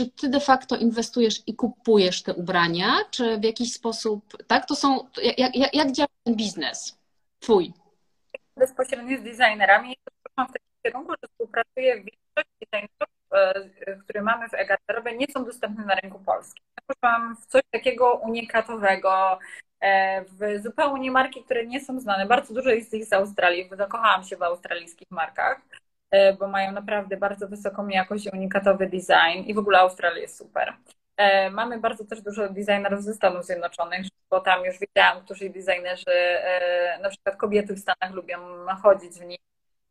czy 0.00 0.10
ty 0.10 0.28
de 0.28 0.40
facto 0.40 0.76
inwestujesz 0.76 1.42
i 1.46 1.54
kupujesz 1.54 2.22
te 2.22 2.34
ubrania, 2.34 2.86
czy 3.10 3.38
w 3.38 3.44
jakiś 3.44 3.72
sposób, 3.72 4.24
tak? 4.46 4.66
To 4.66 4.76
są, 4.76 5.08
jak, 5.38 5.56
jak, 5.56 5.74
jak 5.74 5.92
działa 5.92 6.08
ten 6.24 6.36
biznes 6.36 6.98
twój? 7.40 7.72
Bezpośrednio 8.56 9.18
z 9.18 9.22
designerami. 9.22 9.96
W 10.24 10.36
takim 10.36 10.68
kierunku, 10.82 11.12
że 11.12 11.28
współpracuję 11.28 11.94
w 11.94 12.04
większości 12.04 12.66
designerów, 12.72 13.08
e, 13.86 13.96
które 13.96 14.22
mamy 14.22 14.48
w 14.48 14.54
e 14.54 15.16
nie 15.16 15.26
są 15.32 15.44
dostępne 15.44 15.84
na 15.84 15.94
rynku 15.94 16.18
polskim. 16.18 16.64
Poszłam 16.86 17.36
w 17.36 17.46
coś 17.46 17.62
takiego 17.70 18.14
unikatowego, 18.14 19.38
e, 19.80 20.24
w 20.24 20.62
zupełnie 20.62 21.10
marki, 21.10 21.44
które 21.44 21.66
nie 21.66 21.80
są 21.80 22.00
znane. 22.00 22.26
Bardzo 22.26 22.54
dużo 22.54 22.70
jest 22.70 22.94
ich 22.94 23.04
z 23.04 23.12
Australii, 23.12 23.70
zakochałam 23.72 24.24
się 24.24 24.36
w 24.36 24.42
australijskich 24.42 25.10
markach. 25.10 25.60
E, 26.10 26.32
bo 26.32 26.48
mają 26.48 26.72
naprawdę 26.72 27.16
bardzo 27.16 27.48
wysoką 27.48 27.88
jakość 27.88 28.26
i 28.26 28.30
unikatowy 28.30 28.86
design 28.86 29.46
i 29.46 29.54
w 29.54 29.58
ogóle 29.58 29.78
Australia 29.78 30.20
jest 30.20 30.38
super. 30.38 30.72
E, 31.16 31.50
mamy 31.50 31.80
bardzo 31.80 32.04
też 32.04 32.22
dużo 32.22 32.48
designerów 32.48 33.02
ze 33.02 33.14
Stanów 33.14 33.44
Zjednoczonych, 33.46 34.06
bo 34.30 34.40
tam 34.40 34.64
już 34.64 34.78
widziałam, 34.78 35.24
którzy 35.24 35.50
designerzy, 35.50 36.10
e, 36.10 36.98
na 37.02 37.10
przykład 37.10 37.36
kobiety 37.36 37.74
w 37.74 37.78
Stanach 37.78 38.14
lubią 38.14 38.38
chodzić 38.82 39.12
w 39.12 39.24
nich. 39.24 39.40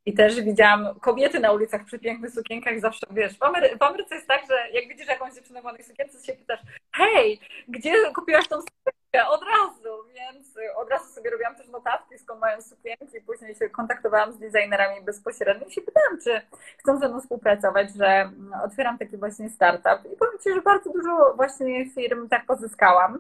I 0.06 0.14
też 0.14 0.42
widziałam 0.42 1.00
kobiety 1.00 1.40
na 1.40 1.52
ulicach 1.52 1.86
przy 1.86 2.00
pięknych 2.00 2.32
sukienkach 2.32 2.80
zawsze, 2.80 3.08
wiesz, 3.12 3.38
w, 3.38 3.44
Amery 3.44 3.78
w 3.78 3.84
Ameryce 3.84 4.16
jest 4.16 4.28
tak, 4.28 4.42
że 4.50 4.70
jak 4.74 4.88
widzisz 4.88 5.08
jakąś 5.08 5.34
dziewczynę 5.34 5.62
w 5.62 5.66
ładnej 5.66 5.84
sukience, 5.84 6.18
to 6.18 6.26
się 6.26 6.34
pytasz, 6.34 6.60
hej, 6.96 7.40
gdzie 7.68 7.94
kupiłaś 8.16 8.48
tą 8.48 8.56
sukienkę? 8.62 8.99
Od 9.14 9.42
razu, 9.44 10.04
więc 10.14 10.48
od 10.76 10.90
razu 10.90 11.14
sobie 11.14 11.30
robiłam 11.30 11.56
też 11.56 11.68
notatki, 11.68 12.20
skąd 12.20 12.42
mają 12.42 12.62
sukienki, 12.62 13.22
później 13.26 13.56
się 13.56 13.70
kontaktowałam 13.70 14.34
z 14.34 14.38
designerami 14.38 15.02
bezpośrednio 15.02 15.68
i 15.68 15.72
się 15.72 15.82
pytałam, 15.82 16.20
czy 16.24 16.42
chcą 16.78 17.00
ze 17.00 17.10
mną 17.10 17.22
współpracować, 17.22 17.96
że 17.96 18.32
otwieram 18.64 18.98
taki 18.98 19.18
właśnie 19.18 19.50
startup 19.50 20.14
i 20.14 20.18
powiem 20.18 20.40
Ci, 20.44 20.54
że 20.54 20.62
bardzo 20.62 20.94
dużo 20.94 21.34
właśnie 21.36 21.90
firm 21.90 22.30
tak 22.30 22.46
pozyskałam. 22.46 23.20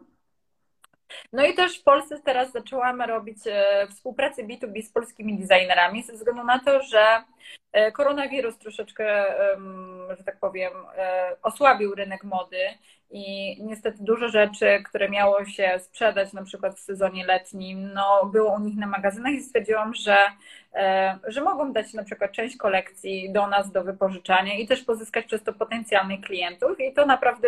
No 1.33 1.45
i 1.45 1.53
też 1.53 1.79
w 1.79 1.83
Polsce 1.83 2.19
teraz 2.25 2.51
zaczęłam 2.51 3.01
robić 3.01 3.37
e, 3.47 3.87
współpracę 3.87 4.43
B2B 4.43 4.81
z 4.81 4.91
polskimi 4.91 5.37
designerami 5.39 6.03
ze 6.03 6.13
względu 6.13 6.43
na 6.43 6.59
to, 6.59 6.81
że 6.81 7.23
e, 7.71 7.91
koronawirus 7.91 8.57
troszeczkę, 8.57 9.25
że 10.17 10.23
tak 10.23 10.39
powiem, 10.39 10.73
e, 10.97 11.35
osłabił 11.41 11.95
rynek 11.95 12.23
mody 12.23 12.59
i 13.11 13.57
niestety 13.63 13.97
dużo 14.01 14.27
rzeczy, 14.29 14.83
które 14.85 15.09
miało 15.09 15.45
się 15.45 15.79
sprzedać 15.79 16.33
na 16.33 16.43
przykład 16.43 16.75
w 16.75 16.79
sezonie 16.79 17.25
letnim, 17.25 17.93
no 17.93 18.25
było 18.25 18.55
u 18.55 18.59
nich 18.59 18.77
na 18.77 18.87
magazynach 18.87 19.33
i 19.33 19.41
stwierdziłam, 19.41 19.93
że, 19.93 20.17
e, 20.73 21.19
że 21.27 21.41
mogą 21.41 21.73
dać 21.73 21.93
na 21.93 22.03
przykład 22.03 22.31
część 22.31 22.57
kolekcji 22.57 23.33
do 23.33 23.47
nas 23.47 23.71
do 23.71 23.83
wypożyczania 23.83 24.57
i 24.57 24.67
też 24.67 24.83
pozyskać 24.83 25.25
przez 25.25 25.43
to 25.43 25.53
potencjalnych 25.53 26.21
klientów 26.21 26.79
i 26.79 26.93
to 26.93 27.05
naprawdę 27.05 27.47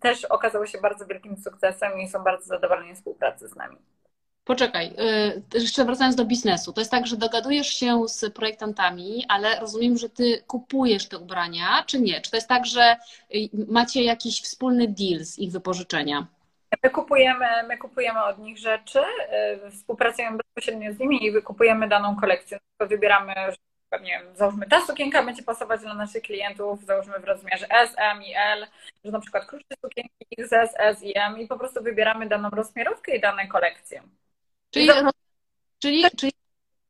też 0.00 0.24
okazało 0.24 0.66
się 0.66 0.80
bardzo 0.80 1.06
wielkim 1.06 1.36
sukcesem 1.36 2.00
i 2.00 2.08
są 2.08 2.24
bardzo 2.24 2.44
zadowoleni 2.44 2.94
z 2.94 2.98
współpracy 2.98 3.48
z 3.48 3.56
nami. 3.56 3.76
Poczekaj, 4.46 4.86
y, 5.54 5.58
jeszcze 5.58 5.84
wracając 5.84 6.16
do 6.16 6.24
biznesu. 6.24 6.72
To 6.72 6.80
jest 6.80 6.90
tak, 6.90 7.06
że 7.06 7.16
dogadujesz 7.16 7.68
się 7.68 8.08
z 8.08 8.34
projektantami, 8.34 9.24
ale 9.28 9.60
rozumiem, 9.60 9.98
że 9.98 10.08
ty 10.08 10.42
kupujesz 10.46 11.08
te 11.08 11.18
ubrania, 11.18 11.84
czy 11.86 12.00
nie? 12.00 12.20
Czy 12.20 12.30
to 12.30 12.36
jest 12.36 12.48
tak, 12.48 12.66
że 12.66 12.96
y, 13.34 13.48
macie 13.68 14.02
jakiś 14.02 14.42
wspólny 14.42 14.88
deal 14.88 15.24
z 15.24 15.38
ich 15.38 15.52
wypożyczenia? 15.52 16.26
My 16.84 16.90
kupujemy, 16.90 17.46
my 17.68 17.78
kupujemy 17.78 18.24
od 18.24 18.38
nich 18.38 18.58
rzeczy, 18.58 19.00
y, 19.66 19.70
współpracujemy 19.70 20.36
bezpośrednio 20.36 20.92
z 20.92 20.98
nimi 20.98 21.24
i 21.24 21.32
wykupujemy 21.32 21.88
daną 21.88 22.16
kolekcję. 22.16 22.58
Wybieramy, 22.80 23.34
że 23.50 24.00
nie 24.02 24.10
wiem, 24.10 24.36
załóżmy 24.36 24.66
ta 24.66 24.86
sukienka 24.86 25.22
będzie 25.22 25.42
pasować 25.42 25.80
dla 25.80 25.94
naszych 25.94 26.22
klientów, 26.22 26.84
załóżmy 26.84 27.18
w 27.18 27.24
rozmiarze 27.24 27.66
S, 27.70 27.94
M 27.96 28.22
i 28.22 28.34
L, 28.34 28.66
że 29.04 29.10
na 29.10 29.20
przykład 29.20 29.46
krótsze 29.46 29.74
sukienki 29.84 30.26
XS, 30.38 30.74
S 30.78 31.02
i 31.02 31.18
M 31.18 31.38
i 31.38 31.46
po 31.46 31.58
prostu 31.58 31.82
wybieramy 31.82 32.28
daną 32.28 32.50
rozmiarówkę 32.50 33.16
i 33.16 33.20
dane 33.20 33.46
kolekcje. 33.48 34.02
Czyli, 34.70 34.86
roz... 34.86 35.12
czyli, 35.78 36.04
czyli... 36.16 36.32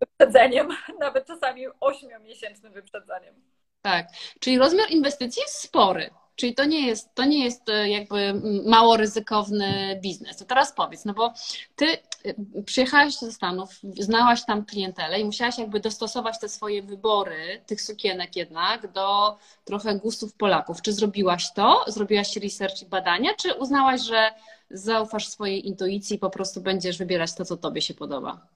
Wyprzedzeniem, 0.00 0.68
nawet 1.00 1.26
czasami 1.26 1.66
ośmiomiesięcznym 1.80 2.72
wyprzedzeniem. 2.72 3.34
Tak, 3.82 4.08
czyli 4.40 4.58
rozmiar 4.58 4.90
inwestycji 4.90 5.42
jest 5.42 5.54
spory. 5.54 6.10
Czyli 6.36 6.54
to 6.54 6.64
nie 6.64 6.86
jest, 6.86 7.14
to 7.14 7.24
nie 7.24 7.44
jest 7.44 7.68
e, 7.68 7.88
jakby 7.88 8.42
mało 8.64 8.96
ryzykowny 8.96 9.98
biznes. 10.02 10.36
To 10.36 10.44
teraz 10.44 10.72
powiedz, 10.72 11.04
no 11.04 11.14
bo 11.14 11.32
ty 11.76 11.86
e, 11.88 12.62
przyjechałaś 12.66 13.14
ze 13.14 13.32
Stanów, 13.32 13.70
znałaś 13.98 14.44
tam 14.44 14.64
klientelę 14.64 15.20
i 15.20 15.24
musiałaś 15.24 15.58
jakby 15.58 15.80
dostosować 15.80 16.38
te 16.40 16.48
swoje 16.48 16.82
wybory 16.82 17.62
tych 17.66 17.82
sukienek 17.82 18.36
jednak 18.36 18.92
do 18.92 19.36
trochę 19.64 19.94
gustów 19.94 20.34
Polaków. 20.34 20.82
Czy 20.82 20.92
zrobiłaś 20.92 21.52
to? 21.52 21.84
Zrobiłaś 21.86 22.36
research 22.36 22.82
i 22.82 22.86
badania? 22.86 23.34
Czy 23.34 23.54
uznałaś, 23.54 24.00
że 24.00 24.30
zaufasz 24.70 25.28
swojej 25.28 25.66
intuicji 25.66 26.16
i 26.16 26.18
po 26.18 26.30
prostu 26.30 26.60
będziesz 26.60 26.98
wybierać 26.98 27.34
to, 27.34 27.44
co 27.44 27.56
tobie 27.56 27.80
się 27.80 27.94
podoba? 27.94 28.46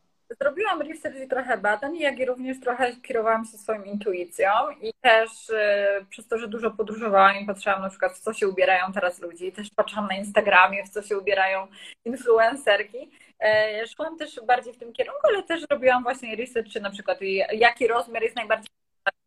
Zrobiłam 0.40 0.82
research 0.82 1.20
i 1.20 1.28
trochę 1.28 1.58
badań, 1.58 1.96
jak 1.96 2.18
i 2.18 2.26
również 2.26 2.60
trochę 2.60 2.96
kierowałam 2.96 3.44
się 3.44 3.58
swoją 3.58 3.82
intuicją 3.82 4.50
i 4.82 4.92
też 5.00 5.50
y, 5.50 6.06
przez 6.10 6.28
to, 6.28 6.38
że 6.38 6.48
dużo 6.48 6.70
podróżowałam 6.70 7.36
i 7.36 7.46
patrzyłam 7.46 7.82
na 7.82 7.88
przykład 7.88 8.12
w 8.12 8.18
co 8.18 8.32
się 8.32 8.48
ubierają 8.48 8.92
teraz 8.92 9.20
ludzie, 9.20 9.52
też 9.52 9.70
patrzyłam 9.70 10.06
na 10.06 10.16
Instagramie, 10.16 10.84
w 10.84 10.88
co 10.88 11.02
się 11.02 11.18
ubierają 11.18 11.66
influencerki. 12.04 13.10
E, 13.40 13.86
szłam 13.86 14.18
też 14.18 14.40
bardziej 14.46 14.72
w 14.72 14.78
tym 14.78 14.92
kierunku, 14.92 15.20
ale 15.28 15.42
też 15.42 15.64
robiłam 15.70 16.02
właśnie 16.02 16.36
research, 16.36 16.72
czy 16.72 16.80
na 16.80 16.90
przykład 16.90 17.18
jaki 17.52 17.86
rozmiar 17.86 18.22
jest 18.22 18.36
najbardziej 18.36 18.68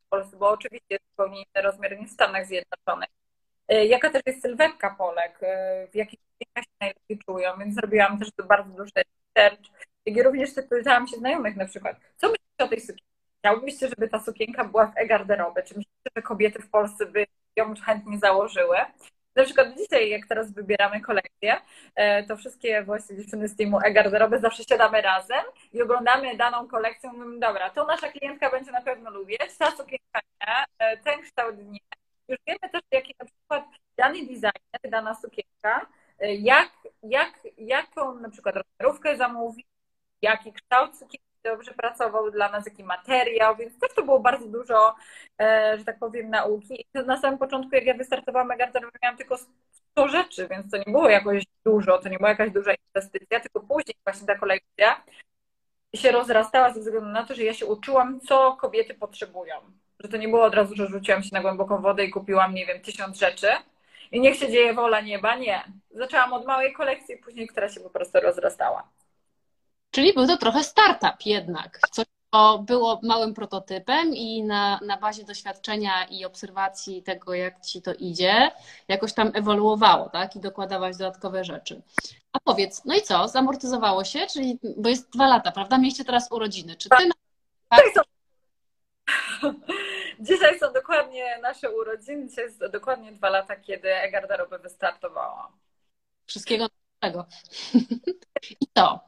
w 0.05 0.09
Polsce, 0.09 0.37
bo 0.37 0.49
oczywiście 0.49 0.87
jest 0.89 1.05
zupełnie 1.09 1.37
inny 1.37 1.61
rozmiar 1.63 1.99
niż 1.99 2.09
w 2.09 2.13
Stanach 2.13 2.45
Zjednoczonych. 2.45 3.22
E, 3.67 3.85
jaka 3.85 4.09
też 4.09 4.21
jest 4.25 4.41
sylwetka 4.41 4.95
Polek, 4.97 5.39
e, 5.41 5.87
w 5.87 5.95
jakich 5.95 6.19
się 6.19 6.63
najlepiej 6.81 7.19
czują, 7.25 7.57
więc 7.59 7.75
zrobiłam 7.75 8.19
też 8.19 8.29
bardzo 8.47 8.69
duży 8.69 8.91
research 9.37 9.69
jak 10.05 10.25
również 10.25 10.49
pytałam 10.69 11.07
się 11.07 11.17
znajomych 11.17 11.55
na 11.55 11.65
przykład, 11.65 11.97
co 12.17 12.27
myślicie 12.27 12.63
o 12.63 12.67
tej 12.67 12.79
sukience? 12.79 13.13
Chciałbyście, 13.39 13.87
żeby 13.87 14.09
ta 14.09 14.19
sukienka 14.19 14.65
była 14.65 14.85
w 14.85 14.97
e-garderobie? 14.97 15.63
Czy 15.63 15.73
myślicie, 15.73 16.09
że 16.15 16.21
kobiety 16.21 16.61
w 16.61 16.69
Polsce 16.69 17.05
by 17.05 17.25
ją 17.55 17.73
chętnie 17.75 18.19
założyły? 18.19 18.77
Na 19.35 19.43
przykład 19.43 19.67
dzisiaj, 19.77 20.09
jak 20.09 20.27
teraz 20.27 20.51
wybieramy 20.51 21.01
kolekcję, 21.01 21.61
e, 21.95 22.23
to 22.23 22.37
wszystkie 22.37 22.83
właśnie 22.83 23.17
dziewczyny 23.17 23.47
z 23.47 23.55
teamu 23.55 23.79
e-garderoby 23.85 24.39
zawsze 24.39 24.63
siadamy 24.63 25.01
razem 25.01 25.43
i 25.73 25.81
oglądamy 25.81 26.37
daną 26.37 26.67
kolekcję. 26.67 27.09
Mówimy, 27.09 27.39
dobra, 27.39 27.69
to 27.69 27.85
nasza 27.85 28.07
klientka 28.07 28.49
będzie 28.49 28.71
na 28.71 28.81
pewno 28.81 29.09
lubić, 29.09 29.39
ta 29.59 29.71
sukienka 29.71 30.19
nie, 30.41 30.97
ten 30.97 31.21
kształt 31.21 31.55
nie. 31.57 31.79
Już 32.27 32.37
wiemy 32.47 32.59
też, 32.59 32.81
jaki 32.91 33.15
na 33.19 33.25
przykład 33.25 33.42
dany 33.97 34.19
designer, 34.19 34.91
dana 34.91 35.15
sukienka, 35.15 35.87
e, 36.19 36.35
jak, 36.35 36.71
jak, 37.03 37.39
jaką 37.57 38.15
na 38.15 38.29
przykład 38.29 38.55
rozmiarówkę 38.55 39.17
zamówi, 39.17 39.65
jaki 40.21 40.53
kształt 40.53 40.95
sukienki 40.97 41.33
dobrze 41.43 41.73
pracował 41.73 42.31
dla 42.31 42.49
nas, 42.49 42.65
jaki 42.65 42.83
materiał, 42.83 43.55
więc 43.55 43.79
też 43.79 43.93
to 43.95 44.03
było 44.03 44.19
bardzo 44.19 44.47
dużo, 44.47 44.95
e, 45.41 45.75
że 45.77 45.85
tak 45.85 45.99
powiem, 45.99 46.29
nauki. 46.29 46.85
Na 46.93 47.21
samym 47.21 47.39
początku, 47.39 47.75
jak 47.75 47.85
ja 47.85 47.93
wystartowałam 47.93 48.47
Megarden, 48.47 48.83
miałam 49.03 49.17
tylko 49.17 49.37
100 49.91 50.07
rzeczy, 50.07 50.47
więc 50.47 50.71
to 50.71 50.77
nie 50.77 50.91
było 50.91 51.09
jakoś 51.09 51.43
dużo, 51.65 51.97
to 51.97 52.09
nie 52.09 52.17
była 52.17 52.29
jakaś 52.29 52.51
duża 52.51 52.73
inwestycja, 52.73 53.39
tylko 53.39 53.59
później 53.59 53.95
właśnie 54.03 54.27
ta 54.27 54.35
kolekcja 54.35 55.03
się 55.95 56.11
rozrastała 56.11 56.73
ze 56.73 56.79
względu 56.79 57.09
na 57.09 57.23
to, 57.23 57.35
że 57.35 57.43
ja 57.43 57.53
się 57.53 57.65
uczyłam, 57.65 58.19
co 58.19 58.57
kobiety 58.61 58.93
potrzebują. 58.93 59.55
Że 60.03 60.09
to 60.09 60.17
nie 60.17 60.27
było 60.27 60.43
od 60.43 60.53
razu, 60.55 60.75
że 60.75 60.87
rzuciłam 60.87 61.23
się 61.23 61.29
na 61.33 61.41
głęboką 61.41 61.81
wodę 61.81 62.05
i 62.05 62.09
kupiłam, 62.09 62.53
nie 62.53 62.65
wiem, 62.65 62.81
tysiąc 62.81 63.17
rzeczy 63.19 63.47
i 64.11 64.21
niech 64.21 64.35
się 64.35 64.51
dzieje 64.51 64.73
wola 64.73 65.01
nieba. 65.01 65.35
Nie. 65.35 65.63
Zaczęłam 65.91 66.33
od 66.33 66.45
małej 66.45 66.73
kolekcji, 66.73 67.17
później, 67.17 67.47
która 67.47 67.69
się 67.69 67.79
po 67.79 67.89
prostu 67.89 68.19
rozrastała. 68.19 68.87
Czyli 69.91 70.13
był 70.13 70.27
to 70.27 70.37
trochę 70.37 70.63
startup 70.63 71.25
jednak. 71.25 71.79
Coś, 71.91 72.05
co 72.33 72.59
było 72.67 72.99
małym 73.03 73.33
prototypem 73.33 74.15
i 74.15 74.43
na, 74.43 74.79
na 74.85 74.97
bazie 74.97 75.23
doświadczenia 75.23 76.05
i 76.09 76.25
obserwacji 76.25 77.03
tego, 77.03 77.33
jak 77.33 77.61
ci 77.61 77.81
to 77.81 77.93
idzie, 77.93 78.51
jakoś 78.87 79.13
tam 79.13 79.31
ewoluowało, 79.33 80.09
tak? 80.09 80.35
I 80.35 80.39
dokładałaś 80.39 80.97
dodatkowe 80.97 81.43
rzeczy. 81.43 81.81
A 82.33 82.39
powiedz, 82.39 82.85
no 82.85 82.95
i 82.95 83.01
co? 83.01 83.27
Zamortyzowało 83.27 84.03
się? 84.03 84.27
Czyli, 84.33 84.59
bo 84.77 84.89
jest 84.89 85.09
dwa 85.09 85.27
lata, 85.27 85.51
prawda? 85.51 85.77
Mieliście 85.77 86.05
teraz 86.05 86.31
urodziny. 86.31 86.75
Czy 86.75 86.89
ty... 86.89 86.95
Tak, 87.69 87.83
Dzisiaj 90.19 90.59
są 90.59 90.73
dokładnie 90.73 91.39
nasze 91.41 91.71
urodziny, 91.71 92.27
dzisiaj 92.27 92.45
jest 92.45 92.65
dokładnie 92.65 93.11
dwa 93.11 93.29
lata, 93.29 93.55
kiedy 93.55 93.95
e-garderoba 93.95 94.57
wystartowała. 94.57 95.51
Wszystkiego 96.25 96.67
dobrego. 97.01 97.25
I 98.61 98.67
to. 98.73 98.99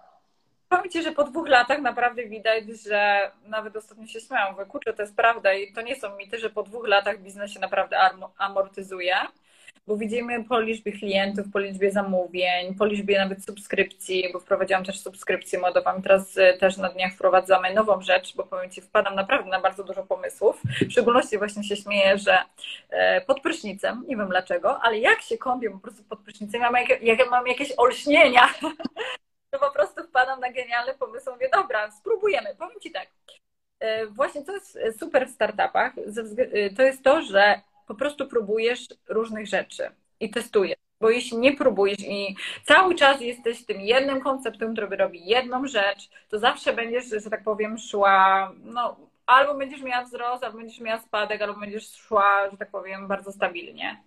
Powiem 0.69 0.91
Ci, 0.91 1.03
że 1.03 1.11
po 1.11 1.23
dwóch 1.23 1.47
latach 1.47 1.81
naprawdę 1.81 2.25
widać, 2.25 2.63
że 2.87 3.31
nawet 3.45 3.75
ostatnio 3.75 4.07
się 4.07 4.19
śmiałam, 4.21 4.53
mówię, 4.53 4.65
kurczę, 4.65 4.93
to 4.93 5.01
jest 5.01 5.15
prawda 5.15 5.53
i 5.53 5.73
to 5.73 5.81
nie 5.81 5.95
są 5.95 6.15
mity, 6.15 6.39
że 6.39 6.49
po 6.49 6.63
dwóch 6.63 6.87
latach 6.87 7.21
biznes 7.21 7.51
się 7.51 7.59
naprawdę 7.59 7.97
amortyzuje 8.37 9.15
bo 9.87 9.97
widzimy 9.97 10.43
po 10.43 10.59
liczbie 10.59 10.91
klientów, 10.91 11.45
po 11.53 11.59
liczbie 11.59 11.91
zamówień, 11.91 12.75
po 12.75 12.85
liczbie 12.85 13.19
nawet 13.19 13.45
subskrypcji, 13.45 14.29
bo 14.33 14.39
wprowadziłam 14.39 14.83
też 14.83 14.99
subskrypcję 14.99 15.59
modową. 15.59 16.01
Teraz 16.01 16.37
e, 16.37 16.57
też 16.57 16.77
na 16.77 16.89
dniach 16.89 17.13
wprowadzamy 17.13 17.73
nową 17.73 18.01
rzecz, 18.01 18.35
bo 18.35 18.43
powiem 18.43 18.71
Ci, 18.71 18.81
wpadam 18.81 19.15
naprawdę 19.15 19.49
na 19.49 19.61
bardzo 19.61 19.83
dużo 19.83 20.03
pomysłów. 20.03 20.61
W 20.87 20.91
szczególności 20.91 21.37
właśnie 21.37 21.63
się 21.63 21.75
śmieję, 21.75 22.17
że 22.17 22.37
e, 22.89 23.21
pod 23.21 23.41
prysznicem, 23.41 24.03
nie 24.07 24.17
wiem 24.17 24.29
dlaczego, 24.29 24.81
ale 24.81 24.99
jak 24.99 25.21
się 25.21 25.37
kąpię 25.37 25.69
po 25.69 25.79
prostu 25.79 26.03
pod 26.03 26.19
prysznicem, 26.19 26.61
ja 26.61 26.71
mam, 26.71 26.83
jak, 27.01 27.29
mam 27.31 27.47
jakieś 27.47 27.73
olśnienia, 27.77 28.47
to 29.51 29.59
po 29.59 29.71
prostu 29.71 30.03
wpadam 30.03 30.39
na 30.39 30.51
genialny 30.51 30.93
pomysł, 30.93 31.31
mówię, 31.31 31.49
dobra, 31.53 31.91
spróbujemy. 31.91 32.55
Powiem 32.59 32.79
Ci 32.79 32.91
tak, 32.91 33.07
e, 33.79 34.05
właśnie 34.05 34.43
co 34.43 34.53
jest 34.53 34.79
super 34.99 35.27
w 35.27 35.31
startupach, 35.31 35.93
to 36.77 36.83
jest 36.83 37.03
to, 37.03 37.21
że 37.21 37.61
po 37.87 37.95
prostu 37.95 38.27
próbujesz 38.27 38.87
różnych 39.09 39.47
rzeczy 39.47 39.91
i 40.19 40.29
testujesz. 40.29 40.77
Bo 41.01 41.09
jeśli 41.09 41.37
nie 41.37 41.57
próbujesz 41.57 41.99
i 41.99 42.35
cały 42.63 42.95
czas 42.95 43.21
jesteś 43.21 43.65
tym 43.65 43.81
jednym 43.81 44.21
konceptem, 44.21 44.73
który 44.73 44.97
robi 44.97 45.25
jedną 45.25 45.67
rzecz, 45.67 46.09
to 46.29 46.39
zawsze 46.39 46.73
będziesz, 46.73 47.05
że 47.23 47.29
tak 47.29 47.43
powiem, 47.43 47.77
szła, 47.77 48.51
no, 48.63 48.97
albo 49.25 49.55
będziesz 49.55 49.81
miała 49.81 50.03
wzrost, 50.03 50.43
albo 50.43 50.57
będziesz 50.57 50.79
miała 50.79 51.01
spadek, 51.01 51.41
albo 51.41 51.59
będziesz 51.59 51.95
szła, 51.95 52.49
że 52.51 52.57
tak 52.57 52.71
powiem, 52.71 53.07
bardzo 53.07 53.31
stabilnie. 53.31 54.03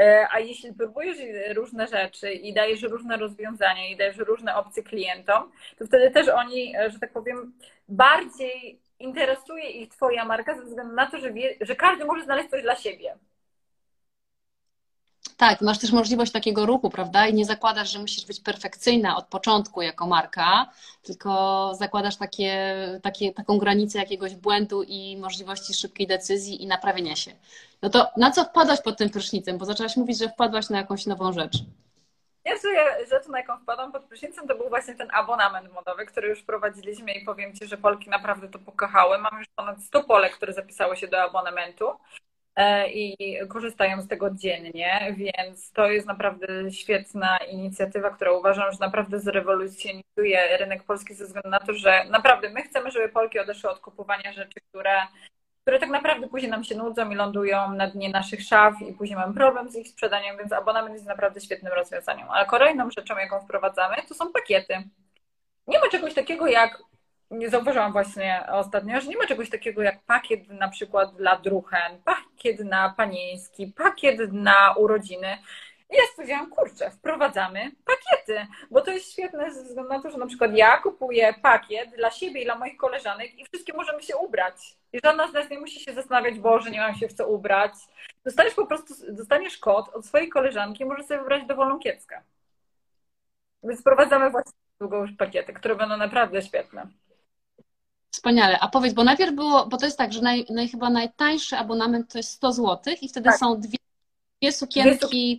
E, 0.00 0.26
a 0.32 0.40
jeśli 0.40 0.72
próbujesz 0.72 1.18
różne 1.54 1.86
rzeczy 1.86 2.32
i 2.32 2.54
dajesz 2.54 2.82
różne 2.82 3.16
rozwiązania 3.16 3.88
i 3.88 3.96
dajesz 3.96 4.16
różne 4.16 4.56
opcje 4.56 4.82
klientom, 4.82 5.52
to 5.78 5.86
wtedy 5.86 6.10
też 6.10 6.28
oni, 6.28 6.76
e, 6.76 6.90
że 6.90 6.98
tak 6.98 7.12
powiem, 7.12 7.52
bardziej 7.88 8.83
interesuje 8.98 9.70
ich 9.70 9.88
Twoja 9.88 10.24
marka 10.24 10.54
ze 10.54 10.64
względu 10.64 10.94
na 10.94 11.10
to, 11.10 11.18
że, 11.18 11.32
wie, 11.32 11.56
że 11.60 11.76
każdy 11.76 12.04
może 12.04 12.24
znaleźć 12.24 12.50
coś 12.50 12.62
dla 12.62 12.76
siebie. 12.76 13.18
Tak, 15.36 15.60
masz 15.60 15.78
też 15.78 15.92
możliwość 15.92 16.32
takiego 16.32 16.66
ruchu, 16.66 16.90
prawda? 16.90 17.26
I 17.26 17.34
nie 17.34 17.44
zakładasz, 17.44 17.92
że 17.92 17.98
musisz 17.98 18.26
być 18.26 18.40
perfekcyjna 18.40 19.16
od 19.16 19.26
początku 19.26 19.82
jako 19.82 20.06
marka, 20.06 20.66
tylko 21.02 21.72
zakładasz 21.78 22.16
takie, 22.16 22.76
takie, 23.02 23.32
taką 23.32 23.58
granicę 23.58 23.98
jakiegoś 23.98 24.34
błędu 24.34 24.82
i 24.82 25.16
możliwości 25.16 25.74
szybkiej 25.74 26.06
decyzji 26.06 26.62
i 26.62 26.66
naprawienia 26.66 27.16
się. 27.16 27.32
No 27.82 27.90
to 27.90 28.06
na 28.16 28.30
co 28.30 28.44
wpadłaś 28.44 28.80
pod 28.80 28.98
tym 28.98 29.10
prysznicem? 29.10 29.58
Bo 29.58 29.64
zaczęłaś 29.64 29.96
mówić, 29.96 30.18
że 30.18 30.28
wpadłaś 30.28 30.68
na 30.68 30.78
jakąś 30.78 31.06
nową 31.06 31.32
rzecz. 31.32 31.56
Pierwsza 32.44 32.68
rzecz, 33.10 33.28
na 33.28 33.38
jaką 33.38 33.58
wpadłam 33.58 33.92
pod 33.92 34.04
prysznicem, 34.04 34.48
to 34.48 34.56
był 34.56 34.68
właśnie 34.68 34.94
ten 34.94 35.08
abonament 35.12 35.72
modowy, 35.72 36.06
który 36.06 36.28
już 36.28 36.42
prowadziliśmy 36.42 37.12
i 37.12 37.24
powiem 37.24 37.54
Ci, 37.54 37.66
że 37.66 37.76
Polki 37.76 38.10
naprawdę 38.10 38.48
to 38.48 38.58
pokochały. 38.58 39.18
Mam 39.18 39.38
już 39.38 39.46
ponad 39.56 39.82
100 39.82 40.04
Polek, 40.04 40.32
które 40.32 40.52
zapisały 40.52 40.96
się 40.96 41.08
do 41.08 41.22
abonamentu 41.22 41.84
e, 42.56 42.88
i 42.90 43.38
korzystają 43.48 44.02
z 44.02 44.08
tego 44.08 44.30
dziennie, 44.30 45.14
więc 45.16 45.72
to 45.72 45.90
jest 45.90 46.06
naprawdę 46.06 46.70
świetna 46.70 47.38
inicjatywa, 47.38 48.10
która 48.10 48.32
uważam, 48.32 48.72
że 48.72 48.78
naprawdę 48.80 49.20
zrewolucjonizuje 49.20 50.56
rynek 50.58 50.82
polski 50.82 51.14
ze 51.14 51.24
względu 51.24 51.48
na 51.48 51.60
to, 51.60 51.72
że 51.72 52.04
naprawdę 52.10 52.50
my 52.50 52.62
chcemy, 52.62 52.90
żeby 52.90 53.08
Polki 53.08 53.38
odeszły 53.38 53.70
od 53.70 53.80
kupowania 53.80 54.32
rzeczy, 54.32 54.60
które 54.70 54.92
które 55.64 55.78
tak 55.78 55.90
naprawdę 55.90 56.28
później 56.28 56.50
nam 56.50 56.64
się 56.64 56.74
nudzą 56.74 57.10
i 57.10 57.14
lądują 57.14 57.72
na 57.72 57.86
dnie 57.86 58.08
naszych 58.08 58.42
szaf 58.42 58.74
i 58.82 58.92
później 58.92 59.18
mamy 59.18 59.34
problem 59.34 59.70
z 59.70 59.76
ich 59.76 59.88
sprzedaniem, 59.88 60.38
więc 60.38 60.52
abonament 60.52 60.94
jest 60.94 61.06
naprawdę 61.06 61.40
świetnym 61.40 61.72
rozwiązaniem. 61.72 62.30
Ale 62.30 62.46
kolejną 62.46 62.90
rzeczą, 62.90 63.16
jaką 63.16 63.40
wprowadzamy, 63.40 63.96
to 64.08 64.14
są 64.14 64.32
pakiety. 64.32 64.74
Nie 65.66 65.78
ma 65.78 65.88
czegoś 65.88 66.14
takiego 66.14 66.46
jak, 66.46 66.78
nie 67.30 67.50
zauważyłam 67.50 67.92
właśnie 67.92 68.46
ostatnio, 68.52 69.00
że 69.00 69.08
nie 69.08 69.16
ma 69.16 69.26
czegoś 69.26 69.50
takiego 69.50 69.82
jak 69.82 70.02
pakiet 70.02 70.48
na 70.48 70.68
przykład 70.68 71.16
dla 71.16 71.36
druchen, 71.36 72.02
pakiet 72.04 72.60
na 72.60 72.94
panieński, 72.96 73.66
pakiet 73.66 74.32
na 74.32 74.74
urodziny. 74.76 75.38
I 75.94 75.96
ja 75.96 76.02
stwierdziłam, 76.12 76.50
kurczę, 76.50 76.90
wprowadzamy 76.90 77.72
pakiety, 77.84 78.46
bo 78.70 78.80
to 78.80 78.90
jest 78.90 79.12
świetne 79.12 79.54
ze 79.54 79.64
względu 79.64 79.92
na 79.92 80.02
to, 80.02 80.10
że 80.10 80.18
na 80.18 80.26
przykład 80.26 80.56
ja 80.56 80.78
kupuję 80.78 81.34
pakiet 81.42 81.90
dla 81.96 82.10
siebie 82.10 82.42
i 82.42 82.44
dla 82.44 82.58
moich 82.58 82.76
koleżanek 82.76 83.38
i 83.38 83.44
wszystkie 83.44 83.72
możemy 83.72 84.02
się 84.02 84.16
ubrać. 84.16 84.76
I 84.92 84.98
żadna 85.04 85.28
z 85.28 85.32
nas 85.32 85.50
nie 85.50 85.58
musi 85.58 85.80
się 85.80 85.94
zastanawiać, 85.94 86.38
Boże, 86.38 86.70
nie 86.70 86.80
mam 86.80 86.94
się 86.94 87.08
w 87.08 87.12
co 87.12 87.28
ubrać. 87.28 87.72
Dostaniesz 88.24 88.54
po 88.54 88.66
prostu, 88.66 88.94
dostaniesz 89.08 89.58
kod 89.58 89.88
od 89.88 90.06
swojej 90.06 90.28
koleżanki 90.28 90.82
i 90.82 90.86
możesz 90.86 91.06
sobie 91.06 91.20
wybrać 91.20 91.46
dowolną 91.46 91.78
kieckę. 91.78 92.22
Więc 93.62 93.80
wprowadzamy 93.80 94.30
właśnie 94.30 94.52
długo 94.80 94.96
już 94.96 95.12
pakiety, 95.12 95.52
które 95.52 95.76
będą 95.76 95.96
naprawdę 95.96 96.42
świetne. 96.42 96.86
Wspaniale. 98.10 98.58
A 98.60 98.68
powiedz, 98.68 98.94
bo 98.94 99.04
najpierw 99.04 99.34
było, 99.34 99.66
bo 99.66 99.76
to 99.76 99.86
jest 99.86 99.98
tak, 99.98 100.12
że 100.12 100.22
naj, 100.22 100.46
naj, 100.50 100.68
chyba 100.68 100.90
najtańszy 100.90 101.56
abonament 101.56 102.12
to 102.12 102.18
jest 102.18 102.30
100 102.30 102.52
zł 102.52 102.94
i 103.00 103.08
wtedy 103.08 103.30
tak. 103.30 103.38
są 103.38 103.60
dwie, 103.60 103.78
dwie 104.40 104.52
sukienki, 104.52 105.38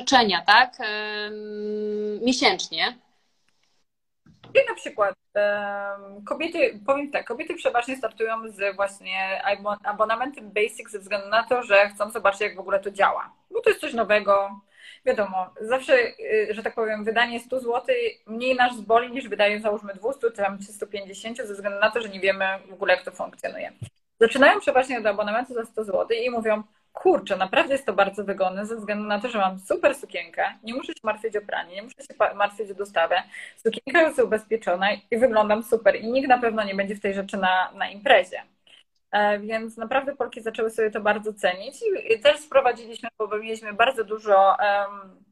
życzenia, 0.00 0.42
tak? 0.46 0.76
Miesięcznie. 2.22 2.98
I 4.54 4.68
na 4.68 4.74
przykład 4.74 5.14
kobiety, 6.26 6.80
powiem 6.86 7.10
tak, 7.10 7.26
kobiety 7.26 7.54
przeważnie 7.54 7.96
startują 7.96 8.48
z 8.48 8.76
właśnie 8.76 9.42
abonamentem 9.84 10.50
Basic 10.50 10.90
ze 10.90 10.98
względu 10.98 11.28
na 11.28 11.42
to, 11.42 11.62
że 11.62 11.88
chcą 11.88 12.10
zobaczyć, 12.10 12.40
jak 12.40 12.56
w 12.56 12.60
ogóle 12.60 12.80
to 12.80 12.90
działa. 12.90 13.32
Bo 13.50 13.60
to 13.60 13.70
jest 13.70 13.80
coś 13.80 13.94
nowego. 13.94 14.60
Wiadomo, 15.06 15.54
zawsze, 15.60 15.92
y, 16.20 16.48
że 16.50 16.62
tak 16.62 16.74
powiem, 16.74 17.04
wydanie 17.04 17.40
100 17.40 17.60
zł 17.60 17.94
mniej 18.26 18.56
nas 18.56 18.76
zboli 18.76 19.12
niż 19.12 19.28
wydaje 19.28 19.60
załóżmy 19.60 19.94
200 19.94 20.30
czy 20.30 20.36
tam 20.36 20.58
350 20.58 21.36
ze 21.36 21.54
względu 21.54 21.80
na 21.80 21.90
to, 21.90 22.02
że 22.02 22.08
nie 22.08 22.20
wiemy 22.20 22.44
w 22.68 22.72
ogóle, 22.72 22.94
jak 22.94 23.04
to 23.04 23.10
funkcjonuje. 23.10 23.72
Zaczynają 24.20 24.60
przeważnie 24.60 24.98
od 24.98 25.06
abonamentu 25.06 25.54
za 25.54 25.64
100 25.64 25.84
zł 25.84 26.06
i 26.24 26.30
mówią, 26.30 26.62
kurczę, 26.92 27.36
naprawdę 27.36 27.72
jest 27.74 27.86
to 27.86 27.92
bardzo 27.92 28.24
wygodne 28.24 28.66
ze 28.66 28.76
względu 28.76 29.04
na 29.04 29.20
to, 29.20 29.28
że 29.28 29.38
mam 29.38 29.58
super 29.58 29.94
sukienkę, 29.94 30.44
nie 30.62 30.74
muszę 30.74 30.92
się 30.92 31.00
martwić 31.02 31.36
o 31.36 31.40
pranie, 31.40 31.74
nie 31.74 31.82
muszę 31.82 32.02
się 32.02 32.34
martwić 32.34 32.70
o 32.70 32.74
dostawę, 32.74 33.22
sukienka 33.56 34.02
jest 34.02 34.18
ubezpieczona 34.18 34.86
i 34.92 35.18
wyglądam 35.18 35.62
super 35.62 35.96
i 35.96 36.12
nikt 36.12 36.28
na 36.28 36.38
pewno 36.38 36.64
nie 36.64 36.74
będzie 36.74 36.94
w 36.94 37.00
tej 37.00 37.14
rzeczy 37.14 37.36
na, 37.36 37.72
na 37.72 37.90
imprezie. 37.90 38.42
E, 39.12 39.38
więc 39.38 39.76
naprawdę 39.76 40.16
Polki 40.16 40.40
zaczęły 40.40 40.70
sobie 40.70 40.90
to 40.90 41.00
bardzo 41.00 41.34
cenić 41.34 41.74
i 42.10 42.20
też 42.20 42.38
sprowadziliśmy, 42.38 43.08
bo 43.18 43.38
mieliśmy 43.38 43.72
bardzo 43.72 44.04
dużo 44.04 44.56
um, 44.60 45.29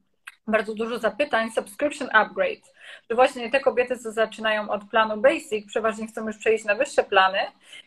bardzo 0.49 0.75
dużo 0.75 0.99
zapytań, 0.99 1.51
subscription 1.51 2.09
upgrade, 2.13 2.73
że 3.11 3.17
właśnie 3.17 3.51
te 3.51 3.61
kobiety, 3.61 3.99
co 3.99 4.13
zaczynają 4.13 4.71
od 4.71 4.85
planu 4.85 5.17
basic, 5.17 5.67
przeważnie 5.67 6.07
chcą 6.07 6.27
już 6.27 6.39
przejść 6.39 6.65
na 6.65 6.75
wyższe 6.75 7.03
plany 7.03 7.39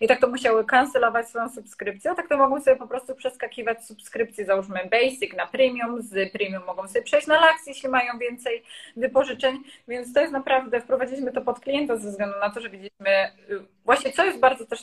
i 0.01 0.07
tak 0.07 0.19
to 0.21 0.27
musiały 0.27 0.65
kancelować 0.65 1.29
swoją 1.29 1.49
subskrypcję, 1.49 2.11
a 2.11 2.15
tak 2.15 2.29
to 2.29 2.37
mogą 2.37 2.61
sobie 2.61 2.75
po 2.75 2.87
prostu 2.87 3.15
przeskakiwać 3.15 3.85
subskrypcje, 3.85 4.45
załóżmy 4.45 4.79
basic 4.91 5.33
na 5.33 5.47
premium, 5.47 6.01
z 6.01 6.31
premium 6.31 6.65
mogą 6.65 6.87
sobie 6.87 7.01
przejść 7.01 7.27
na 7.27 7.41
laks, 7.41 7.67
jeśli 7.67 7.89
mają 7.89 8.19
więcej 8.19 8.63
wypożyczeń, 8.97 9.63
więc 9.87 10.13
to 10.13 10.21
jest 10.21 10.33
naprawdę, 10.33 10.81
wprowadziliśmy 10.81 11.31
to 11.31 11.41
pod 11.41 11.59
klienta 11.59 11.97
ze 11.97 12.09
względu 12.09 12.39
na 12.39 12.49
to, 12.49 12.59
że 12.59 12.69
widzieliśmy 12.69 13.31
y, 13.49 13.65
właśnie, 13.85 14.11
co 14.11 14.25
jest 14.25 14.39
bardzo 14.39 14.65
też 14.65 14.79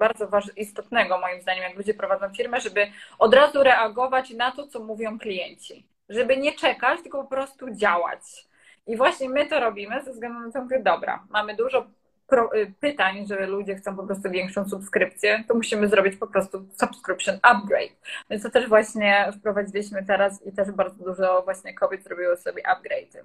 bardzo 0.00 0.28
istotnego 0.56 1.18
moim 1.18 1.40
zdaniem, 1.40 1.62
jak 1.62 1.76
ludzie 1.76 1.94
prowadzą 1.94 2.34
firmę, 2.34 2.60
żeby 2.60 2.86
od 3.18 3.34
razu 3.34 3.62
reagować 3.62 4.30
na 4.30 4.52
to, 4.52 4.66
co 4.66 4.80
mówią 4.80 5.18
klienci 5.18 5.97
żeby 6.08 6.36
nie 6.36 6.52
czekać, 6.52 7.02
tylko 7.02 7.22
po 7.22 7.28
prostu 7.28 7.70
działać. 7.70 8.48
I 8.86 8.96
właśnie 8.96 9.28
my 9.28 9.46
to 9.46 9.60
robimy 9.60 10.02
ze 10.02 10.12
względu 10.12 10.40
na 10.40 10.52
to, 10.52 10.62
mówię, 10.62 10.80
dobra, 10.80 11.24
mamy 11.30 11.56
dużo 11.56 11.86
y, 12.54 12.72
pytań, 12.80 13.26
że 13.26 13.46
ludzie 13.46 13.74
chcą 13.76 13.96
po 13.96 14.02
prostu 14.02 14.30
większą 14.30 14.68
subskrypcję, 14.68 15.44
to 15.48 15.54
musimy 15.54 15.88
zrobić 15.88 16.16
po 16.16 16.26
prostu 16.26 16.66
subscription 16.76 17.38
upgrade. 17.42 17.92
Więc 18.30 18.42
to 18.42 18.50
też 18.50 18.68
właśnie 18.68 19.32
wprowadziliśmy 19.38 20.04
teraz 20.04 20.46
i 20.46 20.52
też 20.52 20.70
bardzo 20.70 21.04
dużo 21.04 21.42
właśnie 21.42 21.74
kobiet 21.74 22.04
zrobiło 22.04 22.36
sobie 22.36 22.62
upgrade'y. 22.62 23.24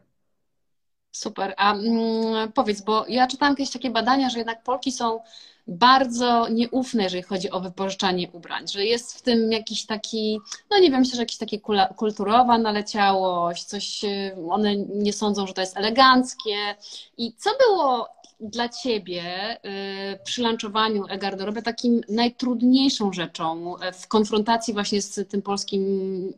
Super. 1.13 1.53
A 1.57 1.73
mm, 1.73 2.51
powiedz, 2.51 2.81
bo 2.81 3.05
ja 3.07 3.27
czytałam 3.27 3.53
jakieś 3.53 3.71
takie 3.71 3.89
badania, 3.89 4.29
że 4.29 4.37
jednak 4.37 4.63
Polki 4.63 4.91
są 4.91 5.19
bardzo 5.67 6.47
nieufne, 6.49 7.03
jeżeli 7.03 7.23
chodzi 7.23 7.51
o 7.51 7.59
wypożyczanie 7.59 8.31
ubrań, 8.31 8.67
że 8.67 8.85
jest 8.85 9.17
w 9.17 9.21
tym 9.21 9.51
jakiś 9.51 9.85
taki, 9.85 10.39
no 10.71 10.79
nie 10.79 10.91
wiem, 10.91 10.99
myślę, 10.99 11.15
że 11.15 11.21
jakiś 11.21 11.37
taki 11.37 11.61
kulturowa 11.95 12.57
naleciałość, 12.57 13.63
coś, 13.63 14.03
y, 14.03 14.35
one 14.49 14.75
nie 14.75 15.13
sądzą, 15.13 15.47
że 15.47 15.53
to 15.53 15.61
jest 15.61 15.77
eleganckie. 15.77 16.75
I 17.17 17.33
co 17.33 17.49
było 17.67 18.09
dla 18.39 18.69
Ciebie 18.69 19.57
y, 20.13 20.19
przy 20.23 20.41
lanczowaniu 20.41 21.05
e-garderoby 21.09 21.61
takim 21.61 22.01
najtrudniejszą 22.09 23.13
rzeczą 23.13 23.75
y, 23.75 23.91
w 23.91 24.07
konfrontacji 24.07 24.73
właśnie 24.73 25.01
z 25.01 25.29
tym 25.29 25.41
polskimi 25.41 26.33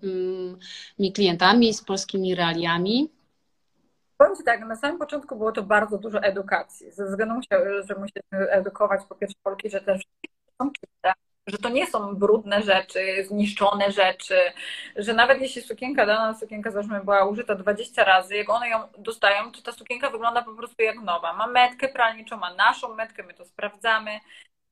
klientami, 1.14 1.74
z 1.74 1.84
polskimi 1.84 2.36
realiami? 2.36 3.15
Powiem 4.18 4.36
Ci 4.36 4.44
tak, 4.44 4.66
na 4.66 4.76
samym 4.76 4.98
początku 4.98 5.36
było 5.36 5.52
to 5.52 5.64
bardzo 5.64 5.98
dużo 5.98 6.20
edukacji, 6.20 6.92
ze 6.92 7.06
względu, 7.06 7.36
że 7.88 7.96
musieliśmy 7.96 8.52
edukować 8.52 9.02
po 9.10 9.16
pierwsze 9.16 9.38
Polki, 9.44 9.70
że 9.70 9.82
też 9.82 10.04
są 10.62 10.72
czyste, 10.72 11.14
że 11.48 11.58
to 11.58 11.70
nie 11.70 11.88
są 11.88 12.16
brudne 12.16 12.62
rzeczy, 12.64 13.00
zniszczone 13.28 13.92
rzeczy, 13.92 14.36
że 14.96 15.14
nawet 15.14 15.42
jeśli 15.42 15.62
sukienka, 15.62 16.06
dana 16.06 16.34
sukienka 16.34 16.72
załóżmy 16.72 17.04
była 17.04 17.26
użyta 17.26 17.56
20 17.56 18.04
razy, 18.04 18.36
jak 18.36 18.50
one 18.50 18.70
ją 18.70 18.80
dostają, 18.98 19.52
to 19.52 19.62
ta 19.62 19.72
sukienka 19.72 20.10
wygląda 20.10 20.42
po 20.42 20.54
prostu 20.54 20.84
jak 20.84 21.00
nowa. 21.00 21.34
Ma 21.34 21.48
metkę 21.48 21.88
pralniczą, 21.88 22.38
ma 22.38 22.54
naszą 22.54 22.96
metkę, 22.96 23.24
my 23.24 23.34
to 23.34 23.46
sprawdzamy, 23.46 24.20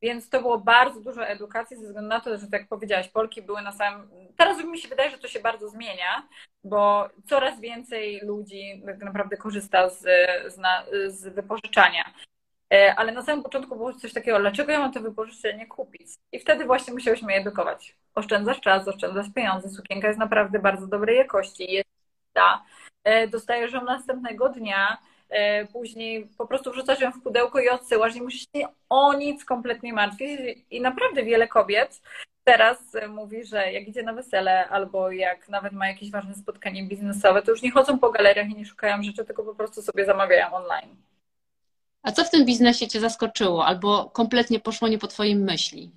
więc 0.04 0.30
to 0.30 0.42
było 0.42 0.58
bardzo 0.58 1.02
dużo 1.02 1.28
edukacji 1.28 1.78
ze 1.78 1.84
względu 1.84 2.10
na 2.10 2.20
to, 2.20 2.38
że 2.38 2.48
tak 2.48 2.62
jak 2.62 2.70
powiedziałaś, 2.70 3.08
Polki 3.08 3.42
były 3.42 3.62
na 3.62 3.72
samym. 3.72 4.10
Teraz 4.38 4.66
mi 4.66 4.80
się 4.80 4.88
wydaje, 4.88 5.12
że 5.12 5.18
to 5.18 5.28
się 5.28 5.40
bardzo 5.40 5.70
zmienia, 5.70 6.28
bo 6.64 7.10
coraz 7.30 7.60
więcej 7.60 8.20
ludzi 8.24 8.84
tak 8.86 8.98
naprawdę 8.98 9.38
korzysta 9.38 9.90
z, 9.90 10.02
z, 10.48 10.60
z 11.14 11.28
wypożyczania. 11.28 12.14
E, 12.74 12.96
ale 12.96 13.12
na 13.12 13.22
samym 13.22 13.44
początku 13.44 13.76
było 13.76 13.94
coś 13.94 14.14
takiego, 14.14 14.40
dlaczego 14.40 14.72
ja 14.72 14.80
mam 14.80 14.94
to 14.94 15.02
wypożyczenie 15.02 15.68
kupić? 15.68 16.08
I 16.32 16.40
wtedy 16.40 16.66
właśnie 16.66 16.94
musiałyśmy 16.94 17.34
edukować. 17.34 17.96
Oszczędzasz 18.16 18.62
czas, 18.62 18.88
oszczędzasz 18.88 19.34
pieniądze, 19.36 19.70
sukienka 19.70 20.08
jest 20.08 20.20
naprawdę 20.20 20.60
bardzo 20.60 20.88
dobrej 20.88 21.18
jakości, 21.18 21.72
jest 21.72 21.90
ta. 22.34 22.64
E, 23.04 23.28
dostajesz 23.28 23.74
ją 23.74 23.84
następnego 23.84 24.50
dnia, 24.50 24.98
później 25.72 26.28
po 26.38 26.48
prostu 26.48 26.72
wrzucasz 26.72 27.00
ją 27.00 27.12
w 27.12 27.22
pudełko 27.22 27.60
i 27.60 27.70
odsyłasz, 27.70 28.16
nie 28.16 28.22
musisz 28.22 28.46
się 28.56 28.68
o 28.90 29.14
nic 29.14 29.46
kompletnie 29.46 29.94
martwić. 29.94 30.40
I 30.72 30.82
naprawdę 30.82 31.24
wiele 31.24 31.48
kobiet 31.48 32.02
teraz 32.44 32.78
mówi, 33.10 33.46
że 33.46 33.72
jak 33.72 33.88
idzie 33.88 34.04
na 34.04 34.14
wesele 34.14 34.70
albo 34.70 35.12
jak 35.12 35.50
nawet 35.50 35.74
ma 35.74 35.88
jakieś 35.88 36.12
ważne 36.12 36.36
spotkanie 36.36 36.84
biznesowe, 36.84 37.42
to 37.42 37.52
już 37.52 37.62
nie 37.62 37.72
chodzą 37.72 38.00
po 38.00 38.12
galeriach 38.12 38.50
i 38.50 38.56
nie 38.56 38.66
szukają 38.66 39.04
rzeczy, 39.04 39.26
tylko 39.26 39.44
po 39.44 39.56
prostu 39.56 39.82
sobie 39.82 40.06
zamawiają 40.06 40.54
online. 40.54 40.96
A 42.04 42.12
co 42.12 42.24
w 42.24 42.30
tym 42.30 42.46
biznesie 42.46 42.88
Cię 42.88 43.00
zaskoczyło 43.00 43.66
albo 43.66 44.10
kompletnie 44.10 44.60
poszło 44.60 44.88
nie 44.88 44.98
po 44.98 45.08
Twoim 45.08 45.44
myśli? 45.44 45.92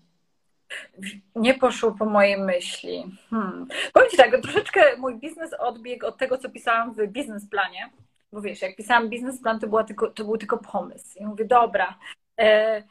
Nie 1.36 1.54
poszło 1.54 1.92
po 1.92 2.04
mojej 2.04 2.38
myśli. 2.38 3.04
Hmm. 3.30 3.66
Powiem 3.92 4.10
Ci 4.10 4.16
tak, 4.16 4.40
troszeczkę 4.42 4.96
mój 4.96 5.18
biznes 5.18 5.50
odbiegł 5.58 6.06
od 6.06 6.18
tego, 6.18 6.38
co 6.38 6.50
pisałam 6.50 6.94
w 6.94 7.06
biznesplanie. 7.06 7.90
Bo 8.36 8.42
wiesz, 8.42 8.62
jak 8.62 8.76
pisałam 8.76 9.08
biznesplan, 9.08 9.60
to, 9.60 9.66
była 9.66 9.84
tylko, 9.84 10.10
to 10.10 10.24
był 10.24 10.38
tylko 10.38 10.58
pomysł. 10.58 11.18
I 11.18 11.26
mówię, 11.26 11.44
dobra, 11.44 11.98
e, 12.40 12.82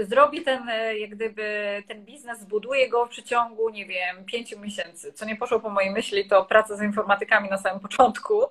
zrobi 0.00 0.42
ten, 0.42 0.68
e, 0.68 0.98
jak 0.98 1.10
gdyby 1.10 1.44
ten 1.88 2.04
biznes, 2.04 2.40
zbuduje 2.40 2.88
go 2.88 3.06
w 3.06 3.08
przeciągu, 3.08 3.70
nie 3.70 3.86
wiem, 3.86 4.24
pięciu 4.24 4.60
miesięcy. 4.60 5.12
Co 5.12 5.24
nie 5.24 5.36
poszło 5.36 5.60
po 5.60 5.70
mojej 5.70 5.90
myśli, 5.90 6.28
to 6.28 6.44
praca 6.44 6.76
z 6.76 6.82
informatykami 6.82 7.48
na 7.50 7.58
samym 7.58 7.80
początku, 7.80 8.42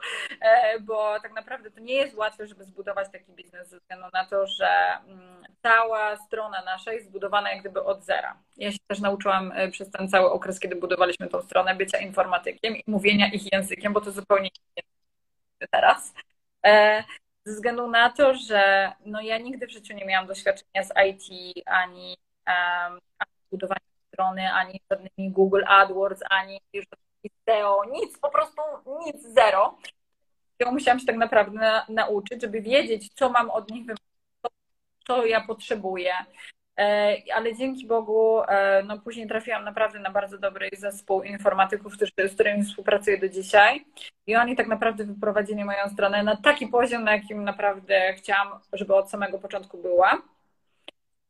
e, 0.42 0.80
bo 0.80 1.20
tak 1.20 1.34
naprawdę 1.34 1.72
to 1.72 1.80
nie 1.80 1.94
jest 1.94 2.16
łatwe, 2.16 2.48
żeby 2.48 2.64
zbudować 2.64 3.12
taki 3.12 3.32
biznes 3.32 3.70
ze 3.70 3.80
względu 3.80 4.06
na 4.14 4.26
to, 4.26 4.48
że 4.48 4.70
mm, 5.08 5.44
cała 5.62 6.18
strona 6.18 6.62
nasza 6.66 6.94
jest 6.94 7.08
zbudowana 7.08 7.52
jak 7.52 7.60
gdyby 7.60 7.84
od 7.84 8.04
zera. 8.04 8.38
Ja 8.58 8.72
się 8.72 8.80
też 8.88 9.00
nauczyłam 9.00 9.52
e, 9.56 9.70
przez 9.70 9.92
ten 9.92 10.10
cały 10.10 10.32
okres, 10.32 10.60
kiedy 10.60 10.76
budowaliśmy 10.76 11.28
tą 11.28 11.42
stronę, 11.42 11.76
bycia 11.76 11.98
informatykiem 11.98 12.78
i 12.78 12.84
mówienia 12.88 13.32
ich 13.34 13.54
językiem, 13.54 13.94
bo 13.94 14.02
to 14.02 14.12
zupełnie 14.12 14.44
nie 14.44 14.74
jest 14.78 14.91
teraz 15.68 16.14
ze 17.46 17.54
względu 17.54 17.88
na 17.88 18.10
to, 18.10 18.34
że 18.34 18.92
no 19.06 19.22
ja 19.22 19.38
nigdy 19.38 19.68
w 19.68 19.72
życiu 19.72 19.94
nie 19.94 20.06
miałam 20.06 20.28
doświadczenia 20.28 20.84
z 20.84 20.92
IT, 21.10 21.64
ani, 21.66 22.18
um, 22.48 23.00
ani 23.18 23.32
budowania 23.52 23.92
strony, 24.14 24.54
ani 24.54 24.82
żadnymi 24.92 25.32
Google 25.32 25.64
AdWords, 25.68 26.24
ani 26.30 26.62
SEO, 27.46 27.84
nic, 27.92 28.18
po 28.18 28.30
prostu 28.30 28.62
nic, 29.06 29.24
zero. 29.24 29.78
Ja 30.60 30.72
musiałam 30.72 31.00
się 31.00 31.06
tak 31.06 31.16
naprawdę 31.16 31.60
na, 31.60 31.86
nauczyć, 31.90 32.42
żeby 32.42 32.62
wiedzieć, 32.62 33.14
co 33.14 33.30
mam 33.30 33.50
od 33.50 33.72
nich 33.72 33.82
wymagać, 33.82 34.54
co 35.08 35.26
ja 35.26 35.42
potrzebuję. 35.42 36.14
E, 36.78 37.18
ale 37.36 37.56
dzięki 37.56 37.88
Bogu, 37.88 38.42
e, 38.48 38.84
no 38.84 39.00
później 39.00 39.28
trafiłam 39.28 39.64
naprawdę 39.64 40.00
na 40.00 40.12
bardzo 40.12 40.38
dobry 40.38 40.70
zespół 40.78 41.24
informatyków, 41.24 41.94
z 42.30 42.34
którymi 42.34 42.64
współpracuję 42.64 43.18
do 43.18 43.30
dzisiaj. 43.30 43.86
I 44.28 44.36
oni 44.36 44.56
tak 44.56 44.68
naprawdę 44.68 45.04
wyprowadzili 45.04 45.66
moją 45.66 45.90
stronę 45.94 46.24
na 46.24 46.36
taki 46.36 46.68
poziom, 46.68 47.04
na 47.04 47.12
jakim 47.12 47.44
naprawdę 47.44 48.14
chciałam, 48.14 48.60
żeby 48.74 48.96
od 48.96 49.10
samego 49.10 49.40
początku 49.40 49.78
była. 49.78 50.22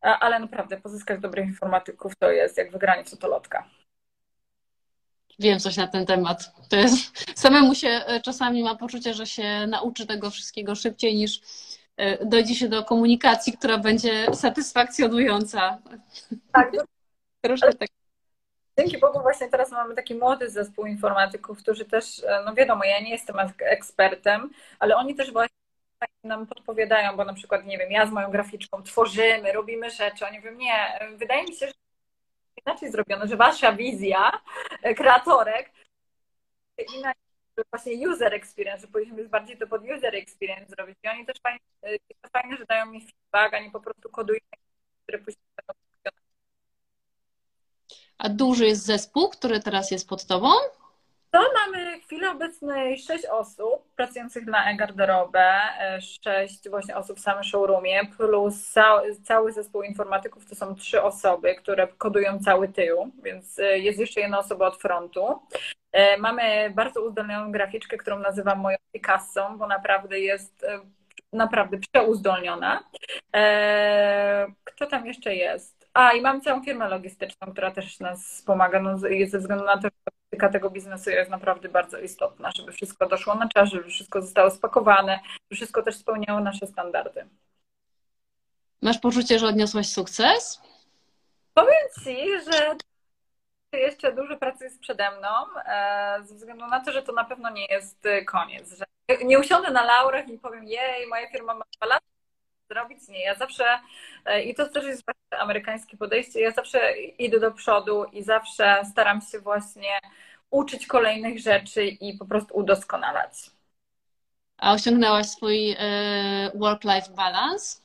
Ale 0.02 0.40
naprawdę 0.40 0.82
pozyskać 0.82 1.20
dobrych 1.20 1.48
informatyków 1.48 2.16
to 2.16 2.32
jest 2.32 2.58
jak 2.58 2.72
wygranie 2.72 3.04
w. 3.04 3.64
Wiem 5.40 5.60
coś 5.60 5.78
na 5.78 5.88
ten 5.88 6.06
temat. 6.06 6.52
To 6.70 6.76
jest, 6.76 7.24
samemu 7.40 7.76
się 7.76 7.88
e, 7.88 8.22
czasami 8.22 8.64
ma 8.64 8.76
poczucie, 8.76 9.14
że 9.14 9.26
się 9.26 9.68
nauczy 9.68 10.08
tego 10.08 10.30
wszystkiego 10.30 10.76
szybciej 10.76 11.16
niż 11.16 11.42
E, 11.42 11.81
dojdzie 12.26 12.56
się 12.56 12.70
do 12.70 12.84
komunikacji, 12.84 13.54
która 13.54 13.78
będzie 13.78 14.34
satysfakcjonująca. 14.34 15.78
Tak. 16.52 16.72
Troszkę 17.42 17.74
tak. 17.74 17.90
Dzięki 18.78 18.98
Bogu 18.98 19.22
właśnie 19.22 19.50
teraz 19.50 19.72
mamy 19.72 19.96
taki 19.96 20.16
młody 20.16 20.50
zespół 20.50 20.86
informatyków, 20.86 21.58
którzy 21.58 21.86
też, 21.86 22.24
e, 22.24 22.44
no 22.46 22.54
wiadomo, 22.54 22.84
ja 22.84 23.00
nie 23.00 23.10
jestem 23.10 23.36
ekspertem, 23.60 24.50
ale 24.80 24.96
oni 24.96 25.16
też 25.16 25.32
właśnie 25.32 25.56
nam 26.24 26.48
podpowiadają, 26.48 27.18
bo 27.18 27.26
na 27.26 27.34
przykład, 27.34 27.66
nie 27.66 27.78
wiem, 27.78 27.92
ja 27.92 28.06
z 28.06 28.12
moją 28.12 28.32
graficzką 28.32 28.84
tworzymy, 28.84 29.52
robimy 29.52 29.90
rzeczy, 29.90 30.26
oni 30.28 30.38
mówią, 30.40 30.52
nie, 30.52 31.00
wydaje 31.18 31.44
mi 31.44 31.56
się, 31.56 31.68
że 31.68 31.74
inaczej 32.66 32.92
zrobiono, 32.92 33.28
że 33.28 33.38
wasza 33.38 33.74
wizja 33.74 34.42
e, 34.82 34.94
kreatorek 34.94 35.72
inaczej 36.98 37.21
właśnie 37.74 38.10
user 38.10 38.34
experience, 38.34 38.82
że 38.82 38.88
powinniśmy 38.88 39.30
bardziej 39.30 39.58
to 39.58 39.68
pod 39.68 39.82
user 39.82 40.16
experience 40.16 40.76
zrobić. 40.76 40.98
I 41.04 41.08
oni 41.08 41.26
też 41.26 41.38
fajnie, 41.44 41.60
to 42.22 42.30
fajne, 42.34 42.58
że 42.58 42.66
dają 42.66 42.86
mi 42.86 43.02
feedback, 43.02 43.54
a 43.54 43.60
nie 43.60 43.72
po 43.72 43.80
prostu 43.80 44.10
kodują, 44.10 44.40
które 45.04 45.20
później 45.20 45.44
będą 45.58 45.82
A 48.18 48.30
duży 48.30 48.66
jest 48.68 48.86
zespół, 48.86 49.30
który 49.30 49.60
teraz 49.60 49.92
jest 49.92 50.10
pod 50.10 50.26
Tobą? 50.26 50.50
To 51.32 51.40
mamy 51.54 52.00
w 52.00 52.06
chwili 52.06 52.28
obecnej 52.28 53.00
sześć 53.00 53.26
osób 53.26 53.96
pracujących 53.96 54.46
na 54.46 54.72
e-garderobę, 54.72 55.60
e, 55.80 56.02
sześć 56.02 56.70
właśnie 56.70 56.98
osób 56.98 57.18
w 57.18 57.22
samym 57.22 57.44
showroomie, 57.44 58.02
plus 58.18 58.74
cały 59.24 59.52
zespół 59.52 59.84
informatyków 59.84 60.50
to 60.50 60.56
są 60.56 60.76
trzy 60.76 61.04
osoby, 61.04 61.56
które 61.56 61.88
kodują 61.88 62.40
cały 62.40 62.68
tył, 62.68 63.12
więc 63.24 63.60
e, 63.60 63.80
jest 63.80 64.00
jeszcze 64.00 64.22
jedna 64.22 64.40
osoba 64.40 64.68
od 64.68 64.78
frontu. 64.78 65.40
E, 65.92 66.18
mamy 66.18 66.70
bardzo 66.76 67.02
uzdolnioną 67.02 67.52
graficzkę, 67.52 67.98
którą 67.98 68.20
nazywam 68.20 68.60
moją 68.60 68.78
Picasso, 68.92 69.56
bo 69.58 69.68
naprawdę 69.68 70.20
jest 70.20 70.66
naprawdę 71.34 71.78
przeuzdolniona. 71.78 72.84
Kto 74.64 74.88
tam 74.88 75.06
jeszcze 75.06 75.36
jest? 75.36 75.88
A, 75.94 76.12
i 76.12 76.22
mam 76.22 76.42
całą 76.42 76.64
firmę 76.64 76.90
logistyczną, 76.90 77.52
która 77.52 77.72
też 77.72 78.00
nas 78.00 78.26
wspomaga, 78.28 78.80
no, 78.80 78.98
ze 79.28 79.40
względu 79.40 79.66
na 79.66 79.76
to, 79.76 79.82
że 79.82 79.90
logistyka 80.06 80.50
tego 80.50 80.70
biznesu 80.70 81.10
jest 81.10 81.32
naprawdę 81.32 81.70
bardzo 81.70 82.00
istotna, 82.00 82.52
żeby 82.56 82.72
wszystko 82.72 83.08
doszło 83.08 83.36
na 83.36 83.50
czas, 83.50 83.70
żeby 83.70 83.90
wszystko 83.90 84.22
zostało 84.22 84.52
spakowane, 84.52 85.20
żeby 85.28 85.56
wszystko 85.56 85.84
też 85.84 85.96
spełniało 85.96 86.40
nasze 86.40 86.68
standardy. 86.68 87.26
Masz 88.82 89.00
poczucie, 89.00 89.40
że 89.40 89.48
odniosłaś 89.48 89.88
sukces? 89.88 90.62
Powiem 91.54 91.88
Ci, 92.04 92.28
że 92.52 92.76
jeszcze 93.78 94.12
dużo 94.16 94.38
pracy 94.38 94.64
jest 94.64 94.80
przede 94.80 95.12
mną, 95.12 95.30
e, 95.66 96.24
ze 96.24 96.36
względu 96.36 96.68
na 96.68 96.80
to, 96.86 96.92
że 96.92 97.04
to 97.04 97.12
na 97.12 97.26
pewno 97.26 97.50
nie 97.50 97.66
jest 97.66 98.08
koniec. 98.28 98.78
Że 98.78 98.86
nie 99.26 99.40
usiądę 99.40 99.72
na 99.72 99.84
laurach 99.84 100.28
i 100.28 100.38
powiem, 100.38 100.64
jej, 100.64 101.08
moja 101.08 101.30
firma 101.32 101.54
ma 101.54 101.66
dwa 101.78 101.86
lata, 101.86 102.06
zrobić. 102.70 103.08
Nie, 103.08 103.24
ja 103.24 103.36
zawsze, 103.36 103.80
e, 104.26 104.44
i 104.44 104.56
to 104.56 104.70
też 104.70 104.86
jest 104.86 105.04
amerykańskie 105.40 105.98
podejście, 105.98 106.40
ja 106.40 106.52
zawsze 106.52 106.98
idę 106.98 107.40
do 107.40 107.52
przodu 107.52 108.06
i 108.06 108.24
zawsze 108.24 108.82
staram 108.92 109.22
się 109.22 109.40
właśnie 109.40 110.00
uczyć 110.50 110.88
kolejnych 110.88 111.40
rzeczy 111.40 111.86
i 111.86 112.18
po 112.18 112.26
prostu 112.26 112.58
udoskonalać. 112.58 113.34
A 114.58 114.74
osiągnęłaś 114.74 115.28
swój 115.28 115.72
e, 115.72 116.52
work-life 116.56 117.10
balance? 117.16 117.82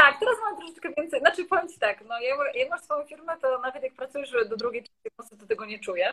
Tak, 0.00 0.18
teraz 0.20 0.36
mam 0.42 0.56
troszeczkę 0.56 0.88
więcej. 0.96 1.20
Znaczy, 1.20 1.44
powiem 1.44 1.68
Ci 1.68 1.78
tak, 1.78 2.04
no 2.08 2.20
ja, 2.20 2.34
ja 2.54 2.68
masz 2.68 2.80
swoją 2.80 3.06
firmę, 3.06 3.36
to 3.42 3.58
nawet 3.58 3.82
jak 3.82 3.94
pracujesz 3.94 4.30
do 4.48 4.56
drugiej, 4.56 4.84
nocy, 5.18 5.38
to 5.38 5.46
tego 5.46 5.64
nie 5.64 5.78
czujesz. 5.78 6.12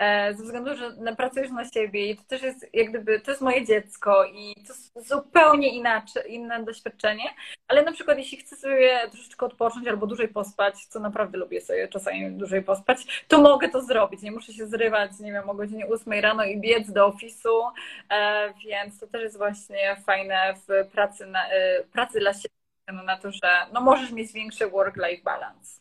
E, 0.00 0.34
ze 0.34 0.42
względu, 0.42 0.76
że 0.76 1.16
pracujesz 1.16 1.50
na 1.50 1.64
siebie 1.64 2.10
i 2.10 2.16
to 2.16 2.22
też 2.24 2.42
jest 2.42 2.66
jak 2.72 2.88
gdyby, 2.88 3.20
to 3.20 3.30
jest 3.30 3.42
moje 3.42 3.64
dziecko 3.64 4.24
i 4.24 4.54
to 4.54 4.72
jest 4.72 5.08
zupełnie 5.08 5.68
inaczej, 5.76 6.34
inne 6.34 6.64
doświadczenie, 6.64 7.24
ale 7.68 7.82
na 7.82 7.92
przykład 7.92 8.18
jeśli 8.18 8.38
chcę 8.38 8.56
sobie 8.56 9.00
troszeczkę 9.10 9.46
odpocząć 9.46 9.88
albo 9.88 10.06
dłużej 10.06 10.28
pospać, 10.28 10.86
co 10.86 11.00
naprawdę 11.00 11.38
lubię 11.38 11.60
sobie 11.60 11.88
czasami 11.88 12.30
dłużej 12.30 12.62
pospać, 12.62 13.24
to 13.28 13.40
mogę 13.40 13.68
to 13.68 13.82
zrobić, 13.82 14.22
nie 14.22 14.32
muszę 14.32 14.52
się 14.52 14.66
zrywać, 14.66 15.10
nie 15.20 15.32
wiem, 15.32 15.50
o 15.50 15.54
godzinie 15.54 15.86
8 15.86 16.12
rano 16.12 16.44
i 16.44 16.60
biec 16.60 16.92
do 16.92 17.06
ofisu, 17.06 17.62
e, 18.10 18.52
więc 18.66 19.00
to 19.00 19.06
też 19.06 19.22
jest 19.22 19.38
właśnie 19.38 19.96
fajne 20.06 20.54
w 20.68 20.90
pracy, 20.92 21.26
na, 21.26 21.50
e, 21.50 21.84
pracy 21.92 22.20
dla 22.20 22.32
siebie, 22.34 22.59
na 22.92 23.16
to, 23.16 23.30
że 23.32 23.66
no 23.72 23.80
możesz 23.80 24.12
mieć 24.12 24.32
większy 24.32 24.70
work-life 24.70 25.22
balance. 25.22 25.80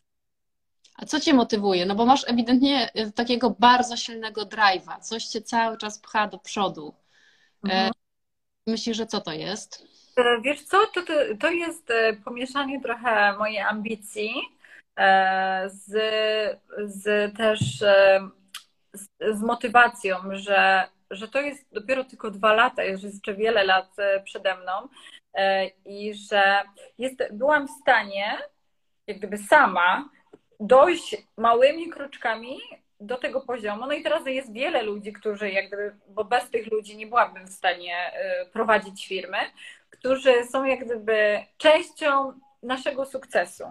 A 1.02 1.06
co 1.06 1.20
cię 1.20 1.34
motywuje? 1.34 1.86
No 1.86 1.96
bo 1.96 2.06
masz 2.06 2.30
ewidentnie 2.30 2.90
e, 2.94 3.12
takiego 3.12 3.56
bardzo 3.60 3.98
silnego 3.98 4.42
drive'a, 4.42 5.00
coś 5.00 5.26
cię 5.26 5.42
cały 5.42 5.78
czas 5.78 6.00
pcha 6.00 6.28
do 6.28 6.40
przodu. 6.40 6.96
E, 7.66 7.72
mhm. 7.72 7.92
Myślisz, 8.68 8.98
że 8.98 9.06
co 9.06 9.22
to 9.22 9.34
jest? 9.34 9.88
E, 10.18 10.42
wiesz 10.42 10.64
co, 10.64 10.78
to, 10.94 11.02
to, 11.02 11.14
to 11.40 11.50
jest 11.50 11.88
pomieszanie 12.26 12.82
trochę 12.82 13.38
mojej 13.38 13.60
ambicji 13.60 14.32
z, 15.68 15.92
z 16.86 17.36
też 17.38 17.60
z, 18.94 19.08
z 19.38 19.42
motywacją, 19.42 20.18
że, 20.32 20.88
że 21.12 21.28
to 21.28 21.42
jest 21.42 21.66
dopiero 21.72 22.04
tylko 22.04 22.32
dwa 22.32 22.54
lata, 22.54 22.84
jest 22.84 23.04
jeszcze 23.04 23.34
wiele 23.34 23.64
lat 23.64 23.96
przede 24.24 24.58
mną 24.58 24.88
i 25.86 26.14
że 26.14 26.64
jest, 26.98 27.24
byłam 27.32 27.68
w 27.68 27.72
stanie, 27.82 28.38
jak 29.08 29.18
gdyby 29.18 29.38
sama, 29.38 30.10
dojść 30.60 31.18
małymi 31.38 31.90
kroczkami 31.90 32.58
do 33.00 33.18
tego 33.18 33.42
poziomu. 33.42 33.86
No 33.86 33.94
i 33.94 34.04
teraz 34.04 34.26
jest 34.26 34.54
wiele 34.54 34.84
ludzi, 34.84 35.14
którzy 35.14 35.52
jak 35.52 35.68
gdyby, 35.68 35.96
bo 36.08 36.24
bez 36.24 36.50
tych 36.50 36.72
ludzi 36.72 36.98
nie 36.98 37.08
byłabym 37.08 37.48
w 37.48 37.54
stanie 37.54 38.12
y, 38.44 38.50
prowadzić 38.50 39.08
firmy, 39.08 39.38
którzy 39.90 40.46
są 40.46 40.64
jak 40.64 40.86
gdyby 40.86 41.46
częścią 41.58 42.34
naszego 42.64 43.06
sukcesu. 43.06 43.64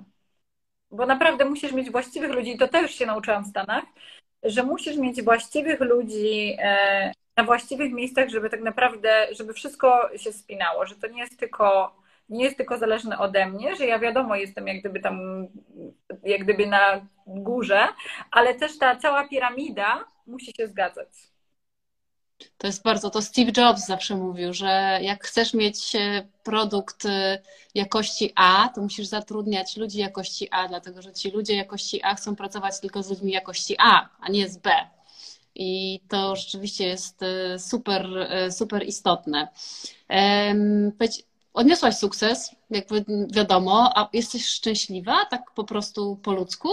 Bo 0.90 1.06
naprawdę 1.06 1.44
musisz 1.44 1.72
mieć 1.72 1.90
właściwych 1.90 2.30
ludzi, 2.30 2.58
to 2.58 2.68
też 2.68 2.94
się 2.94 3.06
nauczyłam 3.06 3.44
w 3.44 3.48
Stanach, 3.48 3.84
że 4.42 4.62
musisz 4.62 4.96
mieć 4.96 5.22
właściwych 5.22 5.80
ludzi 5.80 6.56
e, 6.58 7.12
na 7.36 7.44
właściwych 7.44 7.92
miejscach, 7.92 8.28
żeby 8.28 8.50
tak 8.50 8.60
naprawdę, 8.60 9.26
żeby 9.30 9.52
wszystko 9.52 10.10
się 10.16 10.32
spinało, 10.32 10.86
że 10.86 10.94
to 10.94 11.06
nie 11.06 11.20
jest 11.20 11.38
tylko 11.38 11.98
nie 12.28 12.44
jest 12.44 12.56
tylko 12.56 12.78
zależne 12.78 13.18
ode 13.18 13.46
mnie, 13.46 13.76
że 13.76 13.86
ja 13.86 13.98
wiadomo 13.98 14.36
jestem 14.36 14.66
jak 14.66 14.80
gdyby 14.80 15.00
tam, 15.00 15.46
jak 16.22 16.44
gdyby 16.44 16.66
na 16.66 17.06
górze, 17.26 17.88
ale 18.30 18.54
też 18.54 18.78
ta 18.78 18.96
cała 18.96 19.28
piramida 19.28 20.04
musi 20.26 20.52
się 20.56 20.66
zgadzać. 20.66 21.08
To 22.58 22.66
jest 22.66 22.82
bardzo, 22.82 23.10
to 23.10 23.22
Steve 23.22 23.52
Jobs 23.56 23.86
zawsze 23.86 24.16
mówił, 24.16 24.54
że 24.54 24.98
jak 25.02 25.24
chcesz 25.24 25.54
mieć 25.54 25.96
e, 25.96 26.28
produkt 26.42 27.06
e, 27.06 27.42
jakości 27.74 28.32
A, 28.34 28.68
to 28.74 28.80
musisz 28.80 29.06
zatrudniać 29.06 29.76
ludzi 29.76 29.98
jakości 29.98 30.48
A, 30.50 30.68
dlatego 30.68 31.02
że 31.02 31.12
ci 31.12 31.30
ludzie 31.30 31.56
jakości 31.56 32.02
A 32.02 32.14
chcą 32.14 32.36
pracować 32.36 32.80
tylko 32.80 33.02
z 33.02 33.10
ludźmi 33.10 33.32
jakości 33.32 33.76
A, 33.78 34.08
a 34.20 34.30
nie 34.30 34.48
z 34.48 34.56
B. 34.56 34.70
I 35.54 36.00
to 36.08 36.36
rzeczywiście 36.36 36.86
jest 36.86 37.22
e, 37.22 37.58
super, 37.58 38.06
super 38.50 38.86
istotne. 38.86 39.48
Odniosłaś 41.54 41.96
sukces, 41.96 42.50
jakby 42.70 43.04
wiadomo, 43.30 43.92
a 43.96 44.08
jesteś 44.12 44.46
szczęśliwa, 44.46 45.24
tak 45.30 45.42
po 45.54 45.64
prostu 45.64 46.16
po 46.22 46.32
ludzku? 46.32 46.68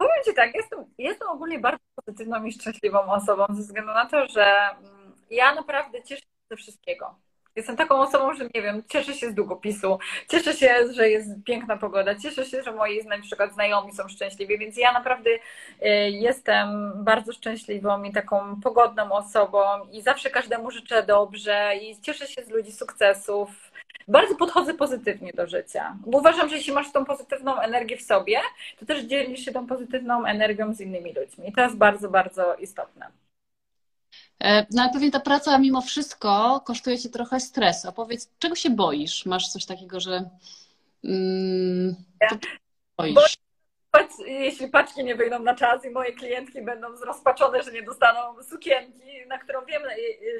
Powiem 0.00 0.24
Ci 0.24 0.34
tak, 0.34 0.54
jestem, 0.54 0.84
jestem 0.98 1.28
ogólnie 1.28 1.58
bardzo 1.58 1.80
pozytywną 1.94 2.44
i 2.44 2.52
szczęśliwą 2.52 3.12
osobą, 3.12 3.46
ze 3.50 3.62
względu 3.62 3.92
na 3.92 4.06
to, 4.06 4.26
że 4.26 4.44
mm, 4.44 5.12
ja 5.30 5.54
naprawdę 5.54 6.02
cieszę 6.02 6.22
się 6.22 6.28
ze 6.50 6.56
wszystkiego. 6.56 7.14
Jestem 7.56 7.76
taką 7.76 8.00
osobą, 8.00 8.34
że 8.34 8.44
nie 8.54 8.62
wiem, 8.62 8.82
cieszę 8.88 9.14
się 9.14 9.30
z 9.30 9.34
długopisu, 9.34 9.98
cieszę 10.28 10.52
się, 10.52 10.92
że 10.92 11.08
jest 11.08 11.28
piękna 11.44 11.76
pogoda, 11.76 12.14
cieszę 12.14 12.44
się, 12.44 12.62
że 12.62 12.72
moi 12.72 13.04
na 13.04 13.18
przykład 13.18 13.54
znajomi 13.54 13.92
są 13.92 14.08
szczęśliwi, 14.08 14.58
więc 14.58 14.76
ja 14.76 14.92
naprawdę 14.92 15.30
y, 15.30 15.40
jestem 16.10 16.92
bardzo 17.04 17.32
szczęśliwą 17.32 18.02
i 18.02 18.12
taką 18.12 18.60
pogodną 18.60 19.12
osobą 19.12 19.60
i 19.92 20.02
zawsze 20.02 20.30
każdemu 20.30 20.70
życzę 20.70 21.02
dobrze 21.02 21.72
i 21.82 22.00
cieszę 22.00 22.26
się 22.26 22.44
z 22.44 22.48
ludzi 22.48 22.72
sukcesów. 22.72 23.69
Bardzo 24.08 24.34
podchodzę 24.34 24.74
pozytywnie 24.74 25.32
do 25.32 25.46
życia, 25.46 25.96
bo 26.06 26.18
uważam, 26.18 26.48
że 26.48 26.56
jeśli 26.56 26.72
masz 26.72 26.92
tą 26.92 27.04
pozytywną 27.04 27.60
energię 27.60 27.96
w 27.96 28.02
sobie, 28.02 28.38
to 28.78 28.86
też 28.86 29.04
dzielisz 29.04 29.44
się 29.44 29.52
tą 29.52 29.66
pozytywną 29.66 30.24
energią 30.24 30.74
z 30.74 30.80
innymi 30.80 31.12
ludźmi. 31.12 31.48
I 31.48 31.52
to 31.52 31.60
jest 31.60 31.76
bardzo, 31.76 32.10
bardzo 32.10 32.54
istotne. 32.54 33.06
E, 34.40 34.66
no 34.70 34.82
ale 34.82 34.92
pewnie 34.92 35.10
ta 35.10 35.20
praca 35.20 35.58
mimo 35.58 35.80
wszystko 35.80 36.60
kosztuje 36.66 36.98
ci 36.98 37.10
trochę 37.10 37.40
stresu. 37.40 37.88
A 37.88 37.92
powiedz, 37.92 38.30
czego 38.38 38.54
się 38.54 38.70
boisz? 38.70 39.26
Masz 39.26 39.48
coś 39.48 39.64
takiego, 39.66 40.00
że 40.00 40.30
mm, 41.04 41.96
boisz? 42.96 43.36
Jeśli 44.26 44.68
paczki 44.68 45.04
nie 45.04 45.14
wyjdą 45.14 45.38
na 45.38 45.54
czas 45.54 45.84
i 45.84 45.90
moje 45.90 46.12
klientki 46.12 46.62
będą 46.62 46.96
zrozpaczone, 46.96 47.62
że 47.62 47.72
nie 47.72 47.82
dostaną 47.82 48.42
sukienki, 48.42 49.26
na 49.26 49.38
którą 49.38 49.64
wiem, 49.64 49.82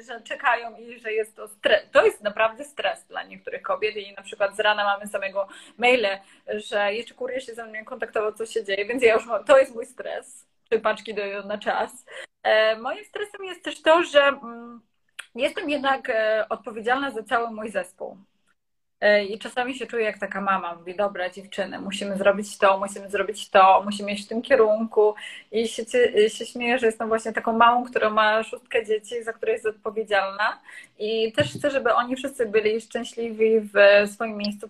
że 0.07 0.21
czekają 0.21 0.77
i 0.77 0.99
że 0.99 1.13
jest 1.13 1.35
to 1.35 1.47
stres. 1.47 1.83
To 1.91 2.05
jest 2.05 2.21
naprawdę 2.21 2.65
stres 2.65 3.05
dla 3.05 3.23
niektórych 3.23 3.61
kobiet 3.61 3.95
i 3.95 4.13
na 4.13 4.23
przykład 4.23 4.55
z 4.55 4.59
rana 4.59 4.83
mamy 4.83 5.07
samego 5.07 5.47
maile, 5.77 6.19
że 6.47 6.93
jeszcze 6.93 7.13
kurier 7.13 7.43
się 7.43 7.53
ze 7.53 7.65
mną 7.65 7.85
kontaktował, 7.85 8.33
co 8.33 8.45
się 8.45 8.63
dzieje, 8.63 8.85
więc 8.85 9.03
ja 9.03 9.13
już 9.13 9.25
mam, 9.25 9.43
to 9.43 9.57
jest 9.57 9.75
mój 9.75 9.85
stres, 9.85 10.45
czy 10.69 10.79
paczki 10.79 11.13
doją 11.13 11.45
na 11.45 11.57
czas. 11.57 12.05
E, 12.43 12.75
moim 12.75 13.05
stresem 13.05 13.45
jest 13.45 13.63
też 13.63 13.81
to, 13.81 14.03
że 14.03 14.21
mm, 14.21 14.81
jestem 15.35 15.69
jednak 15.69 16.09
e, 16.09 16.45
odpowiedzialna 16.49 17.11
za 17.11 17.23
cały 17.23 17.51
mój 17.51 17.69
zespół. 17.69 18.17
E, 19.01 19.25
I 19.25 19.39
czasami 19.39 19.75
się 19.75 19.87
czuję 19.87 20.05
jak 20.05 20.19
taka 20.19 20.41
mama, 20.41 20.75
mówi, 20.75 20.95
dobra 20.95 21.29
dziewczyny, 21.29 21.79
musimy 21.79 22.17
zrobić 22.17 22.57
to, 22.57 22.79
musimy 22.79 23.09
zrobić 23.09 23.49
to, 23.49 23.81
musimy 23.85 24.11
iść 24.11 24.25
w 24.25 24.29
tym 24.29 24.41
kierunku. 24.41 25.15
I 25.51 25.67
się, 25.67 25.83
się 26.29 26.45
śmieję, 26.45 26.79
że 26.79 26.85
jestem 26.85 27.07
właśnie 27.07 27.33
taką 27.33 27.53
małą, 27.53 27.85
która 27.85 28.09
ma 28.09 28.43
szóstkę 28.43 28.85
dzieci, 28.85 29.23
za 29.23 29.33
które 29.33 29.51
jest 29.51 29.65
odpowiedzialna. 29.65 30.61
I 30.99 31.33
też 31.33 31.53
chcę, 31.53 31.71
żeby 31.71 31.93
oni 31.93 32.15
wszyscy 32.15 32.45
byli 32.45 32.81
szczęśliwi 32.81 33.59
w 33.59 33.73
swoim 34.13 34.37
miejscu 34.37 34.67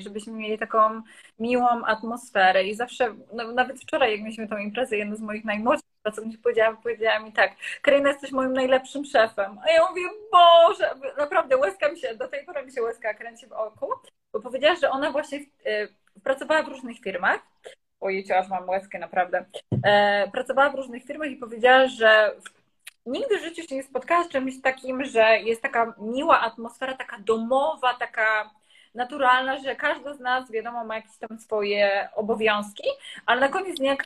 żebyśmy 0.00 0.32
mieli 0.32 0.58
taką 0.58 1.02
miłą 1.38 1.84
atmosferę. 1.84 2.64
I 2.64 2.74
zawsze, 2.74 3.14
no, 3.32 3.52
nawet 3.52 3.80
wczoraj, 3.80 4.12
jak 4.12 4.20
mieliśmy 4.20 4.48
tą 4.48 4.56
imprezę, 4.56 4.96
jedna 4.96 5.16
z 5.16 5.20
moich 5.20 5.44
najmłodszych 5.44 5.88
pracowników 6.02 6.42
powiedziała, 6.42 6.76
powiedziała 6.82 7.18
mi 7.18 7.32
tak, 7.32 7.52
Karina, 7.82 8.08
jesteś 8.08 8.32
moim 8.32 8.52
najlepszym 8.52 9.04
szefem. 9.04 9.58
A 9.64 9.70
ja 9.70 9.88
mówię, 9.90 10.02
Boże, 10.32 10.94
naprawdę 11.18 11.56
łezka 11.56 11.92
mi 11.92 11.98
się, 11.98 12.14
do 12.14 12.28
tej 12.28 12.44
pory 12.44 12.66
mi 12.66 12.72
się 12.72 12.82
łezka 12.82 13.14
kręci 13.14 13.46
w 13.46 13.52
oku, 13.52 13.86
bo 14.32 14.40
powiedziała, 14.40 14.76
że 14.76 14.90
ona 14.90 15.12
właśnie 15.12 15.38
y, 15.38 15.44
pracowała 16.22 16.62
w 16.62 16.68
różnych 16.68 16.98
firmach, 16.98 17.40
ojej, 18.00 18.32
aż 18.32 18.48
mam 18.48 18.68
łezkę, 18.68 18.98
naprawdę, 18.98 19.44
e, 19.84 20.30
pracowała 20.32 20.70
w 20.70 20.74
różnych 20.74 21.04
firmach 21.04 21.30
i 21.30 21.36
powiedziała, 21.36 21.86
że 21.86 22.34
nigdy 23.06 23.38
w 23.38 23.42
życiu 23.42 23.62
się 23.62 23.76
nie 23.76 23.82
spotkała 23.82 24.24
z 24.24 24.28
czymś 24.28 24.62
takim, 24.62 25.04
że 25.04 25.38
jest 25.38 25.62
taka 25.62 25.94
miła 25.98 26.40
atmosfera, 26.40 26.96
taka 26.96 27.18
domowa, 27.18 27.94
taka 27.94 28.50
naturalna, 28.94 29.58
że 29.58 29.76
każdy 29.76 30.14
z 30.14 30.20
nas, 30.20 30.50
wiadomo, 30.50 30.84
ma 30.84 30.96
jakieś 30.96 31.16
tam 31.16 31.38
swoje 31.38 32.08
obowiązki, 32.14 32.88
ale 33.26 33.40
na 33.40 33.48
koniec 33.48 33.78
dnia 33.78 33.96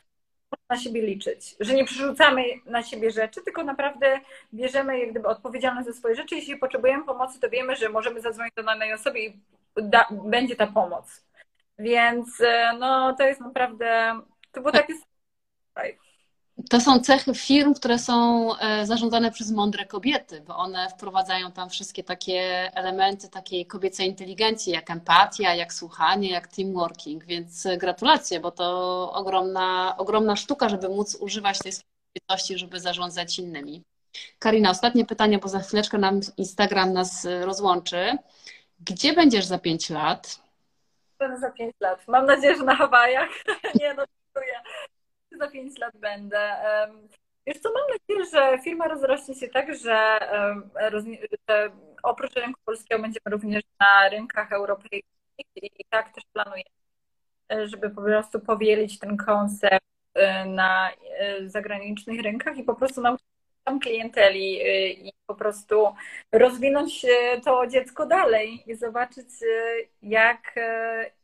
na 0.69 0.77
siebie 0.77 1.01
liczyć, 1.01 1.55
że 1.59 1.73
nie 1.73 1.85
przerzucamy 1.85 2.43
na 2.65 2.83
siebie 2.83 3.11
rzeczy, 3.11 3.41
tylko 3.41 3.63
naprawdę 3.63 4.19
bierzemy 4.53 4.99
jak 4.99 5.11
gdyby 5.11 5.27
odpowiedzialność 5.27 5.87
za 5.87 5.93
swoje 5.93 6.15
rzeczy. 6.15 6.35
Jeśli 6.35 6.57
potrzebujemy 6.57 7.05
pomocy, 7.05 7.39
to 7.39 7.49
wiemy, 7.49 7.75
że 7.75 7.89
możemy 7.89 8.21
zadzwonić 8.21 8.53
do 8.55 8.63
danej 8.63 8.93
osoby 8.93 9.19
i 9.19 9.39
da, 9.75 10.07
będzie 10.11 10.55
ta 10.55 10.67
pomoc. 10.67 11.25
Więc 11.79 12.41
e, 12.41 12.73
no, 12.79 13.15
to 13.17 13.23
jest 13.23 13.41
naprawdę, 13.41 14.19
to 14.51 14.61
było 14.61 14.71
takie 14.71 14.93
to 16.69 16.81
są 16.81 16.99
cechy 16.99 17.33
firm, 17.33 17.73
które 17.73 17.99
są 17.99 18.47
e, 18.57 18.85
zarządzane 18.85 19.31
przez 19.31 19.51
mądre 19.51 19.85
kobiety, 19.85 20.41
bo 20.41 20.55
one 20.57 20.89
wprowadzają 20.89 21.51
tam 21.51 21.69
wszystkie 21.69 22.03
takie 22.03 22.41
elementy 22.73 23.29
takiej 23.29 23.65
kobiecej 23.65 24.07
inteligencji, 24.07 24.73
jak 24.73 24.91
empatia, 24.91 25.55
jak 25.55 25.73
słuchanie, 25.73 26.29
jak 26.29 26.47
teamworking. 26.47 27.25
Więc 27.25 27.67
gratulacje, 27.77 28.39
bo 28.39 28.51
to 28.51 29.11
ogromna, 29.13 29.95
ogromna 29.97 30.35
sztuka, 30.35 30.69
żeby 30.69 30.89
móc 30.89 31.15
używać 31.15 31.59
tej 31.59 31.71
kobiecości, 32.13 32.57
żeby 32.57 32.79
zarządzać 32.79 33.39
innymi. 33.39 33.83
Karina, 34.39 34.69
ostatnie 34.69 35.05
pytanie, 35.05 35.39
bo 35.39 35.47
za 35.49 35.59
chwileczkę 35.59 35.97
nam 35.97 36.19
Instagram 36.37 36.93
nas 36.93 37.27
rozłączy. 37.41 38.17
Gdzie 38.79 39.13
będziesz 39.13 39.45
za 39.45 39.59
pięć 39.59 39.89
lat? 39.89 40.39
Będę 41.19 41.39
za 41.39 41.51
pięć 41.51 41.73
lat. 41.79 42.07
Mam 42.07 42.25
nadzieję, 42.25 42.55
że 42.55 42.63
na 42.63 42.75
Hawajach. 42.75 43.29
Nie, 43.79 43.93
no 43.93 44.03
za 45.37 45.47
5 45.47 45.79
lat 45.79 45.97
będę. 45.97 46.55
Wiesz 47.47 47.59
co, 47.59 47.69
mam 47.73 47.83
nadzieję, 47.89 48.29
że 48.31 48.63
firma 48.63 48.87
rozrośnie 48.87 49.35
się 49.35 49.47
tak, 49.47 49.75
że, 49.75 50.19
że 51.47 51.71
oprócz 52.03 52.33
rynku 52.33 52.59
polskiego 52.65 53.01
będziemy 53.01 53.31
również 53.31 53.63
na 53.79 54.09
rynkach 54.09 54.51
europejskich 54.51 55.09
i 55.63 55.85
tak 55.89 56.13
też 56.13 56.23
planuję, 56.33 56.63
żeby 57.63 57.89
po 57.89 58.01
prostu 58.01 58.39
powielić 58.39 58.99
ten 58.99 59.17
koncept 59.17 59.85
e, 60.13 60.45
na 60.45 60.91
e, 60.91 61.49
zagranicznych 61.49 62.21
rynkach 62.21 62.57
i 62.57 62.63
po 62.63 62.75
prostu 62.75 63.01
nauczyć 63.01 63.27
tam 63.63 63.79
klienteli 63.79 64.61
e, 64.61 64.89
i 64.89 65.13
po 65.27 65.35
prostu 65.35 65.95
rozwinąć 66.31 67.05
to 67.45 67.67
dziecko 67.67 68.05
dalej 68.05 68.63
i 68.71 68.75
zobaczyć, 68.75 69.27
jak 70.01 70.55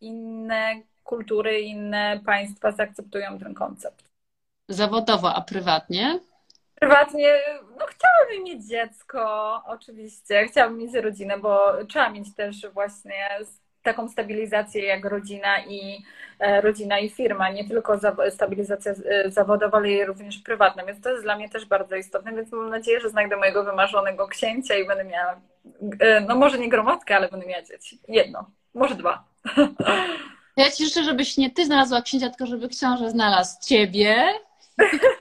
inne 0.01 0.81
kultury, 1.09 1.61
inne 1.61 2.19
państwa 2.25 2.71
zaakceptują 2.71 3.39
ten 3.39 3.53
koncept. 3.53 4.03
Zawodowo, 4.67 5.35
a 5.35 5.41
prywatnie? 5.41 6.19
Prywatnie, 6.75 7.27
no 7.79 7.85
chciałabym 7.85 8.43
mieć 8.43 8.67
dziecko, 8.67 9.21
oczywiście. 9.65 10.47
Chciałabym 10.47 10.77
mieć 10.77 10.93
rodzinę, 10.93 11.37
bo 11.37 11.71
trzeba 11.87 12.09
mieć 12.09 12.35
też 12.35 12.67
właśnie 12.73 13.29
taką 13.83 14.09
stabilizację 14.09 14.85
jak 14.85 15.05
rodzina 15.05 15.65
i 15.65 16.03
e, 16.39 16.61
rodzina 16.61 16.99
i 16.99 17.09
firma, 17.09 17.49
nie 17.49 17.67
tylko 17.67 17.99
stabilizacja 18.29 18.91
e, 18.91 19.31
zawodowa, 19.31 19.77
ale 19.77 20.05
również 20.05 20.37
prywatna, 20.37 20.85
więc 20.85 21.01
to 21.01 21.09
jest 21.09 21.23
dla 21.23 21.35
mnie 21.35 21.49
też 21.49 21.65
bardzo 21.65 21.95
istotne, 21.95 22.33
więc 22.33 22.51
mam 22.51 22.69
nadzieję, 22.69 22.99
że 22.99 23.09
znajdę 23.09 23.37
mojego 23.37 23.63
wymarzonego 23.63 24.27
księcia 24.27 24.75
i 24.75 24.87
będę 24.87 25.03
miała, 25.03 25.41
e, 25.99 26.21
no 26.21 26.35
może 26.35 26.59
nie 26.59 26.69
gromadkę, 26.69 27.15
ale 27.15 27.29
będę 27.29 27.45
miała 27.45 27.63
dzieci. 27.63 27.99
Jedno, 28.07 28.49
może 28.73 28.95
dwa. 28.95 29.23
Ja 30.57 30.71
Ci 30.71 30.85
życzę, 30.85 31.03
żebyś 31.03 31.37
nie 31.37 31.51
Ty 31.51 31.65
znalazła 31.65 32.01
księcia, 32.01 32.29
tylko 32.29 32.45
żeby 32.45 32.69
książę 32.69 33.11
znalazł 33.11 33.57
Ciebie. 33.61 34.33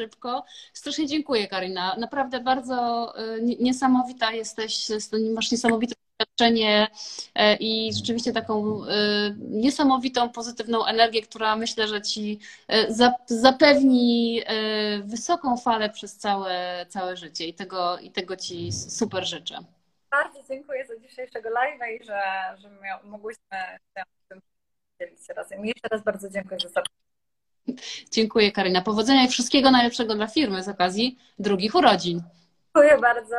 Szybko. 0.00 0.44
Strasznie 0.72 1.06
dziękuję, 1.06 1.48
Karina. 1.48 1.96
Naprawdę 1.96 2.40
bardzo 2.40 3.12
y, 3.36 3.42
niesamowita 3.60 4.32
jesteś, 4.32 4.86
masz 5.34 5.50
niesamowite 5.50 5.94
doświadczenie 6.18 6.88
y, 7.38 7.56
i 7.60 7.94
rzeczywiście 7.94 8.32
taką 8.32 8.84
y, 8.84 8.88
niesamowitą, 9.38 10.28
pozytywną 10.28 10.84
energię, 10.84 11.22
która 11.22 11.56
myślę, 11.56 11.88
że 11.88 12.02
Ci 12.02 12.38
zapewni 13.26 14.42
wysoką 15.02 15.56
falę 15.56 15.90
przez 15.90 16.16
całe, 16.16 16.86
całe 16.88 17.16
życie 17.16 17.46
i 17.46 17.54
tego, 17.54 17.98
i 17.98 18.10
tego 18.10 18.36
Ci 18.36 18.72
super 18.72 19.26
życzę. 19.26 19.58
Bardzo 20.10 20.42
dziękuję 20.48 20.86
za 20.86 20.96
dzisiejszego 20.96 21.48
live'a 21.48 22.00
i 22.00 22.04
że, 22.04 22.20
że 22.58 22.70
mogłyśmy 23.04 23.58
się 23.96 24.02
tym 24.28 24.40
dzielić 25.00 25.28
razem. 25.28 25.64
I 25.64 25.68
jeszcze 25.68 25.88
raz 25.90 26.02
bardzo 26.02 26.30
dziękuję 26.30 26.60
za 26.60 26.68
zaproszenie. 26.68 26.98
Dziękuję 28.10 28.52
Karina. 28.52 28.82
Powodzenia 28.82 29.24
i 29.24 29.28
wszystkiego 29.28 29.70
najlepszego 29.70 30.14
dla 30.14 30.26
firmy 30.26 30.62
z 30.62 30.68
okazji 30.68 31.18
drugich 31.38 31.74
urodzin. 31.74 32.22
Dziękuję 32.64 32.98
bardzo. 32.98 33.36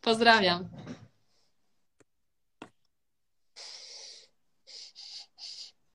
Pozdrawiam. 0.00 0.68